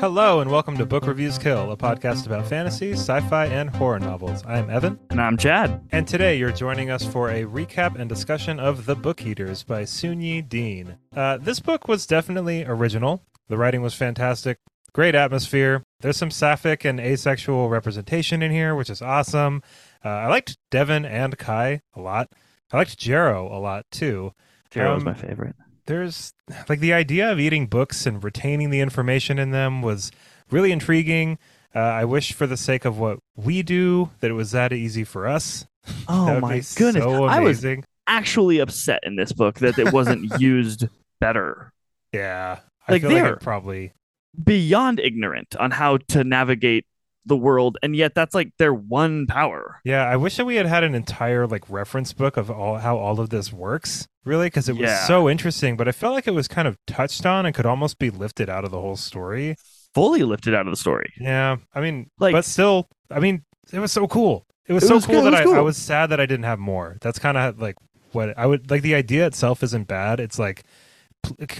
Hello, 0.00 0.40
and 0.40 0.50
welcome 0.50 0.76
to 0.78 0.86
Book 0.86 1.06
Reviews 1.06 1.38
Kill, 1.38 1.72
a 1.72 1.76
podcast 1.76 2.26
about 2.26 2.46
fantasy, 2.46 2.92
sci 2.92 3.20
fi, 3.22 3.46
and 3.46 3.68
horror 3.68 3.98
novels. 3.98 4.44
I'm 4.46 4.70
Evan. 4.70 4.98
And 5.10 5.20
I'm 5.20 5.36
Chad. 5.36 5.80
And 5.90 6.06
today 6.06 6.36
you're 6.38 6.52
joining 6.52 6.88
us 6.90 7.04
for 7.04 7.30
a 7.30 7.44
recap 7.44 7.98
and 7.98 8.08
discussion 8.08 8.60
of 8.60 8.86
The 8.86 8.94
Book 8.94 9.26
Eaters 9.26 9.64
by 9.64 9.82
Sunyi 9.82 10.48
Dean. 10.48 10.98
Uh, 11.16 11.38
this 11.38 11.58
book 11.58 11.88
was 11.88 12.06
definitely 12.06 12.64
original. 12.64 13.22
The 13.48 13.56
writing 13.56 13.82
was 13.82 13.94
fantastic. 13.94 14.58
Great 14.92 15.14
atmosphere. 15.16 15.82
There's 16.00 16.16
some 16.16 16.30
sapphic 16.30 16.84
and 16.84 17.00
asexual 17.00 17.68
representation 17.68 18.40
in 18.42 18.52
here, 18.52 18.74
which 18.76 18.90
is 18.90 19.02
awesome. 19.02 19.62
Uh, 20.04 20.08
I 20.10 20.28
liked 20.28 20.58
Devon 20.70 21.04
and 21.06 21.36
Kai 21.38 21.80
a 21.94 22.00
lot. 22.00 22.28
I 22.72 22.76
liked 22.76 22.98
Jarrow 22.98 23.48
a 23.48 23.58
lot 23.58 23.86
too. 23.90 24.32
Was 24.76 24.98
Um, 25.00 25.04
my 25.04 25.14
favorite. 25.14 25.56
There's 25.88 26.32
like 26.68 26.78
the 26.80 26.92
idea 26.92 27.30
of 27.32 27.40
eating 27.40 27.66
books 27.66 28.06
and 28.06 28.22
retaining 28.22 28.70
the 28.70 28.78
information 28.80 29.38
in 29.38 29.50
them 29.50 29.82
was 29.82 30.12
really 30.50 30.70
intriguing. 30.70 31.38
Uh, 31.74 31.80
I 31.80 32.04
wish, 32.04 32.32
for 32.32 32.46
the 32.46 32.56
sake 32.56 32.84
of 32.84 32.98
what 32.98 33.18
we 33.36 33.62
do, 33.62 34.10
that 34.20 34.30
it 34.30 34.34
was 34.34 34.52
that 34.52 34.72
easy 34.72 35.02
for 35.04 35.26
us. 35.26 35.66
Oh 36.08 36.38
my 36.40 36.62
goodness. 36.76 37.02
so 37.02 37.24
I 37.24 37.40
was 37.40 37.64
actually 38.06 38.58
upset 38.58 39.00
in 39.04 39.16
this 39.16 39.32
book 39.32 39.56
that 39.60 39.78
it 39.78 39.92
wasn't 39.92 40.30
used 40.40 40.86
better. 41.20 41.72
Yeah, 42.12 42.58
I 42.86 42.92
Like, 42.92 43.02
feel 43.02 43.10
like 43.10 43.22
they're- 43.24 43.32
it 43.34 43.40
probably. 43.40 43.92
Beyond 44.42 45.00
ignorant 45.00 45.56
on 45.56 45.70
how 45.72 45.96
to 46.08 46.22
navigate 46.24 46.84
the 47.28 47.36
world, 47.36 47.78
and 47.82 47.94
yet 47.94 48.14
that's 48.14 48.34
like 48.34 48.50
their 48.58 48.74
one 48.74 49.26
power. 49.26 49.80
Yeah, 49.84 50.04
I 50.04 50.16
wish 50.16 50.36
that 50.36 50.44
we 50.46 50.56
had 50.56 50.66
had 50.66 50.82
an 50.84 50.94
entire 50.94 51.46
like 51.46 51.68
reference 51.70 52.12
book 52.12 52.36
of 52.36 52.50
all 52.50 52.78
how 52.78 52.96
all 52.98 53.20
of 53.20 53.30
this 53.30 53.52
works. 53.52 54.08
Really, 54.24 54.46
because 54.46 54.68
it 54.68 54.72
was 54.72 54.82
Yeah. 54.90 55.06
so 55.06 55.28
interesting. 55.28 55.76
But 55.76 55.88
I 55.88 55.92
felt 55.92 56.14
like 56.14 56.26
it 56.26 56.34
was 56.34 56.48
kind 56.48 56.66
of 56.68 56.76
touched 56.86 57.24
on 57.24 57.46
and 57.46 57.54
could 57.54 57.64
almost 57.66 57.98
be 57.98 58.10
lifted 58.10 58.50
out 58.50 58.64
of 58.64 58.70
the 58.70 58.80
whole 58.80 58.96
story. 58.96 59.56
Fully 59.94 60.22
lifted 60.22 60.54
out 60.54 60.66
of 60.66 60.72
the 60.72 60.76
story. 60.76 61.12
Yeah, 61.18 61.56
I 61.74 61.80
mean, 61.80 62.10
Like- 62.18 62.32
but 62.32 62.44
still, 62.44 62.88
I 63.10 63.20
mean, 63.20 63.42
it 63.72 63.78
was 63.78 63.90
so 63.92 64.06
cool. 64.06 64.44
It 64.66 64.74
was 64.74 64.82
It 64.84 64.88
so 64.88 64.96
was 64.96 65.06
cool 65.06 65.14
cool, 65.22 65.28
it 65.28 65.30
that 65.30 65.44
was 65.46 65.54
I, 65.54 65.58
I 65.58 65.62
was 65.62 65.76
sad 65.78 66.10
that 66.10 66.20
I 66.20 66.26
didn't 66.26 66.44
have 66.44 66.58
more. 66.58 66.98
That's 67.00 67.18
kind 67.18 67.38
of 67.38 67.58
like 67.58 67.76
what 68.12 68.36
I 68.36 68.44
would 68.46 68.70
like. 68.70 68.82
The 68.82 68.94
idea 68.94 69.26
itself 69.26 69.62
isn't 69.62 69.88
bad. 69.88 70.20
It's 70.20 70.38
like 70.38 70.62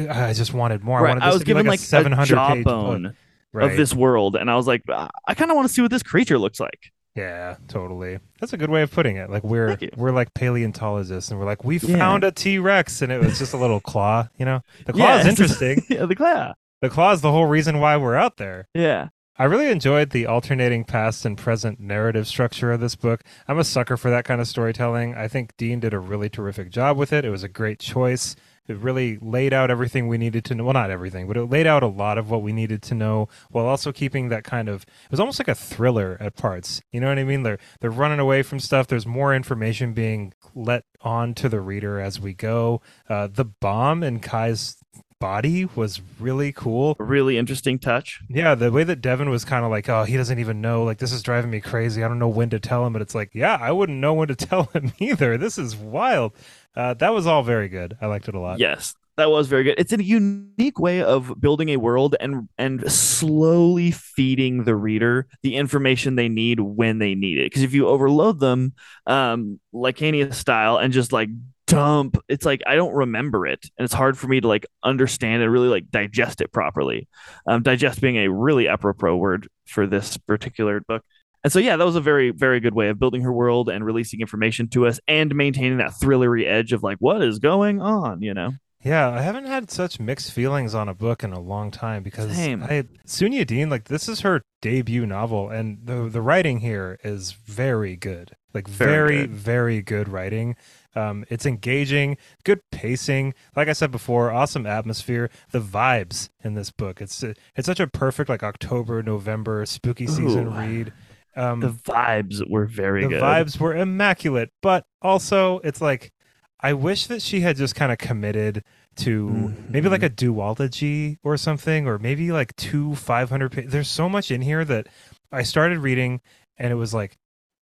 I 0.09 0.33
just 0.34 0.53
wanted 0.55 0.83
more. 0.84 0.98
I 0.98 1.03
wanted 1.09 1.21
this 1.23 1.25
I 1.25 1.28
was 1.28 1.39
to 1.41 1.45
be 1.45 1.48
given 1.50 1.65
like, 1.67 1.73
like 1.73 1.81
a 1.81 1.83
seven 1.84 2.12
a 2.12 2.17
hundred 2.17 2.37
page 2.48 2.65
book. 2.65 3.15
Right. 3.53 3.71
of 3.71 3.77
this 3.77 3.95
world, 3.95 4.37
and 4.37 4.51
I 4.51 4.57
was 4.57 4.67
like, 4.67 4.83
"Ah, 4.91 5.09
I 5.27 5.35
kind 5.35 5.51
of 5.51 5.57
want 5.57 5.67
to 5.69 5.73
see 5.75 5.81
what 5.83 5.91
this 5.91 6.03
creature 6.03 6.39
looks 6.39 6.61
like. 6.61 6.93
Yeah, 7.15 7.57
totally. 7.67 8.19
That's 8.41 8.53
a 8.53 8.57
good 8.57 8.71
way 8.71 8.83
of 8.83 8.91
putting 8.93 9.17
it. 9.17 9.31
Like 9.31 9.43
we're 9.43 9.77
we're 9.97 10.13
like 10.13 10.35
paleontologists, 10.35 11.31
and 11.31 11.41
we're 11.41 11.47
like 11.47 11.65
we 11.65 11.79
Yeah. 11.79 11.97
found 11.99 12.25
a 12.25 12.31
T 12.31 12.59
Rex, 12.59 13.03
and 13.03 13.11
it 13.11 13.21
was 13.21 13.39
just 13.39 13.55
a 13.55 13.57
little 13.57 13.81
claw. 13.81 14.29
You 14.39 14.45
know, 14.45 14.61
the 14.87 14.93
claw 14.93 15.15
Yeah, 15.15 15.21
is 15.21 15.27
interesting. 15.33 15.83
yeah, 15.89 16.07
the 16.07 16.15
claw. 16.15 16.53
the 16.83 16.89
claw 16.91 17.13
is 17.13 17.21
the 17.23 17.33
whole 17.33 17.47
reason 17.47 17.81
why 17.81 17.97
we're 17.97 18.15
out 18.17 18.37
there. 18.37 18.69
Yeah. 18.75 19.09
I 19.41 19.45
really 19.45 19.69
enjoyed 19.71 20.11
the 20.11 20.27
alternating 20.27 20.83
past 20.85 21.25
and 21.25 21.39
present 21.39 21.79
narrative 21.79 22.27
structure 22.27 22.73
of 22.73 22.81
this 22.81 22.97
book. 22.97 23.23
I'm 23.47 23.59
a 23.59 23.62
sucker 23.65 23.97
for 23.97 24.11
that 24.11 24.25
kind 24.25 24.41
of 24.41 24.49
storytelling. 24.49 25.15
I 25.15 25.29
think 25.29 25.57
Dean 25.57 25.79
did 25.79 25.95
a 25.95 26.01
really 26.01 26.29
terrific 26.29 26.71
job 26.71 26.97
with 26.97 27.12
it. 27.12 27.25
It 27.25 27.31
was 27.31 27.45
a 27.45 27.49
great 27.49 27.79
choice. 27.79 28.35
It 28.69 28.77
really 28.79 29.19
laid 29.21 29.53
out 29.53 29.71
everything 29.71 30.09
we 30.09 30.19
needed 30.19 30.45
to 30.47 30.55
know. 30.55 30.65
Well, 30.65 30.75
not 30.75 30.91
everything, 30.91 31.27
but 31.27 31.37
it 31.37 31.45
laid 31.45 31.67
out 31.67 31.83
a 31.83 31.87
lot 31.87 32.19
of 32.19 32.31
what 32.31 32.43
we 32.43 32.53
needed 32.53 32.83
to 32.83 32.95
know 32.95 33.29
while 33.51 33.67
also 33.67 33.93
keeping 33.93 34.29
that 34.29 34.45
kind 34.45 34.69
of 34.69 34.83
it 34.83 35.11
was 35.11 35.21
almost 35.21 35.39
like 35.39 35.49
a 35.49 35.55
thriller 35.55 36.17
at 36.21 36.37
parts. 36.37 36.83
You 36.93 37.01
know 37.01 37.09
what 37.09 37.19
I 37.19 37.25
mean? 37.25 37.43
They're 37.43 37.59
they're 37.81 37.91
running 37.91 38.21
away 38.21 38.43
from 38.43 38.61
stuff. 38.61 38.87
There's 38.87 39.07
more 39.07 39.35
information 39.35 39.95
being 39.95 40.35
let 40.55 40.85
on 41.03 41.35
to 41.35 41.49
the 41.49 41.61
reader 41.61 42.01
as 42.01 42.21
we 42.21 42.35
go. 42.35 42.81
Uh, 43.09 43.29
the 43.33 43.45
bomb 43.45 44.03
in 44.03 44.21
Kai's 44.21 44.77
body 45.21 45.65
was 45.75 46.01
really 46.19 46.53
cool. 46.53 46.97
A 46.99 47.05
really 47.05 47.39
interesting 47.39 47.79
touch. 47.79 48.21
Yeah, 48.29 48.55
the 48.55 48.71
way 48.71 48.85
that 48.85 49.01
Devon 49.01 49.31
was 49.31 49.45
kind 49.45 49.65
of 49.65 49.71
like, 49.71 49.89
oh, 49.89 50.05
he 50.05 50.17
doesn't 50.17 50.39
even 50.39 50.61
know. 50.61 50.85
Like, 50.85 50.99
this 50.99 51.13
is 51.13 51.23
driving 51.23 51.51
me 51.51 51.61
crazy. 51.61 52.05
I 52.05 52.09
don't 52.09 52.19
know 52.19 52.29
when 52.29 52.51
to 52.51 52.61
tell 52.61 52.87
him. 52.87 52.93
But 52.93 53.03
it's 53.03 53.15
like, 53.15 53.31
yeah, 53.34 53.59
I 53.61 53.73
wouldn't 53.73 53.99
know 53.99 54.15
when 54.15 54.28
to 54.28 54.37
tell 54.37 54.65
him 54.65 54.93
either. 54.99 55.37
This 55.37 55.59
is 55.59 55.77
wild. 55.77 56.33
Uh, 56.77 56.95
that 56.95 57.12
was 57.12 57.27
all 57.27 57.43
very 57.43 57.69
good. 57.69 57.97
I 58.01 58.06
liked 58.06 58.29
it 58.29 58.34
a 58.34 58.41
lot. 58.41 58.59
Yes, 58.59 58.95
that 59.17 59.31
was 59.31 59.49
very 59.49 59.65
good. 59.65 59.75
It's 59.79 59.93
a 59.93 60.03
unique 60.03 60.79
way 60.79 61.03
of 61.03 61.41
building 61.41 61.71
a 61.71 61.77
world 61.77 62.15
and 62.21 62.49
and 62.56 62.91
slowly 62.91 63.91
feeding 63.91 64.65
the 64.65 64.77
reader 64.77 65.27
the 65.43 65.57
information 65.57 66.15
they 66.15 66.28
need 66.28 66.61
when 66.61 66.99
they 66.99 67.15
need 67.15 67.39
it. 67.39 67.47
Because 67.47 67.62
if 67.62 67.75
you 67.75 67.89
overload 67.89 68.39
them, 68.41 68.75
um, 69.07 69.61
Lacania 69.75 70.33
style, 70.33 70.77
and 70.78 70.93
just 70.93 71.12
like 71.12 71.28
dump, 71.67 72.17
it's 72.28 72.47
like 72.47 72.62
I 72.67 72.77
don't 72.77 72.95
remember 72.95 73.47
it, 73.47 73.69
and 73.77 73.84
it's 73.84 73.95
hard 73.95 74.17
for 74.17 74.28
me 74.28 74.41
to 74.41 74.49
like 74.49 74.67
understand 74.83 75.43
and 75.43 75.53
really 75.53 75.69
like 75.69 75.91
digest 75.91 76.41
it 76.41 76.53
properly. 76.53 77.09
Um, 77.47 77.62
digest 77.62 78.01
being 78.01 78.17
a 78.17 78.31
really 78.31 78.69
apropos 78.69 79.17
word 79.17 79.49
for 79.67 79.87
this 79.87 80.17
particular 80.17 80.81
book. 80.81 81.05
And 81.44 81.53
so, 81.53 81.59
yeah, 81.59 81.76
that 81.76 81.84
was 81.84 81.97
a 81.97 82.00
very, 82.00 82.31
very 82.31 82.60
good 82.60 82.75
way 82.75 82.88
of 82.88 82.99
building 82.99 83.22
her 83.22 83.32
world 83.32 83.69
and 83.69 83.84
releasing 83.84 84.21
information 84.21 84.69
to 84.69 84.87
us 84.87 84.99
and 85.06 85.34
maintaining 85.34 85.78
that 85.78 85.93
thrillery 85.93 86.47
edge 86.47 86.72
of 86.72 86.82
like, 86.82 86.99
what 86.99 87.22
is 87.22 87.38
going 87.38 87.81
on, 87.81 88.22
you 88.22 88.34
know? 88.34 88.53
Yeah, 88.84 89.10
I 89.10 89.22
haven't 89.22 89.47
had 89.47 89.71
such 89.71 89.98
mixed 89.98 90.32
feelings 90.32 90.72
on 90.75 90.88
a 90.88 90.94
book 90.94 91.25
in 91.25 91.32
a 91.32 91.41
long 91.41 91.72
time 91.72 92.04
because 92.04 92.34
Same. 92.34 92.62
I 92.62 92.84
Sunyi 93.06 93.44
Dean, 93.44 93.69
like 93.71 93.84
this 93.84 94.09
is 94.09 94.21
her 94.21 94.43
debut 94.62 95.04
novel, 95.04 95.50
and 95.50 95.78
the 95.84 96.09
the 96.09 96.22
writing 96.22 96.60
here 96.60 96.97
is 97.03 97.32
very 97.32 97.97
good. 97.97 98.37
Like 98.54 98.69
very, 98.69 99.16
Very 99.16 99.27
very 99.27 99.82
good. 99.82 100.06
good, 100.06 100.12
writing. 100.12 100.56
Um, 100.94 101.25
it's 101.28 101.44
engaging, 101.44 102.16
good 102.44 102.60
pacing. 102.71 103.34
Like 103.54 103.69
I 103.69 103.72
said 103.72 103.91
before, 103.91 104.31
awesome 104.31 104.66
atmosphere. 104.66 105.28
The 105.50 105.60
vibes 105.60 106.31
in 106.43 106.54
this 106.54 106.71
book, 106.71 107.00
it's 107.00 107.22
it's 107.22 107.66
such 107.66 107.81
a 107.81 107.88
perfect 107.88 108.31
like 108.31 108.43
October, 108.44 109.03
November 109.03 109.66
spooky 109.66 110.06
season 110.06 110.47
Ooh. 110.48 110.50
read. 110.59 110.93
Um, 111.38 111.60
The 111.60 111.69
vibes 111.71 112.43
were 112.50 112.66
very 112.66 113.03
good. 113.03 113.10
the 113.12 113.15
good. 113.16 113.22
vibes 113.22 113.59
were 113.60 113.75
immaculate, 113.76 114.50
but 114.62 114.84
also 115.00 115.60
it's 115.60 115.81
like 115.81 116.12
I 116.60 116.72
wish 116.72 117.06
that 117.06 117.22
she 117.22 117.41
had 117.41 117.56
just 117.56 117.75
kind 117.76 117.93
of 117.93 117.99
committed 117.99 118.65
to 118.97 119.54
maybe 119.69 119.88
like 119.88 120.03
a 120.03 120.10
duology 120.10 121.19
or 121.22 121.37
something, 121.37 121.87
or 121.87 121.98
maybe 122.00 122.32
like 122.32 122.56
two 122.56 122.97
500 122.97 123.53
pages. 123.53 123.71
There's 123.72 123.88
so 123.88 124.09
much 124.09 124.31
in 124.32 124.43
here 124.43 124.65
that 124.65 124.88
I 125.31 125.44
started 125.44 125.78
reading 125.78 126.21
and 126.56 126.72
it 126.72 126.75
was 126.75 126.93
like, 126.93 127.16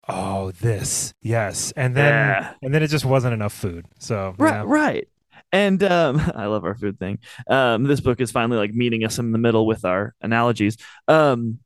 oh, 0.10 0.52
this, 0.52 1.14
yes, 1.22 1.72
and 1.78 1.96
then 1.96 2.12
Yeah. 2.14 2.54
and 2.62 2.74
then 2.74 2.84
it 2.84 2.88
just 2.90 3.06
wasn't 3.06 3.34
enough 3.34 3.54
food. 3.54 3.86
So 4.00 4.36
Right, 4.38 4.56
yeah. 4.56 4.64
right. 4.66 5.08
And 5.54 5.82
um, 5.84 6.20
I 6.36 6.48
love 6.48 6.66
our 6.66 6.76
food 6.76 7.00
thing. 7.00 7.20
Um, 7.48 7.84
this 7.84 8.02
book 8.02 8.20
is 8.20 8.32
finally 8.32 8.58
like 8.58 8.74
meeting 8.74 9.06
us 9.06 9.20
in 9.20 9.32
the 9.32 9.38
middle 9.38 9.66
with 9.66 9.86
our 9.86 10.14
analogies. 10.22 10.76
Um, 11.08 11.60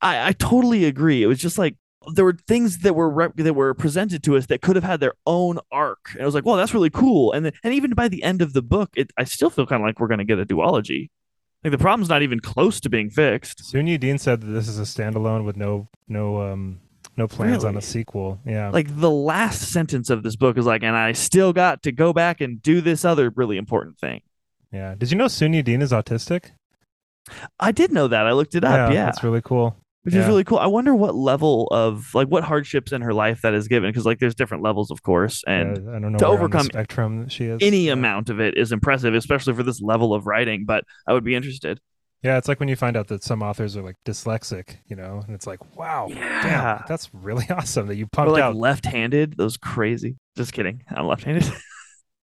I, 0.00 0.28
I 0.28 0.32
totally 0.32 0.84
agree. 0.84 1.22
It 1.22 1.26
was 1.26 1.38
just 1.38 1.58
like 1.58 1.76
there 2.12 2.24
were 2.24 2.36
things 2.46 2.78
that 2.78 2.94
were 2.94 3.08
rep- 3.08 3.36
that 3.36 3.54
were 3.54 3.74
presented 3.74 4.22
to 4.24 4.36
us 4.36 4.46
that 4.46 4.60
could 4.60 4.76
have 4.76 4.84
had 4.84 5.00
their 5.00 5.14
own 5.26 5.58
arc, 5.72 6.10
and 6.12 6.22
I 6.22 6.26
was 6.26 6.34
like, 6.34 6.44
"Well, 6.44 6.56
that's 6.56 6.74
really 6.74 6.90
cool." 6.90 7.32
And 7.32 7.46
then, 7.46 7.52
and 7.62 7.74
even 7.74 7.92
by 7.92 8.08
the 8.08 8.22
end 8.22 8.42
of 8.42 8.52
the 8.52 8.62
book, 8.62 8.90
it, 8.96 9.10
I 9.16 9.24
still 9.24 9.50
feel 9.50 9.66
kind 9.66 9.82
of 9.82 9.86
like 9.86 10.00
we're 10.00 10.08
going 10.08 10.18
to 10.18 10.24
get 10.24 10.38
a 10.38 10.46
duology. 10.46 11.10
Like 11.62 11.70
the 11.70 11.78
problem's 11.78 12.10
not 12.10 12.22
even 12.22 12.40
close 12.40 12.78
to 12.80 12.90
being 12.90 13.08
fixed. 13.08 13.62
Sunyi 13.72 13.98
Dean 13.98 14.18
said 14.18 14.42
that 14.42 14.48
this 14.48 14.68
is 14.68 14.78
a 14.78 14.82
standalone 14.82 15.44
with 15.44 15.56
no 15.56 15.88
no 16.08 16.42
um 16.42 16.80
no 17.16 17.26
plans 17.26 17.64
on 17.64 17.76
a 17.76 17.80
sequel. 17.80 18.38
Yeah. 18.44 18.70
Like 18.70 19.00
the 19.00 19.10
last 19.10 19.72
sentence 19.72 20.10
of 20.10 20.22
this 20.22 20.36
book 20.36 20.58
is 20.58 20.66
like, 20.66 20.82
"And 20.82 20.96
I 20.96 21.12
still 21.12 21.52
got 21.52 21.82
to 21.84 21.92
go 21.92 22.12
back 22.12 22.40
and 22.40 22.60
do 22.60 22.80
this 22.80 23.04
other 23.04 23.30
really 23.30 23.56
important 23.56 23.98
thing." 23.98 24.20
yeah. 24.72 24.94
Did 24.96 25.10
you 25.10 25.16
know 25.16 25.26
Sunyi 25.26 25.64
Dean 25.64 25.80
is 25.80 25.92
autistic? 25.92 26.50
I 27.60 27.72
did 27.72 27.92
know 27.92 28.08
that. 28.08 28.26
I 28.26 28.32
looked 28.32 28.54
it 28.54 28.64
up. 28.64 28.92
Yeah, 28.92 29.06
that's 29.06 29.22
really 29.24 29.42
cool. 29.42 29.76
which 30.02 30.14
yeah. 30.14 30.20
is 30.22 30.26
really 30.26 30.44
cool. 30.44 30.58
I 30.58 30.66
wonder 30.66 30.94
what 30.94 31.14
level 31.14 31.66
of 31.68 32.14
like 32.14 32.28
what 32.28 32.44
hardships 32.44 32.92
in 32.92 33.00
her 33.02 33.14
life 33.14 33.40
that 33.42 33.54
is 33.54 33.68
given 33.68 33.90
because 33.90 34.04
like 34.04 34.18
there's 34.18 34.34
different 34.34 34.62
levels, 34.62 34.90
of 34.90 35.02
course, 35.02 35.42
and 35.46 35.78
Uh, 35.88 35.92
I 35.92 35.98
don't 35.98 36.12
know 36.12 36.18
to 36.18 36.26
overcome 36.26 36.66
spectrum 36.66 37.22
that 37.22 37.32
she 37.32 37.46
is. 37.46 37.58
any 37.62 37.86
Yeah. 37.86 37.94
amount 37.94 38.28
of 38.30 38.38
it 38.40 38.56
is 38.58 38.70
impressive, 38.72 39.14
especially 39.14 39.54
for 39.54 39.62
this 39.62 39.80
level 39.80 40.12
of 40.12 40.26
writing. 40.26 40.64
But 40.66 40.84
I 41.08 41.12
would 41.14 41.24
be 41.24 41.34
interested. 41.34 41.80
Yeah, 42.22 42.38
it's 42.38 42.48
like 42.48 42.58
when 42.58 42.70
you 42.70 42.76
find 42.76 42.96
out 42.96 43.08
that 43.08 43.22
some 43.22 43.42
authors 43.42 43.76
are 43.76 43.82
like 43.82 43.96
dyslexic, 44.06 44.76
you 44.86 44.96
know, 44.96 45.22
and 45.26 45.34
it's 45.34 45.46
like, 45.46 45.60
wow, 45.76 46.06
Yeah. 46.10 46.42
damn, 46.42 46.84
that's 46.88 47.10
really 47.14 47.46
awesome 47.50 47.86
that 47.88 47.96
you 47.96 48.04
Or 48.04 48.08
pumped 48.12 48.32
like 48.32 48.42
out. 48.42 48.56
left-handed, 48.56 49.36
those 49.36 49.56
crazy. 49.58 50.16
Just 50.36 50.52
kidding. 50.54 50.82
I'm 50.88 51.06
left-handed. 51.06 51.44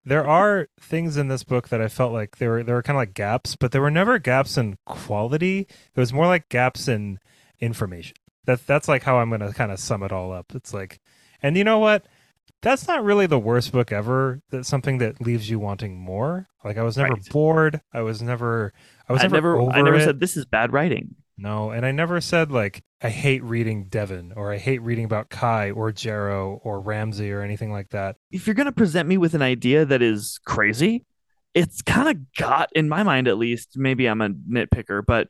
There 0.03 0.25
are 0.27 0.67
things 0.79 1.15
in 1.17 1.27
this 1.27 1.43
book 1.43 1.69
that 1.69 1.81
I 1.81 1.87
felt 1.87 2.11
like 2.11 2.37
there 2.37 2.49
were 2.51 2.63
there 2.63 2.75
were 2.75 2.81
kind 2.83 2.97
of 2.97 3.01
like 3.01 3.13
gaps, 3.13 3.55
but 3.55 3.71
there 3.71 3.81
were 3.81 3.91
never 3.91 4.17
gaps 4.17 4.57
in 4.57 4.77
quality. 4.85 5.59
It 5.95 5.99
was 5.99 6.11
more 6.11 6.25
like 6.27 6.49
gaps 6.49 6.87
in 6.87 7.19
information. 7.59 8.15
That 8.45 8.65
that's 8.65 8.87
like 8.87 9.03
how 9.03 9.19
I'm 9.19 9.29
gonna 9.29 9.53
kind 9.53 9.71
of 9.71 9.79
sum 9.79 10.01
it 10.03 10.11
all 10.11 10.31
up. 10.33 10.55
It's 10.55 10.73
like, 10.73 10.99
and 11.43 11.55
you 11.55 11.63
know 11.63 11.77
what? 11.79 12.05
That's 12.63 12.87
not 12.87 13.03
really 13.03 13.25
the 13.27 13.39
worst 13.39 13.71
book 13.71 13.91
ever. 13.91 14.41
That's 14.49 14.67
something 14.67 14.97
that 14.99 15.21
leaves 15.21 15.49
you 15.49 15.59
wanting 15.59 15.97
more. 15.99 16.47
Like 16.63 16.77
I 16.77 16.83
was 16.83 16.97
never 16.97 17.13
Right. 17.13 17.29
bored. 17.29 17.81
I 17.93 18.01
was 18.01 18.21
never. 18.21 18.73
I 19.07 19.13
was 19.13 19.21
I 19.23 19.27
never, 19.27 19.57
never, 19.57 19.71
I 19.71 19.81
never 19.81 19.97
it. 19.97 20.03
said 20.03 20.19
this 20.19 20.35
is 20.37 20.45
bad 20.45 20.73
writing. 20.73 21.15
No, 21.37 21.71
and 21.71 21.85
I 21.85 21.91
never 21.91 22.21
said 22.21 22.51
like 22.51 22.83
I 23.01 23.09
hate 23.09 23.43
reading 23.43 23.85
Devon 23.85 24.33
or 24.35 24.53
I 24.53 24.57
hate 24.57 24.81
reading 24.81 25.05
about 25.05 25.29
Kai 25.29 25.71
or 25.71 25.91
Jarrow 25.91 26.59
or 26.63 26.79
Ramsey 26.79 27.31
or 27.31 27.41
anything 27.41 27.71
like 27.71 27.89
that. 27.89 28.17
If 28.31 28.45
you're 28.45 28.53
gonna 28.53 28.71
present 28.71 29.07
me 29.07 29.17
with 29.17 29.33
an 29.33 29.41
idea 29.41 29.85
that 29.85 30.01
is 30.01 30.39
crazy, 30.45 31.05
it's 31.53 31.81
kind 31.81 32.09
of 32.09 32.33
got 32.33 32.69
in 32.73 32.89
my 32.89 33.03
mind 33.03 33.27
at 33.27 33.37
least. 33.37 33.77
Maybe 33.77 34.07
I'm 34.07 34.21
a 34.21 34.29
nitpicker, 34.29 35.03
but 35.05 35.29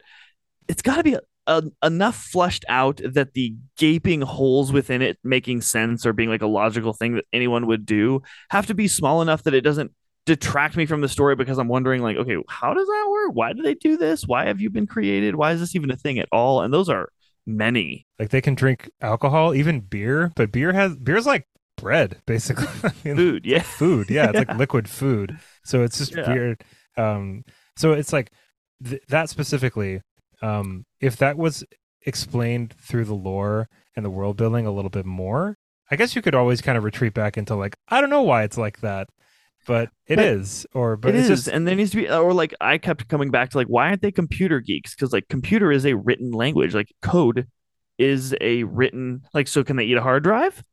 it's 0.68 0.81
got 0.81 0.98
to 0.98 1.03
be 1.03 1.18
a, 1.48 1.63
enough 1.83 2.15
fleshed 2.15 2.65
out 2.69 3.01
that 3.03 3.33
the 3.33 3.56
gaping 3.77 4.21
holes 4.21 4.71
within 4.71 5.01
it 5.01 5.18
making 5.24 5.62
sense 5.62 6.06
or 6.06 6.13
being 6.13 6.30
like 6.30 6.42
a 6.42 6.48
logical 6.48 6.94
thing 6.94 7.15
that 7.15 7.25
anyone 7.33 7.68
would 7.68 7.86
do 7.86 8.21
have 8.50 8.68
to 8.68 8.74
be 8.74 8.88
small 8.88 9.21
enough 9.21 9.44
that 9.44 9.53
it 9.53 9.62
doesn't 9.62 9.92
detract 10.25 10.77
me 10.77 10.85
from 10.85 11.01
the 11.01 11.09
story 11.09 11.35
because 11.35 11.57
I'm 11.57 11.68
wondering 11.68 12.01
like, 12.01 12.18
okay, 12.18 12.38
how 12.47 12.73
does 12.73 12.88
that 12.88 13.07
work? 13.09 13.31
Why 13.33 13.53
do 13.53 13.62
they 13.62 13.73
do 13.75 13.97
this? 13.97 14.27
Why 14.27 14.45
have 14.45 14.62
you 14.62 14.69
been 14.69 14.88
created? 14.88 15.35
Why 15.35 15.51
is 15.51 15.59
this 15.59 15.75
even 15.75 15.91
a 15.91 15.97
thing 15.97 16.19
at 16.19 16.29
all? 16.31 16.62
And 16.62 16.73
those 16.73 16.89
are 16.89 17.09
many. 17.47 18.06
Like 18.19 18.29
they 18.29 18.41
can 18.41 18.56
drink 18.56 18.89
alcohol, 19.01 19.53
even 19.56 19.79
beer, 19.79 20.31
but 20.35 20.51
beer 20.51 20.73
has 20.73 20.95
beer's 20.95 21.25
like 21.25 21.45
bread 21.77 22.21
basically. 22.27 22.68
I 22.83 22.91
mean, 23.03 23.15
Food, 23.15 23.45
yeah. 23.45 23.62
food. 23.63 24.09
Yeah, 24.09 24.29
it's 24.29 24.38
like 24.47 24.53
liquid 24.57 24.88
food. 24.89 25.39
So 25.63 25.83
it's 25.83 25.97
just 25.97 26.15
Yeah. 26.15 26.31
weird. 26.31 26.63
Um, 26.97 27.44
so 27.75 27.94
it's 27.94 28.13
like 28.13 28.31
th- 28.88 29.01
that 29.09 29.29
specifically. 29.29 30.01
Um, 30.44 30.85
if 31.00 31.17
that 31.17 31.38
was 31.38 31.63
explained 32.06 32.74
through 32.79 33.06
the 33.06 33.13
lore 33.15 33.69
and 33.95 34.03
the 34.03 34.09
world 34.09 34.38
building 34.38 34.65
a 34.65 34.71
little 34.71 34.89
bit 34.89 35.06
more, 35.06 35.57
I 35.89 35.95
guess 35.95 36.15
you 36.15 36.21
could 36.21 36.35
always 36.35 36.62
kind 36.62 36.77
of 36.77 36.83
retreat 36.83 37.13
back 37.13 37.38
into 37.38 37.56
like 37.56 37.75
I 37.89 38.01
don't 38.01 38.09
know 38.09 38.24
why 38.24 38.44
it's 38.44 38.57
like 38.57 38.81
that, 38.81 39.07
but 39.65 39.89
it 40.07 40.15
But 40.15 40.25
is. 40.25 40.65
Or 40.73 40.97
but 40.97 41.15
it 41.15 41.19
it's 41.19 41.29
is, 41.29 41.45
just 41.45 41.47
and 41.47 41.67
there 41.67 41.75
needs 41.75 41.91
to 41.91 41.97
be, 41.97 42.07
uh, 42.07 42.19
or 42.19 42.33
like 42.33 42.53
I 42.61 42.77
kept 42.77 43.07
coming 43.07 43.31
back 43.31 43.51
to 43.51 43.57
like, 43.57 43.67
why 43.67 43.89
aren't 43.89 44.01
they 44.01 44.11
computer 44.11 44.59
geeks? 44.59 44.95
Because 44.95 45.13
like 45.13 45.27
computer 45.29 45.71
is 45.71 45.85
a 45.85 45.93
written 45.93 46.31
language, 46.31 46.73
like 46.73 46.93
code 47.01 47.47
is 47.97 48.35
a 48.41 48.63
written, 48.63 49.21
like 49.33 49.47
so 49.47 49.63
can 49.63 49.75
they 49.75 49.85
eat 49.85 49.97
a 49.97 50.01
hard 50.01 50.23
drive? 50.23 50.63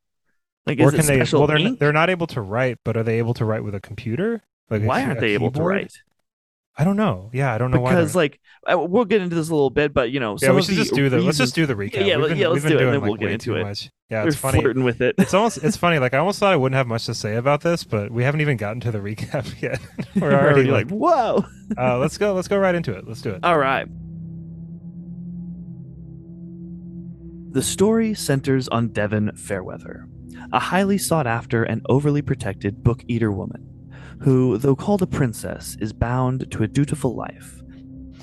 Like 0.67 0.81
or 0.81 0.91
can 0.91 1.07
they? 1.07 1.25
Well, 1.33 1.47
they're 1.47 1.57
ink? 1.57 1.79
they're 1.79 1.93
not 1.93 2.11
able 2.11 2.27
to 2.29 2.41
write, 2.41 2.79
but 2.85 2.97
are 2.97 3.03
they 3.03 3.19
able 3.19 3.35
to 3.35 3.45
write 3.45 3.65
with 3.65 3.75
a 3.75 3.81
computer? 3.81 4.43
Like 4.71 4.83
why 4.83 5.05
aren't 5.05 5.21
they 5.21 5.35
able 5.35 5.51
to 5.53 5.63
write? 5.63 5.93
I 6.81 6.85
don't 6.85 6.97
know. 6.97 7.29
Yeah, 7.33 7.53
I 7.53 7.59
don't 7.59 7.73
know 7.73 7.81
why. 7.81 7.91
Because 7.91 8.13
they're- 8.13 8.21
like 8.23 8.41
we'll 8.69 9.05
get 9.05 9.21
into 9.21 9.35
this 9.35 9.49
a 9.49 9.53
little 9.53 9.69
bit, 9.71 9.93
but 9.93 10.13
you 10.13 10.21
know, 10.21 10.37
yeah, 10.41 10.53
we 10.53 10.63
should 10.63 10.77
just 10.77 10.95
do 10.95 11.09
the 11.09 11.21
let's 11.21 11.37
just 11.39 11.55
do 11.57 11.67
the 11.67 11.75
recap. 11.75 12.07
yeah, 12.07 12.17
been, 12.17 12.37
yeah, 12.39 12.47
let's 12.49 12.63
do 12.65 12.77
it, 12.79 12.83
and 12.83 12.93
then 12.95 13.01
we'll 13.01 13.17
get 13.17 13.33
into 13.33 13.57
it. 13.57 13.65
much. 13.65 13.91
Yeah, 14.09 14.23
We're 14.23 14.29
it's 14.29 14.37
funny. 14.37 14.61
flirting 14.61 14.85
with 14.85 15.01
it. 15.01 15.17
It's 15.19 15.35
almost 15.35 15.59
it's 15.65 15.77
funny. 15.77 15.99
Like 15.99 16.15
I 16.15 16.19
almost 16.19 16.39
thought 16.39 16.53
I 16.53 16.57
wouldn't 16.57 16.77
have 16.77 16.87
much 16.87 17.07
to 17.07 17.15
say 17.15 17.35
about 17.35 17.63
this, 17.63 17.83
but 17.83 18.13
we 18.13 18.23
haven't 18.23 18.43
even 18.43 18.57
gotten 18.57 18.81
to 18.83 18.93
the 18.93 18.99
recap 19.01 19.61
yet. 19.61 19.81
We're 20.15 20.31
We're 20.31 20.39
already 20.41 20.71
like, 20.71 20.89
like, 20.91 20.95
whoa! 21.01 21.45
uh, 21.77 21.99
let's 21.99 22.17
go. 22.17 22.33
Let's 22.35 22.47
go 22.49 22.57
right 22.59 22.75
into 22.75 22.93
it. 22.97 23.09
Let's 23.09 23.23
do 23.23 23.31
it. 23.31 23.41
All 23.43 23.59
right. 23.59 23.87
The 27.51 27.63
story 27.63 28.15
centers 28.15 28.69
on 28.69 28.89
Devon 28.89 29.35
Fairweather, 29.35 30.07
a 30.53 30.61
highly 30.61 30.99
sought 30.99 31.27
after 31.27 31.65
and 31.65 31.83
overly 31.89 32.23
protected 32.23 32.85
book 32.85 33.03
eater 33.09 33.33
woman 33.33 33.67
who, 34.21 34.59
though 34.59 34.77
called 34.77 35.03
a 35.03 35.07
princess, 35.07 35.77
is 35.81 35.93
bound 35.93 36.51
to 36.51 36.63
a 36.63 36.69
dutiful 36.69 37.15
life 37.15 37.61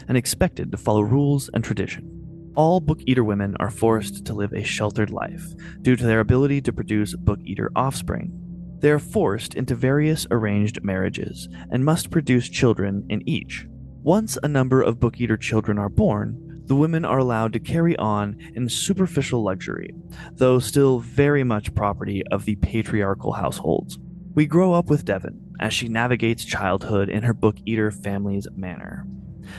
and 0.08 0.18
expected 0.18 0.72
to 0.72 0.78
follow 0.78 1.02
rules 1.02 1.50
and 1.54 1.64
tradition. 1.64 2.12
All 2.56 2.80
book 2.80 3.00
eater 3.06 3.24
women 3.24 3.56
are 3.60 3.70
forced 3.70 4.26
to 4.26 4.34
live 4.34 4.54
a 4.54 4.64
sheltered 4.64 5.10
life 5.10 5.54
due 5.82 5.96
to 5.96 6.06
their 6.06 6.20
ability 6.20 6.62
to 6.62 6.74
produce 6.74 7.16
book 7.16 7.40
eater 7.44 7.72
offspring. 7.76 8.32
They 8.80 8.92
are 8.92 9.00
forced 9.00 9.56
into 9.56 9.76
various 9.76 10.28
arranged 10.32 10.84
marriages 10.84 11.50
and 11.72 11.84
must 11.84 12.12
produce 12.12 12.48
children 12.50 13.06
in 13.10 13.28
each. 13.28 13.68
Once 14.04 14.38
a 14.44 14.48
number 14.48 14.82
of 14.82 15.00
book 15.00 15.20
eater 15.20 15.38
children 15.38 15.78
are 15.78 15.90
born, 15.90 16.62
the 16.66 16.76
women 16.76 17.06
are 17.06 17.20
allowed 17.20 17.54
to 17.54 17.60
carry 17.60 17.96
on 17.98 18.38
in 18.54 18.70
superficial 18.70 19.44
luxury, 19.44 19.90
though 20.34 20.60
still 20.60 21.00
very 21.00 21.44
much 21.44 21.74
property 21.76 22.24
of 22.32 22.46
the 22.46 22.56
patriarchal 22.56 23.34
households. 23.34 24.00
We 24.34 24.46
grow 24.46 24.74
up 24.74 24.90
with 24.90 25.06
Devon 25.06 25.45
as 25.60 25.74
she 25.74 25.88
navigates 25.88 26.46
childhood 26.46 27.10
in 27.10 27.24
her 27.24 27.34
book 27.34 27.58
eater 27.66 27.92
family's 27.92 28.48
manner, 28.56 29.06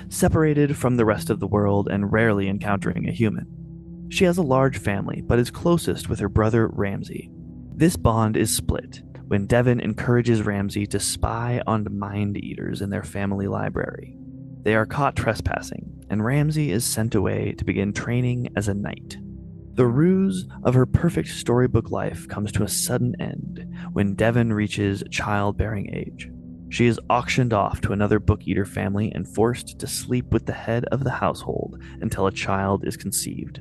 separated 0.08 0.76
from 0.76 0.96
the 0.96 1.04
rest 1.04 1.30
of 1.30 1.40
the 1.40 1.46
world 1.46 1.88
and 1.88 2.12
rarely 2.12 2.48
encountering 2.48 3.08
a 3.08 3.12
human. 3.12 3.46
She 4.08 4.24
has 4.24 4.38
a 4.38 4.42
large 4.42 4.78
family, 4.78 5.20
but 5.20 5.38
is 5.38 5.50
closest 5.50 6.08
with 6.08 6.20
her 6.20 6.28
brother 6.28 6.68
Ramsay. 6.68 7.30
This 7.74 7.96
bond 7.96 8.36
is 8.36 8.54
split 8.54 9.02
when 9.26 9.46
Devon 9.46 9.80
encourages 9.80 10.42
Ramsay 10.42 10.86
to 10.86 11.00
spy 11.00 11.60
on 11.66 11.86
mind 11.90 12.36
eaters 12.36 12.80
in 12.80 12.90
their 12.90 13.02
family 13.02 13.48
library. 13.48 14.16
They 14.62 14.74
are 14.74 14.86
caught 14.86 15.16
trespassing, 15.16 16.04
and 16.08 16.24
Ramsay 16.24 16.70
is 16.70 16.84
sent 16.84 17.14
away 17.14 17.52
to 17.52 17.64
begin 17.64 17.92
training 17.92 18.52
as 18.56 18.68
a 18.68 18.74
knight. 18.74 19.18
The 19.76 19.86
ruse 19.86 20.48
of 20.64 20.72
her 20.72 20.86
perfect 20.86 21.28
storybook 21.28 21.90
life 21.90 22.26
comes 22.28 22.50
to 22.52 22.62
a 22.62 22.68
sudden 22.68 23.14
end 23.20 23.76
when 23.92 24.14
Devon 24.14 24.50
reaches 24.54 25.04
childbearing 25.10 25.94
age. 25.94 26.30
She 26.70 26.86
is 26.86 26.98
auctioned 27.10 27.52
off 27.52 27.82
to 27.82 27.92
another 27.92 28.18
book 28.18 28.40
eater 28.44 28.64
family 28.64 29.12
and 29.14 29.28
forced 29.28 29.78
to 29.78 29.86
sleep 29.86 30.32
with 30.32 30.46
the 30.46 30.54
head 30.54 30.86
of 30.86 31.04
the 31.04 31.10
household 31.10 31.78
until 32.00 32.26
a 32.26 32.32
child 32.32 32.86
is 32.86 32.96
conceived. 32.96 33.60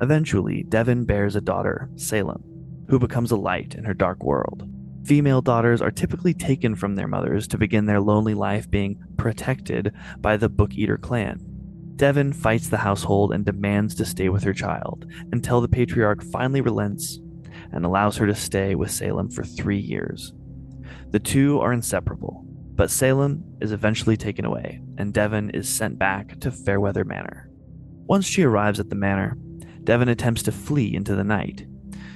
Eventually, 0.00 0.64
Devon 0.64 1.04
bears 1.04 1.36
a 1.36 1.40
daughter, 1.40 1.88
Salem, 1.94 2.42
who 2.88 2.98
becomes 2.98 3.30
a 3.30 3.36
light 3.36 3.76
in 3.76 3.84
her 3.84 3.94
dark 3.94 4.24
world. 4.24 4.68
Female 5.04 5.42
daughters 5.42 5.80
are 5.80 5.92
typically 5.92 6.34
taken 6.34 6.74
from 6.74 6.96
their 6.96 7.06
mothers 7.06 7.46
to 7.46 7.56
begin 7.56 7.86
their 7.86 8.00
lonely 8.00 8.34
life 8.34 8.68
being 8.68 9.00
protected 9.16 9.94
by 10.18 10.36
the 10.36 10.48
book 10.48 10.74
eater 10.74 10.98
clan. 10.98 11.51
Devon 11.96 12.32
fights 12.32 12.68
the 12.68 12.78
household 12.78 13.32
and 13.32 13.44
demands 13.44 13.94
to 13.94 14.04
stay 14.04 14.28
with 14.28 14.42
her 14.44 14.52
child 14.52 15.06
until 15.32 15.60
the 15.60 15.68
patriarch 15.68 16.22
finally 16.24 16.60
relents 16.60 17.18
and 17.70 17.84
allows 17.84 18.16
her 18.16 18.26
to 18.26 18.34
stay 18.34 18.74
with 18.74 18.90
Salem 18.90 19.30
for 19.30 19.44
three 19.44 19.78
years. 19.78 20.32
The 21.10 21.20
two 21.20 21.60
are 21.60 21.72
inseparable, 21.72 22.44
but 22.74 22.90
Salem 22.90 23.44
is 23.60 23.72
eventually 23.72 24.16
taken 24.16 24.44
away, 24.44 24.82
and 24.98 25.12
Devon 25.12 25.50
is 25.50 25.68
sent 25.68 25.98
back 25.98 26.40
to 26.40 26.50
Fairweather 26.50 27.04
Manor. 27.04 27.50
Once 28.06 28.26
she 28.26 28.42
arrives 28.42 28.80
at 28.80 28.90
the 28.90 28.96
manor, 28.96 29.36
Devon 29.84 30.08
attempts 30.08 30.42
to 30.44 30.52
flee 30.52 30.94
into 30.94 31.14
the 31.14 31.24
night. 31.24 31.66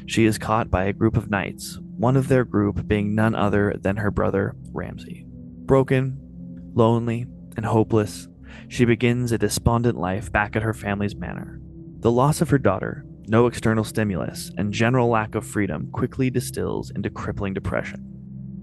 She 0.06 0.25
is 0.25 0.38
caught 0.38 0.70
by 0.70 0.84
a 0.84 0.93
group 0.93 1.17
of 1.17 1.31
knights, 1.31 1.79
one 1.96 2.17
of 2.17 2.29
their 2.29 2.44
group 2.44 2.87
being 2.87 3.14
none 3.14 3.34
other 3.34 3.75
than 3.81 3.96
her 3.96 4.11
brother, 4.11 4.55
Ramsay. 4.72 5.25
Broken, 5.29 6.19
lonely, 6.75 7.26
and 7.56 7.67
hopeless, 7.67 8.29
she 8.69 8.85
begins 8.85 9.32
a 9.32 9.38
despondent 9.38 9.99
life 9.99 10.31
back 10.32 10.56
at 10.56 10.62
her 10.62 10.75
family's 10.75 11.14
manor. 11.14 11.61
The 12.00 12.11
loss 12.11 12.41
of 12.41 12.50
her 12.50 12.58
daughter, 12.58 13.05
no 13.29 13.47
external 13.47 13.85
stimulus, 13.85 14.50
and 14.56 14.73
general 14.73 15.08
lack 15.08 15.35
of 15.35 15.47
freedom 15.47 15.91
quickly 15.93 16.31
distills 16.31 16.91
into 16.91 17.11
crippling 17.11 17.55
depression. 17.55 18.03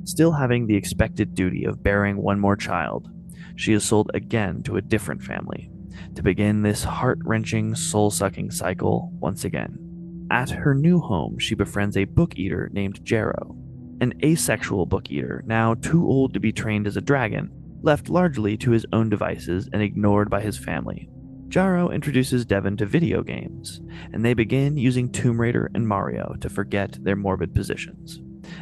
Still 0.05 0.31
having 0.31 0.67
the 0.67 0.75
expected 0.75 1.33
duty 1.33 1.65
of 1.65 1.83
bearing 1.83 2.17
one 2.17 2.39
more 2.39 2.55
child, 2.55 3.09
she 3.55 3.73
is 3.73 3.83
sold 3.83 4.11
again 4.13 4.63
to 4.63 4.77
a 4.77 4.81
different 4.81 5.21
family 5.21 5.69
to 6.15 6.23
begin 6.23 6.61
this 6.61 6.83
heart 6.83 7.19
wrenching, 7.23 7.75
soul 7.75 8.09
sucking 8.09 8.51
cycle 8.51 9.11
once 9.19 9.43
again. 9.45 10.27
At 10.31 10.49
her 10.49 10.73
new 10.73 10.99
home, 10.99 11.37
she 11.37 11.55
befriends 11.55 11.97
a 11.97 12.05
book 12.05 12.37
eater 12.37 12.69
named 12.73 13.03
Jarrow, 13.03 13.55
an 14.01 14.13
asexual 14.23 14.85
book 14.85 15.11
eater 15.11 15.43
now 15.45 15.75
too 15.75 16.05
old 16.05 16.33
to 16.33 16.39
be 16.39 16.51
trained 16.51 16.87
as 16.87 16.97
a 16.97 17.01
dragon, 17.01 17.51
left 17.83 18.09
largely 18.09 18.57
to 18.57 18.71
his 18.71 18.85
own 18.91 19.09
devices 19.09 19.69
and 19.71 19.81
ignored 19.81 20.29
by 20.29 20.41
his 20.41 20.57
family. 20.57 21.09
Jarrow 21.49 21.91
introduces 21.91 22.45
Devon 22.45 22.77
to 22.77 22.85
video 22.85 23.21
games, 23.21 23.79
and 24.11 24.25
they 24.25 24.33
begin 24.33 24.75
using 24.75 25.11
Tomb 25.11 25.39
Raider 25.39 25.69
and 25.75 25.87
Mario 25.87 26.35
to 26.41 26.49
forget 26.49 26.97
their 27.03 27.15
morbid 27.15 27.53
positions, 27.53 28.19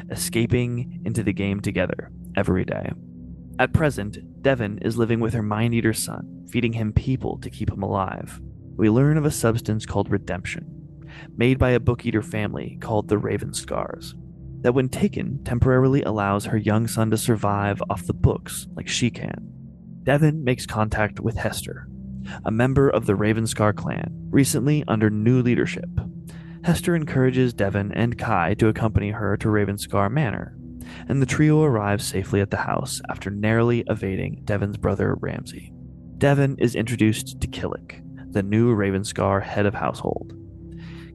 escaping 0.09 1.01
into 1.05 1.23
the 1.23 1.31
game 1.31 1.61
together 1.61 2.11
every 2.35 2.65
day. 2.65 2.91
At 3.59 3.73
present, 3.73 4.41
Devon 4.41 4.79
is 4.79 4.97
living 4.97 5.19
with 5.19 5.33
her 5.33 5.43
mind 5.43 5.73
eater 5.73 5.93
son, 5.93 6.47
feeding 6.49 6.73
him 6.73 6.91
people 6.91 7.37
to 7.39 7.49
keep 7.49 7.71
him 7.71 7.83
alive. 7.83 8.41
We 8.75 8.89
learn 8.89 9.17
of 9.17 9.25
a 9.25 9.31
substance 9.31 9.85
called 9.85 10.11
redemption, 10.11 10.65
made 11.37 11.59
by 11.59 11.69
a 11.69 11.79
book 11.79 12.05
eater 12.05 12.23
family 12.23 12.77
called 12.81 13.07
the 13.07 13.17
Ravenscars, 13.17 14.15
that 14.61 14.73
when 14.73 14.89
taken 14.89 15.43
temporarily 15.43 16.03
allows 16.03 16.45
her 16.45 16.57
young 16.57 16.87
son 16.87 17.09
to 17.11 17.17
survive 17.17 17.81
off 17.89 18.05
the 18.05 18.13
books 18.13 18.67
like 18.75 18.87
she 18.87 19.09
can. 19.09 19.51
Devon 20.03 20.43
makes 20.43 20.65
contact 20.65 21.19
with 21.19 21.35
Hester, 21.35 21.87
a 22.45 22.51
member 22.51 22.89
of 22.89 23.05
the 23.05 23.13
Ravenscar 23.13 23.75
clan, 23.75 24.11
recently 24.29 24.83
under 24.87 25.09
new 25.09 25.41
leadership. 25.41 25.89
Hester 26.63 26.95
encourages 26.95 27.53
Devon 27.53 27.91
and 27.93 28.17
Kai 28.17 28.53
to 28.55 28.67
accompany 28.67 29.11
her 29.11 29.35
to 29.37 29.47
Ravenscar 29.47 30.11
Manor, 30.11 30.55
and 31.07 31.21
the 31.21 31.25
trio 31.25 31.63
arrives 31.63 32.05
safely 32.05 32.41
at 32.41 32.51
the 32.51 32.57
house 32.57 33.01
after 33.09 33.29
narrowly 33.29 33.83
evading 33.87 34.41
Devon's 34.45 34.77
brother 34.77 35.15
Ramsay. 35.19 35.71
Devon 36.17 36.55
is 36.59 36.75
introduced 36.75 37.41
to 37.41 37.47
Killick, 37.47 38.01
the 38.31 38.43
new 38.43 38.75
Ravenscar 38.75 39.41
head 39.41 39.65
of 39.65 39.73
household. 39.73 40.33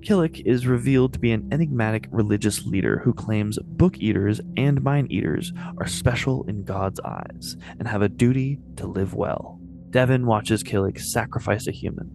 Killick 0.06 0.40
is 0.46 0.68
revealed 0.68 1.12
to 1.14 1.18
be 1.18 1.32
an 1.32 1.48
enigmatic 1.50 2.06
religious 2.12 2.64
leader 2.64 3.00
who 3.00 3.12
claims 3.12 3.58
book 3.60 3.98
eaters 3.98 4.40
and 4.56 4.80
mind 4.80 5.10
eaters 5.10 5.52
are 5.78 5.88
special 5.88 6.44
in 6.44 6.62
God's 6.62 7.00
eyes 7.00 7.56
and 7.80 7.88
have 7.88 8.02
a 8.02 8.08
duty 8.08 8.60
to 8.76 8.86
live 8.86 9.14
well. 9.14 9.58
Devon 9.90 10.25
watches 10.25 10.62
Killick 10.62 11.00
sacrifice 11.00 11.66
a 11.66 11.72
human 11.72 12.08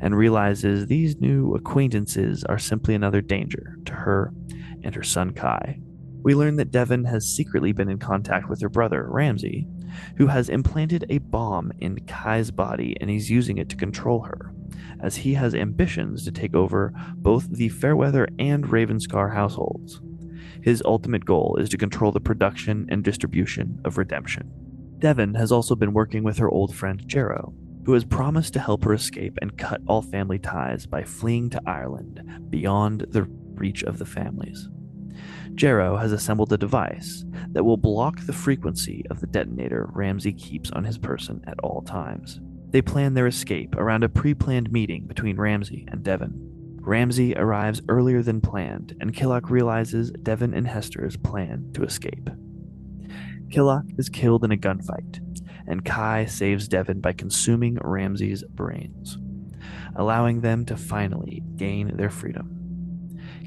and 0.00 0.16
realizes 0.16 0.86
these 0.86 1.16
new 1.16 1.56
acquaintances 1.56 2.44
are 2.44 2.60
simply 2.60 2.94
another 2.94 3.20
danger 3.20 3.76
to 3.86 3.92
her 3.92 4.32
and 4.84 4.94
her 4.94 5.02
son 5.02 5.32
Kai. 5.32 5.80
We 6.22 6.36
learn 6.36 6.54
that 6.58 6.70
Devon 6.70 7.06
has 7.06 7.34
secretly 7.34 7.72
been 7.72 7.88
in 7.88 7.98
contact 7.98 8.48
with 8.48 8.60
her 8.60 8.68
brother, 8.68 9.08
Ramsay, 9.10 9.66
who 10.16 10.26
has 10.26 10.48
implanted 10.48 11.04
a 11.08 11.18
bomb 11.18 11.72
in 11.80 12.04
Kai's 12.06 12.50
body 12.50 12.96
and 13.00 13.10
he's 13.10 13.30
using 13.30 13.58
it 13.58 13.68
to 13.70 13.76
control 13.76 14.20
her, 14.22 14.54
as 15.00 15.16
he 15.16 15.34
has 15.34 15.54
ambitions 15.54 16.24
to 16.24 16.32
take 16.32 16.54
over 16.54 16.92
both 17.16 17.50
the 17.50 17.68
Fairweather 17.68 18.28
and 18.38 18.64
Ravenscar 18.64 19.34
households. 19.34 20.00
His 20.62 20.82
ultimate 20.84 21.24
goal 21.24 21.56
is 21.58 21.68
to 21.70 21.78
control 21.78 22.12
the 22.12 22.20
production 22.20 22.86
and 22.88 23.02
distribution 23.02 23.80
of 23.84 23.98
Redemption. 23.98 24.50
Devon 24.98 25.34
has 25.34 25.50
also 25.50 25.74
been 25.74 25.92
working 25.92 26.22
with 26.22 26.38
her 26.38 26.48
old 26.48 26.74
friend 26.74 27.02
Jarrow, 27.06 27.52
who 27.84 27.94
has 27.94 28.04
promised 28.04 28.52
to 28.52 28.60
help 28.60 28.84
her 28.84 28.94
escape 28.94 29.36
and 29.42 29.58
cut 29.58 29.80
all 29.88 30.02
family 30.02 30.38
ties 30.38 30.86
by 30.86 31.02
fleeing 31.02 31.50
to 31.50 31.62
Ireland 31.66 32.46
beyond 32.48 33.06
the 33.08 33.24
reach 33.54 33.82
of 33.82 33.98
the 33.98 34.06
families. 34.06 34.68
Jarrow 35.54 35.96
has 35.96 36.12
assembled 36.12 36.52
a 36.52 36.58
device 36.58 37.24
that 37.52 37.64
will 37.64 37.76
block 37.76 38.24
the 38.26 38.32
frequency 38.32 39.04
of 39.10 39.20
the 39.20 39.26
detonator 39.26 39.88
Ramsey 39.92 40.32
keeps 40.32 40.70
on 40.70 40.84
his 40.84 40.98
person 40.98 41.42
at 41.46 41.58
all 41.62 41.82
times. 41.82 42.40
They 42.70 42.80
plan 42.80 43.12
their 43.14 43.26
escape 43.26 43.76
around 43.76 44.02
a 44.02 44.08
pre 44.08 44.32
planned 44.34 44.72
meeting 44.72 45.06
between 45.06 45.36
Ramsey 45.36 45.86
and 45.90 46.02
Devon. 46.02 46.32
Ramsey 46.80 47.36
arrives 47.36 47.82
earlier 47.88 48.22
than 48.22 48.40
planned, 48.40 48.96
and 49.00 49.14
Killick 49.14 49.50
realizes 49.50 50.10
Devon 50.22 50.54
and 50.54 50.66
Hester's 50.66 51.16
plan 51.16 51.70
to 51.74 51.84
escape. 51.84 52.28
Killick 53.50 53.98
is 53.98 54.08
killed 54.08 54.42
in 54.44 54.52
a 54.52 54.56
gunfight, 54.56 55.20
and 55.68 55.84
Kai 55.84 56.24
saves 56.24 56.66
Devon 56.66 57.00
by 57.00 57.12
consuming 57.12 57.78
Ramsey's 57.82 58.42
brains, 58.44 59.18
allowing 59.94 60.40
them 60.40 60.64
to 60.64 60.76
finally 60.76 61.42
gain 61.56 61.96
their 61.96 62.10
freedom. 62.10 62.61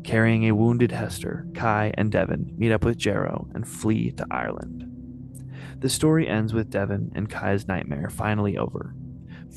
Carrying 0.05 0.43
a 0.43 0.53
wounded 0.53 0.91
Hester, 0.91 1.47
Kai 1.55 1.91
and 1.95 2.11
Devon 2.11 2.53
meet 2.57 2.71
up 2.71 2.85
with 2.85 2.95
Jarrow 2.95 3.47
and 3.55 3.67
flee 3.67 4.11
to 4.11 4.27
Ireland. 4.29 4.85
The 5.79 5.89
story 5.89 6.27
ends 6.27 6.53
with 6.53 6.69
Devon 6.69 7.11
and 7.15 7.27
Kai's 7.27 7.67
nightmare 7.67 8.11
finally 8.11 8.55
over, 8.55 8.93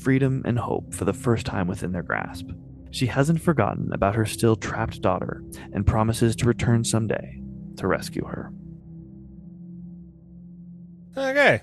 freedom 0.01 0.41
and 0.45 0.57
hope 0.57 0.95
for 0.95 1.05
the 1.05 1.13
first 1.13 1.45
time 1.45 1.67
within 1.67 1.91
their 1.91 2.01
grasp. 2.01 2.49
She 2.89 3.05
hasn't 3.05 3.41
forgotten 3.41 3.93
about 3.93 4.15
her 4.15 4.25
still 4.25 4.55
trapped 4.55 5.03
daughter 5.03 5.43
and 5.71 5.85
promises 5.85 6.35
to 6.37 6.47
return 6.47 6.83
someday 6.83 7.39
to 7.77 7.85
rescue 7.85 8.25
her. 8.25 8.51
Okay. 11.15 11.61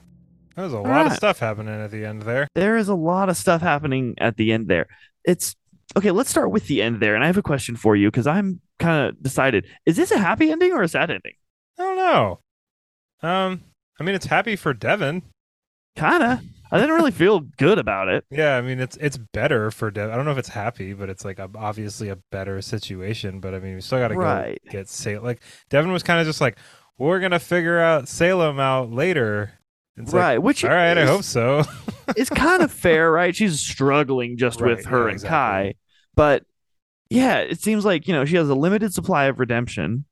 There's 0.54 0.72
a 0.72 0.78
lot 0.78 0.88
right. 0.88 1.06
of 1.06 1.12
stuff 1.14 1.40
happening 1.40 1.74
at 1.74 1.90
the 1.90 2.04
end 2.04 2.22
there. 2.22 2.46
There 2.54 2.76
is 2.76 2.88
a 2.88 2.94
lot 2.94 3.28
of 3.30 3.36
stuff 3.36 3.62
happening 3.62 4.14
at 4.18 4.36
the 4.36 4.52
end 4.52 4.68
there. 4.68 4.86
It's 5.24 5.56
okay. 5.96 6.12
Let's 6.12 6.30
start 6.30 6.52
with 6.52 6.68
the 6.68 6.82
end 6.82 7.00
there. 7.00 7.16
And 7.16 7.24
I 7.24 7.26
have 7.26 7.36
a 7.36 7.42
question 7.42 7.74
for 7.74 7.96
you 7.96 8.12
because 8.12 8.28
I'm 8.28 8.60
kind 8.78 9.08
of 9.08 9.22
decided 9.22 9.66
is 9.86 9.96
this 9.96 10.10
a 10.10 10.18
happy 10.18 10.50
ending 10.50 10.72
or 10.72 10.82
a 10.82 10.88
sad 10.88 11.10
ending? 11.10 11.32
I 11.78 11.82
don't 11.82 11.96
know. 11.96 12.40
Um, 13.22 13.62
I 14.00 14.04
mean, 14.04 14.14
it's 14.14 14.26
happy 14.26 14.56
for 14.56 14.72
Devon. 14.74 15.22
Kind 15.96 16.22
of. 16.22 16.40
I 16.70 16.78
didn't 16.78 16.96
really 16.96 17.12
feel 17.12 17.40
good 17.40 17.78
about 17.78 18.08
it. 18.08 18.24
Yeah, 18.30 18.56
I 18.56 18.60
mean, 18.60 18.80
it's 18.80 18.96
it's 18.96 19.16
better 19.32 19.70
for 19.70 19.90
Devon. 19.90 20.12
I 20.12 20.16
don't 20.16 20.24
know 20.24 20.32
if 20.32 20.38
it's 20.38 20.48
happy, 20.48 20.92
but 20.94 21.08
it's 21.08 21.24
like 21.24 21.38
a, 21.38 21.48
obviously 21.54 22.08
a 22.08 22.18
better 22.32 22.60
situation. 22.60 23.40
But 23.40 23.54
I 23.54 23.60
mean, 23.60 23.76
we 23.76 23.80
still 23.80 23.98
got 24.00 24.08
to 24.08 24.16
Right. 24.16 24.60
go 24.66 24.70
get 24.72 24.88
Salem. 24.88 25.24
Like 25.24 25.40
Devon 25.70 25.92
was 25.92 26.02
kind 26.02 26.20
of 26.20 26.26
just 26.26 26.40
like, 26.40 26.58
we're 26.98 27.20
gonna 27.20 27.38
figure 27.38 27.78
out 27.78 28.08
Salem 28.08 28.58
out 28.58 28.90
later. 28.90 29.52
It's 29.96 30.12
like, 30.12 30.20
right. 30.20 30.38
Which 30.38 30.64
all 30.64 30.70
right, 30.70 30.98
I 30.98 31.06
hope 31.06 31.22
so. 31.22 31.62
it's 32.16 32.30
kind 32.30 32.62
of 32.62 32.70
fair, 32.72 33.10
right? 33.12 33.34
She's 33.34 33.60
struggling 33.60 34.36
just 34.36 34.60
Right, 34.60 34.76
with 34.76 34.86
her 34.86 34.98
yeah, 34.98 35.04
and 35.04 35.12
exactly. 35.12 35.28
Kai. 35.30 35.74
But 36.16 36.44
yeah, 37.10 37.38
it 37.38 37.60
seems 37.60 37.84
like, 37.84 38.06
you 38.08 38.14
know, 38.14 38.24
she 38.24 38.36
has 38.36 38.48
a 38.48 38.54
limited 38.54 38.92
supply 38.92 39.24
of 39.26 39.38
redemption. 39.40 40.04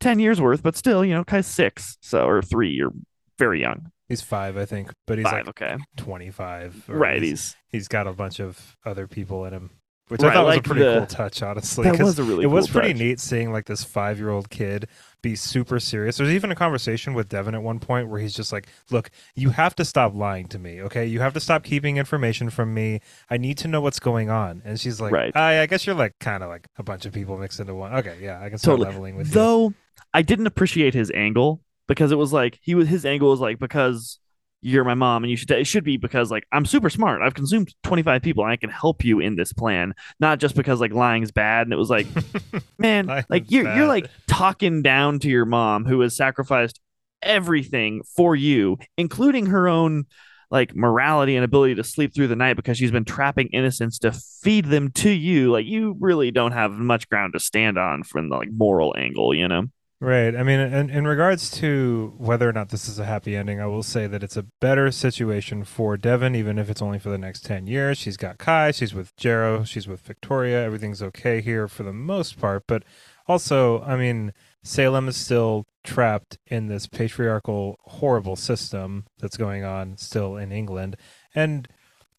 10 0.00 0.20
years 0.20 0.40
worth, 0.40 0.62
but 0.62 0.76
still, 0.76 1.04
you 1.04 1.12
know, 1.12 1.24
Kai's 1.24 1.46
six, 1.46 1.96
so 2.00 2.24
or 2.24 2.40
three, 2.40 2.70
you're 2.70 2.92
very 3.36 3.60
young. 3.60 3.90
he's 4.08 4.22
five, 4.22 4.56
I 4.56 4.64
think, 4.64 4.92
but 5.08 5.18
he's 5.18 5.24
Five, 5.24 5.46
like 5.46 5.60
okay. 5.60 5.76
twenty-five. 5.96 6.84
Right, 6.88 7.20
He's, 7.20 7.30
he's 7.30 7.56
he's 7.68 7.88
got 7.88 8.06
a 8.06 8.12
bunch 8.12 8.38
of 8.40 8.76
other 8.86 9.08
people 9.08 9.44
in 9.44 9.52
him, 9.52 9.70
which 10.08 10.20
Right, 10.22 10.30
I 10.30 10.34
thought 10.34 10.46
was 10.46 10.56
a 10.56 10.62
pretty 10.62 10.82
the- 10.82 10.98
cool 10.98 11.06
touch, 11.06 11.42
honestly. 11.42 11.84
that 11.84 11.96
'cause 11.96 12.06
was 12.06 12.18
a 12.18 12.22
really 12.24 12.44
it 12.44 12.48
was 12.48 12.68
pretty 12.68 12.92
touch. 12.92 12.98
neat 13.00 13.20
seeing 13.20 13.52
like 13.52 13.66
this 13.66 13.84
five 13.84 14.18
year 14.18 14.30
old 14.30 14.50
kid 14.50 14.86
be 15.22 15.34
super 15.34 15.80
serious. 15.80 16.16
There's 16.16 16.30
even 16.30 16.50
a 16.52 16.54
conversation 16.54 17.12
with 17.14 17.28
Devon 17.28 17.54
at 17.54 17.62
one 17.62 17.78
point 17.80 18.08
where 18.08 18.20
he's 18.20 18.34
just 18.34 18.52
like, 18.52 18.68
Look, 18.90 19.10
you 19.34 19.50
have 19.50 19.74
to 19.76 19.84
stop 19.84 20.14
lying 20.14 20.46
to 20.48 20.58
me, 20.58 20.80
okay? 20.82 21.06
You 21.06 21.20
have 21.20 21.34
to 21.34 21.40
stop 21.40 21.64
keeping 21.64 21.96
information 21.96 22.50
from 22.50 22.72
me. 22.72 23.00
I 23.28 23.36
need 23.36 23.58
to 23.58 23.68
know 23.68 23.80
what's 23.80 23.98
going 24.00 24.30
on. 24.30 24.62
And 24.64 24.78
she's 24.78 25.00
like, 25.00 25.12
Right. 25.12 25.34
I, 25.36 25.62
I 25.62 25.66
guess 25.66 25.86
you're 25.86 25.96
like 25.96 26.14
kind 26.20 26.42
of 26.42 26.48
like 26.48 26.68
a 26.78 26.82
bunch 26.82 27.04
of 27.04 27.12
people 27.12 27.36
mixed 27.36 27.58
into 27.60 27.74
one. 27.74 27.92
Okay, 27.94 28.16
yeah, 28.20 28.40
I 28.40 28.48
can 28.48 28.58
start 28.58 28.74
Totally. 28.78 28.86
leveling 28.90 29.16
with 29.16 29.28
you. 29.28 29.34
Though 29.34 29.72
I 30.14 30.22
didn't 30.22 30.46
appreciate 30.46 30.94
his 30.94 31.10
angle 31.10 31.60
because 31.88 32.12
it 32.12 32.16
was 32.18 32.32
like 32.32 32.58
he 32.62 32.74
was 32.76 32.88
his 32.88 33.04
angle 33.04 33.28
was 33.30 33.40
like 33.40 33.58
because 33.58 34.20
you're 34.60 34.84
my 34.84 34.94
mom 34.94 35.22
and 35.22 35.30
you 35.30 35.36
should 35.36 35.50
it 35.50 35.66
should 35.66 35.84
be 35.84 35.96
because 35.96 36.30
like 36.30 36.44
I'm 36.52 36.66
super 36.66 36.90
smart. 36.90 37.22
I've 37.22 37.34
consumed 37.34 37.74
25 37.84 38.22
people 38.22 38.44
and 38.44 38.52
I 38.52 38.56
can 38.56 38.70
help 38.70 39.04
you 39.04 39.20
in 39.20 39.36
this 39.36 39.52
plan, 39.52 39.94
not 40.18 40.40
just 40.40 40.56
because 40.56 40.80
like 40.80 40.92
lying's 40.92 41.30
bad 41.30 41.66
and 41.66 41.72
it 41.72 41.76
was 41.76 41.90
like 41.90 42.06
man, 42.78 43.06
like 43.28 43.50
you're 43.50 43.72
you're 43.74 43.86
like 43.86 44.08
talking 44.26 44.82
down 44.82 45.20
to 45.20 45.28
your 45.28 45.44
mom 45.44 45.84
who 45.84 46.00
has 46.00 46.16
sacrificed 46.16 46.80
everything 47.22 48.02
for 48.16 48.34
you, 48.34 48.78
including 48.96 49.46
her 49.46 49.68
own 49.68 50.06
like 50.50 50.74
morality 50.74 51.36
and 51.36 51.44
ability 51.44 51.74
to 51.74 51.84
sleep 51.84 52.14
through 52.14 52.28
the 52.28 52.36
night 52.36 52.56
because 52.56 52.78
she's 52.78 52.90
been 52.90 53.04
trapping 53.04 53.48
innocents 53.48 53.98
to 53.98 54.12
feed 54.42 54.64
them 54.64 54.90
to 54.92 55.10
you. 55.10 55.52
Like 55.52 55.66
you 55.66 55.96
really 56.00 56.30
don't 56.30 56.52
have 56.52 56.72
much 56.72 57.08
ground 57.08 57.34
to 57.34 57.40
stand 57.40 57.78
on 57.78 58.02
from 58.02 58.30
the 58.30 58.36
like 58.36 58.50
moral 58.50 58.94
angle, 58.96 59.34
you 59.34 59.46
know? 59.46 59.64
Right. 60.00 60.36
I 60.36 60.44
mean, 60.44 60.60
in, 60.60 60.90
in 60.90 61.08
regards 61.08 61.50
to 61.58 62.14
whether 62.18 62.48
or 62.48 62.52
not 62.52 62.68
this 62.68 62.88
is 62.88 63.00
a 63.00 63.04
happy 63.04 63.34
ending, 63.34 63.60
I 63.60 63.66
will 63.66 63.82
say 63.82 64.06
that 64.06 64.22
it's 64.22 64.36
a 64.36 64.44
better 64.44 64.92
situation 64.92 65.64
for 65.64 65.96
Devon, 65.96 66.36
even 66.36 66.56
if 66.56 66.70
it's 66.70 66.80
only 66.80 67.00
for 67.00 67.10
the 67.10 67.18
next 67.18 67.44
10 67.44 67.66
years. 67.66 67.98
She's 67.98 68.16
got 68.16 68.38
Kai, 68.38 68.70
she's 68.70 68.94
with 68.94 69.16
Jarrow, 69.16 69.64
she's 69.64 69.88
with 69.88 70.00
Victoria. 70.02 70.62
Everything's 70.62 71.02
okay 71.02 71.40
here 71.40 71.66
for 71.66 71.82
the 71.82 71.92
most 71.92 72.38
part. 72.38 72.62
But 72.68 72.84
also, 73.26 73.82
I 73.82 73.96
mean, 73.96 74.32
Salem 74.62 75.08
is 75.08 75.16
still 75.16 75.66
trapped 75.82 76.38
in 76.46 76.68
this 76.68 76.86
patriarchal, 76.86 77.80
horrible 77.82 78.36
system 78.36 79.06
that's 79.18 79.36
going 79.36 79.64
on 79.64 79.96
still 79.96 80.36
in 80.36 80.52
England. 80.52 80.96
And 81.34 81.66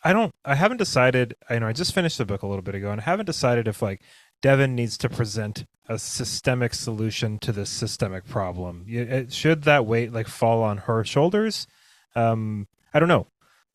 I 0.04 0.12
don't, 0.12 0.36
I 0.44 0.56
haven't 0.56 0.78
decided, 0.78 1.34
you 1.50 1.62
know 1.62 1.68
I 1.68 1.74
just 1.74 1.94
finished 1.94 2.18
the 2.18 2.26
book 2.26 2.42
a 2.42 2.48
little 2.48 2.62
bit 2.62 2.76
ago 2.76 2.92
and 2.92 3.00
I 3.00 3.06
haven't 3.06 3.26
decided 3.26 3.70
if 3.70 3.82
like 3.82 4.02
Devon 4.41 4.75
needs 4.75 4.98
to 5.00 5.10
present 5.10 5.65
a 5.88 5.98
systemic 6.00 6.74
solution 6.74 7.39
to 7.39 7.51
this 7.51 7.69
systemic 7.69 8.25
problem. 8.25 8.86
It- 8.88 9.34
Should 9.34 9.63
that 9.63 9.86
weight 9.86 10.13
like 10.13 10.27
fall 10.27 10.62
on 10.63 10.77
her 10.79 11.03
shoulders? 11.03 11.67
Um, 12.15 12.67
I 12.93 13.00
don't 13.00 13.10
know. 13.10 13.27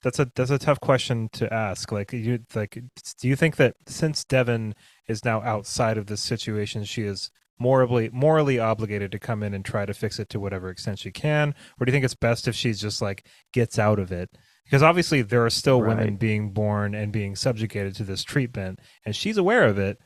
That's 0.03 0.19
a 0.19 0.31
that's 0.35 0.51
a 0.51 0.59
tough 0.59 0.81
question 0.81 1.31
to 1.33 1.53
ask. 1.53 1.91
Like 1.91 2.13
you 2.13 2.41
like, 2.55 2.79
do 3.21 3.29
you 3.29 3.37
think 3.37 3.57
that 3.57 3.75
since 3.87 4.23
Devon 4.25 4.75
is 5.09 5.25
now 5.25 5.41
outside 5.43 5.97
of 5.97 6.07
this 6.07 6.21
situation, 6.21 6.85
she 6.85 7.03
is 7.05 7.31
morally 7.59 8.11
morally 8.13 8.59
obligated 8.59 9.11
to 9.13 9.19
come 9.19 9.43
in 9.43 9.55
and 9.55 9.65
try 9.65 9.87
to 9.87 9.95
fix 9.95 10.19
it 10.19 10.29
to 10.29 10.41
whatever 10.41 10.69
extent 10.69 10.99
she 10.99 11.11
can, 11.11 11.55
or 11.81 11.87
do 11.87 11.91
you 11.91 11.95
think 11.95 12.05
it's 12.05 12.15
best 12.15 12.47
if 12.47 12.55
she's 12.55 12.81
just 12.81 13.01
like 13.01 13.27
gets 13.53 13.79
out 13.79 13.99
of 13.99 14.13
it? 14.13 14.29
Because 14.65 14.83
obviously 14.83 15.23
there 15.23 15.45
are 15.45 15.51
still 15.51 15.81
women 15.89 16.17
being 16.17 16.51
born 16.51 16.95
and 16.95 17.11
being 17.13 17.35
subjugated 17.35 17.95
to 17.97 18.05
this 18.05 18.25
treatment, 18.25 18.81
and 19.07 19.17
she's 19.17 19.39
aware 19.39 19.65
of 19.65 19.79
it 19.79 19.99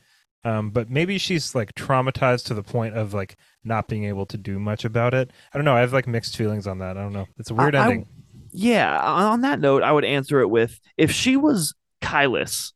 um, 0.43 0.69
but 0.71 0.89
maybe 0.89 1.17
she's 1.17 1.53
like 1.55 1.73
traumatized 1.75 2.45
to 2.45 2.53
the 2.53 2.63
point 2.63 2.95
of 2.95 3.13
like 3.13 3.35
not 3.63 3.87
being 3.87 4.05
able 4.05 4.25
to 4.27 4.37
do 4.37 4.59
much 4.59 4.85
about 4.85 5.13
it. 5.13 5.31
I 5.53 5.57
don't 5.57 5.65
know. 5.65 5.75
I 5.75 5.81
have 5.81 5.93
like 5.93 6.07
mixed 6.07 6.37
feelings 6.37 6.65
on 6.67 6.79
that. 6.79 6.97
I 6.97 7.01
don't 7.01 7.13
know. 7.13 7.27
It's 7.37 7.49
a 7.51 7.53
weird 7.53 7.75
I- 7.75 7.79
I- 7.79 7.83
ending. 7.85 8.07
Yeah. 8.51 8.99
On 8.99 9.41
that 9.41 9.59
note, 9.59 9.83
I 9.83 9.91
would 9.91 10.05
answer 10.05 10.39
it 10.39 10.47
with 10.49 10.79
if 10.97 11.11
she 11.11 11.35
was 11.37 11.75
Kyless, 12.01 12.73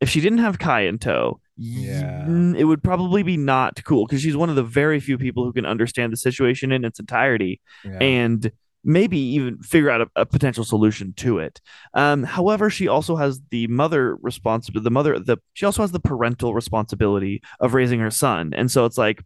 if 0.00 0.08
she 0.08 0.20
didn't 0.20 0.38
have 0.38 0.58
Kai 0.58 0.80
in 0.82 0.98
tow, 0.98 1.38
Yeah. 1.56 2.24
mm, 2.26 2.56
it 2.58 2.64
would 2.64 2.82
probably 2.82 3.22
be 3.22 3.36
not 3.36 3.84
cool 3.84 4.04
because 4.06 4.20
she's 4.20 4.36
one 4.36 4.50
of 4.50 4.56
the 4.56 4.64
very 4.64 4.98
few 4.98 5.18
people 5.18 5.44
who 5.44 5.52
can 5.52 5.64
understand 5.66 6.12
the 6.12 6.16
situation 6.16 6.72
in 6.72 6.84
its 6.84 6.98
entirety 6.98 7.60
yeah. 7.84 7.98
and 8.00 8.50
maybe 8.84 9.18
even 9.18 9.58
figure 9.62 9.90
out 9.90 10.00
a, 10.00 10.06
a 10.16 10.26
potential 10.26 10.64
solution 10.64 11.12
to 11.14 11.38
it. 11.38 11.60
Um, 11.94 12.24
however, 12.24 12.70
she 12.70 12.88
also 12.88 13.16
has 13.16 13.40
the 13.50 13.66
mother 13.68 14.16
responsibility. 14.16 14.84
The 14.84 14.90
mother, 14.90 15.18
the 15.18 15.38
she 15.54 15.66
also 15.66 15.82
has 15.82 15.92
the 15.92 16.00
parental 16.00 16.54
responsibility 16.54 17.42
of 17.60 17.74
raising 17.74 18.00
her 18.00 18.10
son, 18.10 18.52
and 18.54 18.70
so 18.70 18.84
it's 18.84 18.98
like, 18.98 19.22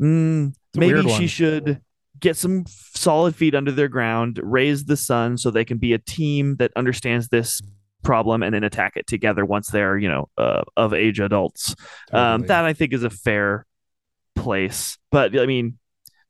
mm, 0.00 0.48
It's 0.48 0.58
maybe 0.76 1.08
she 1.10 1.26
should 1.26 1.80
get 2.20 2.36
some 2.36 2.64
solid 2.66 3.36
feet 3.36 3.54
under 3.54 3.70
their 3.70 3.88
ground, 3.88 4.40
raise 4.42 4.84
the 4.84 4.96
son, 4.96 5.38
so 5.38 5.50
they 5.50 5.64
can 5.64 5.78
be 5.78 5.92
a 5.92 5.98
team 5.98 6.56
that 6.56 6.72
understands 6.74 7.28
this 7.28 7.60
problem 8.02 8.42
and 8.42 8.54
then 8.54 8.64
attack 8.64 8.92
it 8.96 9.06
together 9.08 9.44
once 9.44 9.68
they're 9.68 9.98
you 9.98 10.08
know 10.08 10.28
uh, 10.38 10.62
of 10.76 10.94
age 10.94 11.18
adults 11.18 11.74
um, 12.12 12.42
that 12.42 12.64
I 12.64 12.72
think 12.72 12.92
is 12.92 13.04
a 13.04 13.10
fair 13.10 13.66
place. 14.34 14.98
But 15.10 15.38
I 15.38 15.46
mean, 15.46 15.78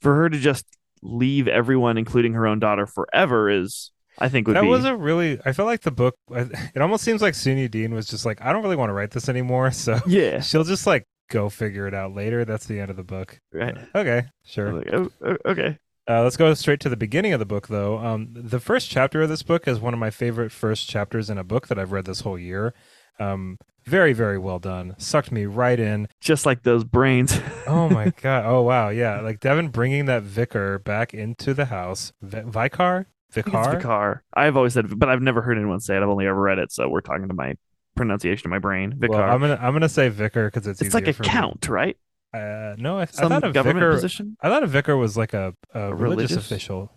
for 0.01 0.15
her 0.15 0.29
to 0.29 0.39
just 0.39 0.65
leave 1.03 1.49
everyone, 1.49 1.99
including 1.99 2.35
her 2.35 2.47
own 2.47 2.59
daughter, 2.59 2.87
forever 2.87 3.51
is, 3.51 3.91
I 4.19 4.29
think, 4.29 4.47
would 4.47 4.55
be 4.55 4.61
that 4.61 4.63
be. 4.63 4.69
was 4.69 4.85
a 4.85 4.97
really. 4.97 5.41
I 5.45 5.53
felt 5.53 5.67
like 5.67 5.83
the 5.83 5.91
book. 5.91 6.17
It 6.31 6.81
almost 6.81 7.05
seems 7.05 7.23
like 7.23 7.35
Sunyi 7.35 7.71
Dean 7.71 7.95
was 7.95 8.07
just 8.07 8.25
like, 8.25 8.41
I 8.43 8.53
don't 8.53 8.63
really 8.63 8.77
want 8.77 8.91
to 8.91 8.95
write 8.95 9.11
this 9.11 9.29
anymore, 9.29 9.71
so 9.73 10.01
yeah. 10.07 10.41
she'll 10.41 10.65
just 10.65 10.87
like 10.87 11.07
go 11.31 11.49
figure 11.49 11.87
it 11.87 11.95
out 11.95 12.15
later. 12.15 12.45
That's 12.45 12.67
the 12.67 12.81
end 12.81 12.91
of 12.91 12.97
the 12.97 13.05
book. 13.05 13.41
Right. 13.53 13.77
Okay, 13.95 14.25
sure. 14.45 14.73
Like, 14.73 14.93
oh, 14.93 15.11
oh, 15.25 15.37
okay. 15.47 15.79
Uh, 16.09 16.23
let's 16.23 16.39
go 16.39 16.53
straight 16.55 16.81
to 16.81 16.89
the 16.89 16.97
beginning 16.97 17.35
of 17.35 17.39
the 17.39 17.45
book, 17.45 17.69
though. 17.69 17.99
Um, 17.99 18.29
the 18.33 18.61
first 18.61 18.89
chapter 18.89 19.21
of 19.21 19.29
this 19.29 19.43
book 19.43 19.69
is 19.69 19.79
one 19.79 19.93
of 19.93 20.01
my 20.01 20.09
favorite 20.09 20.51
first 20.51 20.89
chapters 20.89 21.29
in 21.29 21.37
a 21.37 21.45
book 21.45 21.69
that 21.69 21.79
I've 21.79 21.93
read 21.93 22.07
this 22.07 22.23
whole 22.23 22.39
year. 22.39 22.73
Um, 23.21 23.59
very 23.89 24.13
very 24.13 24.39
well 24.39 24.59
done. 24.59 24.95
Sucked 24.99 25.33
me 25.33 25.47
right 25.47 25.79
in. 25.81 26.09
Just 26.21 26.47
like 26.47 26.63
those 26.63 26.85
brains. 26.85 27.39
Oh 27.67 27.91
my 27.91 28.15
god. 28.23 28.47
Oh 28.47 28.63
wow. 28.63 28.89
Yeah. 28.89 29.21
Like 29.21 29.41
Devon 29.41 29.69
bringing 29.69 30.07
that 30.07 30.23
vicar 30.23 30.79
back 30.79 31.13
into 31.13 31.53
the 31.53 31.67
house. 31.67 32.13
V- 32.23 32.45
Vicar. 32.47 33.07
Vicar. 33.31 33.73
Vicar. 33.73 34.23
I've 34.33 34.57
always 34.57 34.73
said, 34.73 34.99
but 34.99 35.11
I've 35.11 35.21
never 35.21 35.43
heard 35.43 35.59
anyone 35.59 35.81
say 35.81 35.95
it. 35.95 36.03
I've 36.03 36.09
only 36.09 36.27
ever 36.27 36.41
read 36.41 36.59
it, 36.59 36.73
so 36.73 36.89
we're 36.89 37.03
talking 37.03 37.29
to 37.29 37.35
my 37.35 37.57
pronunciation 37.95 38.47
of 38.47 38.51
my 38.51 38.59
brain. 38.59 38.95
Vicar. 38.97 39.13
Well, 39.13 39.23
I'm 39.23 39.41
gonna 39.41 39.59
I'm 39.61 39.75
gonna 39.75 39.89
say 39.89 40.09
vicar 40.09 40.51
because 40.51 40.67
it's 40.67 40.81
it's 40.81 40.95
like 40.95 41.09
a 41.09 41.13
for 41.13 41.25
me. 41.25 41.29
count, 41.29 41.69
right? 41.69 41.97
Uh, 42.33 42.75
no, 42.79 42.99
I, 42.99 43.03
I 43.03 43.07
thought 43.07 43.45
a 43.45 43.53
government 43.53 43.81
vicar. 43.81 43.93
position. 43.93 44.37
I 44.41 44.49
thought 44.49 44.63
a 44.63 44.67
vicar 44.67 44.97
was 44.97 45.17
like 45.17 45.35
a, 45.35 45.55
a, 45.75 45.95
religious, 45.95 46.31
religious? 46.31 46.37
official. 46.37 46.93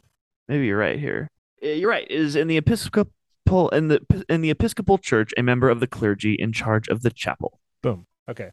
Maybe 0.48 0.68
you're 0.68 0.78
right 0.78 1.00
here. 1.00 1.30
You're 1.62 1.90
right. 1.90 2.10
Is 2.10 2.38
in 2.38 2.48
the 2.48 2.58
Episcopal 2.58 3.12
in 3.70 3.88
the 3.88 4.02
in 4.30 4.42
the 4.42 4.50
Episcopal 4.50 4.98
Church 4.98 5.34
a 5.38 5.44
member 5.44 5.70
of 5.70 5.80
the 5.80 5.88
clergy 5.88 6.36
in 6.36 6.52
charge 6.54 6.88
of 6.88 7.02
the 7.02 7.12
chapel. 7.12 7.60
Boom. 7.82 8.08
Okay. 8.30 8.52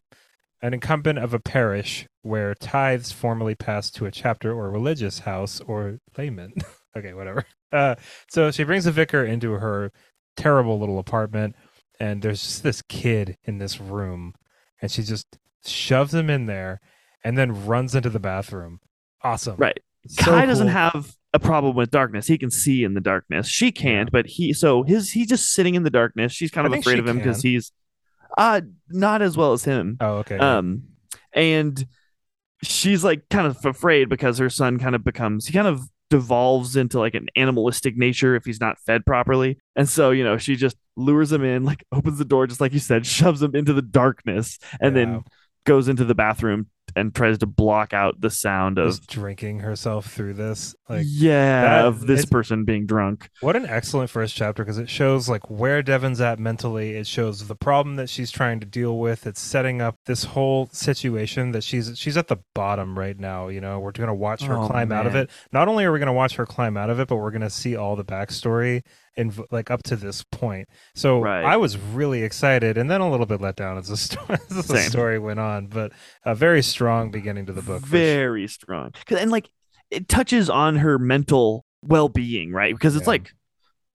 An 0.61 0.73
incumbent 0.73 1.19
of 1.19 1.33
a 1.33 1.39
parish 1.39 2.05
where 2.21 2.53
tithes 2.53 3.11
formally 3.11 3.55
pass 3.55 3.89
to 3.91 4.05
a 4.05 4.11
chapter 4.11 4.51
or 4.51 4.69
religious 4.69 5.19
house 5.19 5.61
or 5.61 5.99
layman. 6.17 6.53
okay, 6.97 7.13
whatever. 7.13 7.45
Uh, 7.71 7.95
so 8.29 8.51
she 8.51 8.63
brings 8.63 8.85
the 8.85 8.91
vicar 8.91 9.23
into 9.23 9.51
her 9.53 9.91
terrible 10.35 10.79
little 10.79 10.99
apartment, 10.99 11.55
and 11.99 12.21
there's 12.21 12.41
just 12.41 12.63
this 12.63 12.81
kid 12.81 13.37
in 13.45 13.59
this 13.59 13.79
room, 13.79 14.33
and 14.81 14.91
she 14.91 15.03
just 15.03 15.37
shoves 15.65 16.13
him 16.13 16.29
in 16.29 16.45
there, 16.45 16.81
and 17.23 17.37
then 17.37 17.65
runs 17.65 17.95
into 17.95 18.09
the 18.09 18.19
bathroom. 18.19 18.79
Awesome. 19.21 19.55
Right. 19.57 19.79
So 20.07 20.23
Kai 20.23 20.45
doesn't 20.45 20.69
have 20.69 21.15
a 21.33 21.39
problem 21.39 21.75
with 21.75 21.91
darkness. 21.91 22.27
He 22.27 22.37
can 22.37 22.49
see 22.51 22.83
in 22.83 22.93
the 22.95 23.01
darkness. 23.01 23.47
She 23.47 23.71
can't, 23.71 24.11
but 24.11 24.25
he 24.25 24.53
so 24.53 24.83
his 24.83 25.11
he's 25.11 25.27
just 25.27 25.53
sitting 25.53 25.75
in 25.75 25.83
the 25.83 25.89
darkness. 25.89 26.31
She's 26.31 26.51
kind 26.51 26.65
of 26.67 26.73
afraid 26.73 26.99
of 26.99 27.07
him 27.07 27.17
because 27.17 27.41
he's 27.41 27.71
uh 28.37 28.61
not 28.89 29.21
as 29.21 29.37
well 29.37 29.53
as 29.53 29.63
him. 29.63 29.97
Oh, 30.01 30.17
okay. 30.17 30.37
Um 30.37 30.83
and 31.33 31.85
she's 32.63 33.03
like 33.03 33.27
kind 33.29 33.47
of 33.47 33.63
afraid 33.65 34.09
because 34.09 34.37
her 34.37 34.49
son 34.49 34.79
kind 34.79 34.95
of 34.95 35.03
becomes 35.03 35.45
he 35.47 35.53
kind 35.53 35.67
of 35.67 35.81
devolves 36.09 36.75
into 36.75 36.97
like 36.99 37.13
an 37.13 37.27
animalistic 37.35 37.95
nature 37.95 38.35
if 38.35 38.43
he's 38.43 38.59
not 38.59 38.79
fed 38.79 39.05
properly. 39.05 39.59
And 39.75 39.87
so, 39.87 40.09
you 40.09 40.23
know, 40.23 40.37
she 40.37 40.55
just 40.55 40.75
lures 40.95 41.31
him 41.31 41.43
in, 41.43 41.63
like 41.63 41.85
opens 41.91 42.17
the 42.17 42.25
door 42.25 42.47
just 42.47 42.59
like 42.59 42.73
you 42.73 42.79
said, 42.79 43.05
shoves 43.05 43.41
him 43.43 43.55
into 43.55 43.73
the 43.73 43.83
darkness 43.83 44.57
and 44.81 44.95
Yeah. 44.95 45.05
then 45.05 45.23
goes 45.65 45.87
into 45.87 46.05
the 46.05 46.15
bathroom 46.15 46.67
and 46.99 47.15
tries 47.15 47.37
to 47.39 47.45
block 47.45 47.93
out 47.93 48.19
the 48.21 48.29
sound 48.29 48.77
of 48.77 48.89
just 48.89 49.07
drinking 49.07 49.59
herself 49.59 50.05
through 50.11 50.33
this. 50.33 50.75
Like, 50.87 51.05
yeah 51.07 51.61
that- 51.61 51.85
of 51.85 52.07
this 52.07 52.25
person 52.25 52.65
being 52.65 52.85
drunk 52.85 53.29
What 53.41 53.55
an 53.55 53.65
excellent 53.65 54.09
first 54.09 54.35
chapter 54.35 54.63
because 54.63 54.77
it 54.77 54.89
shows 54.89 55.29
like 55.29 55.49
where 55.49 55.81
Devon's 55.81 56.19
at 56.21 56.39
mentally. 56.39 56.91
It 56.95 57.07
shows 57.07 57.47
the 57.47 57.55
problem 57.55 57.95
that 57.97 58.09
she's 58.09 58.31
trying 58.31 58.59
to 58.59 58.65
deal 58.65 58.97
with. 58.99 59.25
It's 59.27 59.39
setting 59.39 59.81
up 59.81 59.95
this 60.05 60.23
whole 60.23 60.67
situation 60.71 61.51
that 61.51 61.63
she's 61.63 61.97
she's 61.97 62.17
at 62.17 62.27
the 62.27 62.37
bottom 62.53 62.97
right 62.97 63.17
now. 63.19 63.47
You 63.47 63.61
know, 63.61 63.79
we're 63.79 63.91
gonna 63.91 64.13
watch 64.13 64.43
her 64.43 64.57
Oh, 64.57 64.67
climb 64.67 64.91
out 64.91 65.05
of 65.07 65.15
it. 65.15 65.29
Not 65.51 65.67
only 65.67 65.85
are 65.85 65.91
we 65.91 65.99
gonna 65.99 66.13
watch 66.13 66.35
her 66.35 66.45
climb 66.45 66.75
out 66.77 66.89
of 66.89 66.99
it, 66.99 67.07
but 67.07 67.17
we're 67.17 67.31
gonna 67.31 67.49
see 67.49 67.75
all 67.75 67.95
the 67.95 68.05
backstory 68.05 68.83
and 69.19 69.37
like 69.51 69.69
up 69.69 69.83
to 69.83 69.95
this 69.95 70.23
point. 70.31 70.67
So 70.95 71.19
Right. 71.19 71.43
I 71.45 71.57
was 71.57 71.77
really 71.77 72.23
excited 72.23 72.77
and 72.77 72.89
then 72.89 73.01
a 73.01 73.09
little 73.11 73.25
bit 73.27 73.41
let 73.41 73.55
down 73.55 73.77
as 73.77 73.87
the 73.89 73.97
story, 74.07 74.39
as 74.49 74.67
the 74.67 74.79
story 74.79 75.19
went 75.19 75.39
on. 75.39 75.67
But 75.67 75.91
a 76.25 76.33
very 76.33 76.63
strong 76.63 77.11
beginning 77.11 77.45
to 77.47 77.53
the 77.53 77.61
book. 77.61 77.81
for 77.81 77.87
sure. 77.87 77.99
very 77.99 78.47
strong 78.47 78.91
and 79.09 79.29
like 79.29 79.49
it 79.91 80.07
touches 80.07 80.49
on 80.49 80.77
her 80.77 80.97
mental 80.97 81.65
well-being 81.83 82.51
right 82.51 82.73
because 82.73 82.95
it's 82.95 83.05
Yeah. 83.05 83.11
like 83.11 83.31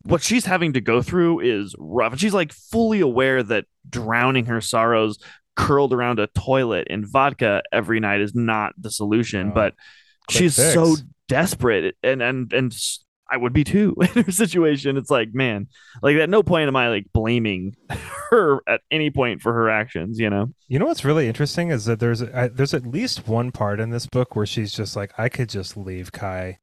what 0.02 0.23
she's 0.23 0.45
having 0.45 0.73
to 0.75 0.81
go 0.81 1.00
through 1.02 1.40
is 1.40 1.75
rough 1.78 2.12
and 2.12 2.21
she's 2.21 2.35
like 2.35 2.52
fully 2.52 3.00
aware 3.00 3.43
that 3.43 3.64
drowning 3.88 4.47
her 4.47 4.61
sorrows 4.61 5.19
curled 5.56 5.93
around 5.93 6.19
a 6.19 6.26
toilet 6.28 6.87
in 6.89 7.06
vodka 7.06 7.63
every 7.73 8.00
night 8.00 8.21
is 8.21 8.34
not 8.34 8.73
the 8.76 8.91
solution 8.91 9.52
but 9.54 9.75
quick 10.28 10.39
she's 10.39 10.56
fix. 10.56 10.75
so 10.75 10.97
desperate 11.28 11.95
and 12.02 12.21
and 12.23 12.52
and 12.52 12.75
I 13.34 13.36
would 13.36 13.52
be 13.52 13.64
too 13.64 13.97
in 14.00 14.25
her 14.25 14.30
situation. 14.30 14.97
It's 14.97 15.10
like, 15.10 15.34
man, 15.34 15.66
like 16.02 16.16
at 16.16 16.30
no 16.30 16.42
point 16.42 16.68
am 16.68 16.76
I 16.76 16.88
like 16.88 17.06
blaming 17.12 17.75
her 18.30 18.60
at 18.68 18.80
any 18.90 19.10
point 19.10 19.42
for 19.42 19.52
her 19.52 19.68
actions, 19.68 20.20
you 20.20 20.30
know? 20.30 20.50
You 20.68 20.78
know 20.78 20.86
what's 20.86 21.04
really 21.04 21.26
interesting 21.26 21.70
is 21.70 21.84
that 21.86 21.99
there's 21.99 22.23
I, 22.23 22.49
there's 22.49 22.75
at 22.75 22.86
least 22.86 23.26
one 23.26 23.50
part 23.50 23.80
in 23.80 23.90
this 23.90 24.06
book 24.06 24.36
where 24.36 24.47
she's 24.47 24.73
just 24.73 24.94
like 24.94 25.12
I 25.18 25.28
could 25.28 25.49
just 25.49 25.76
leave 25.76 26.12
Kai 26.12 26.58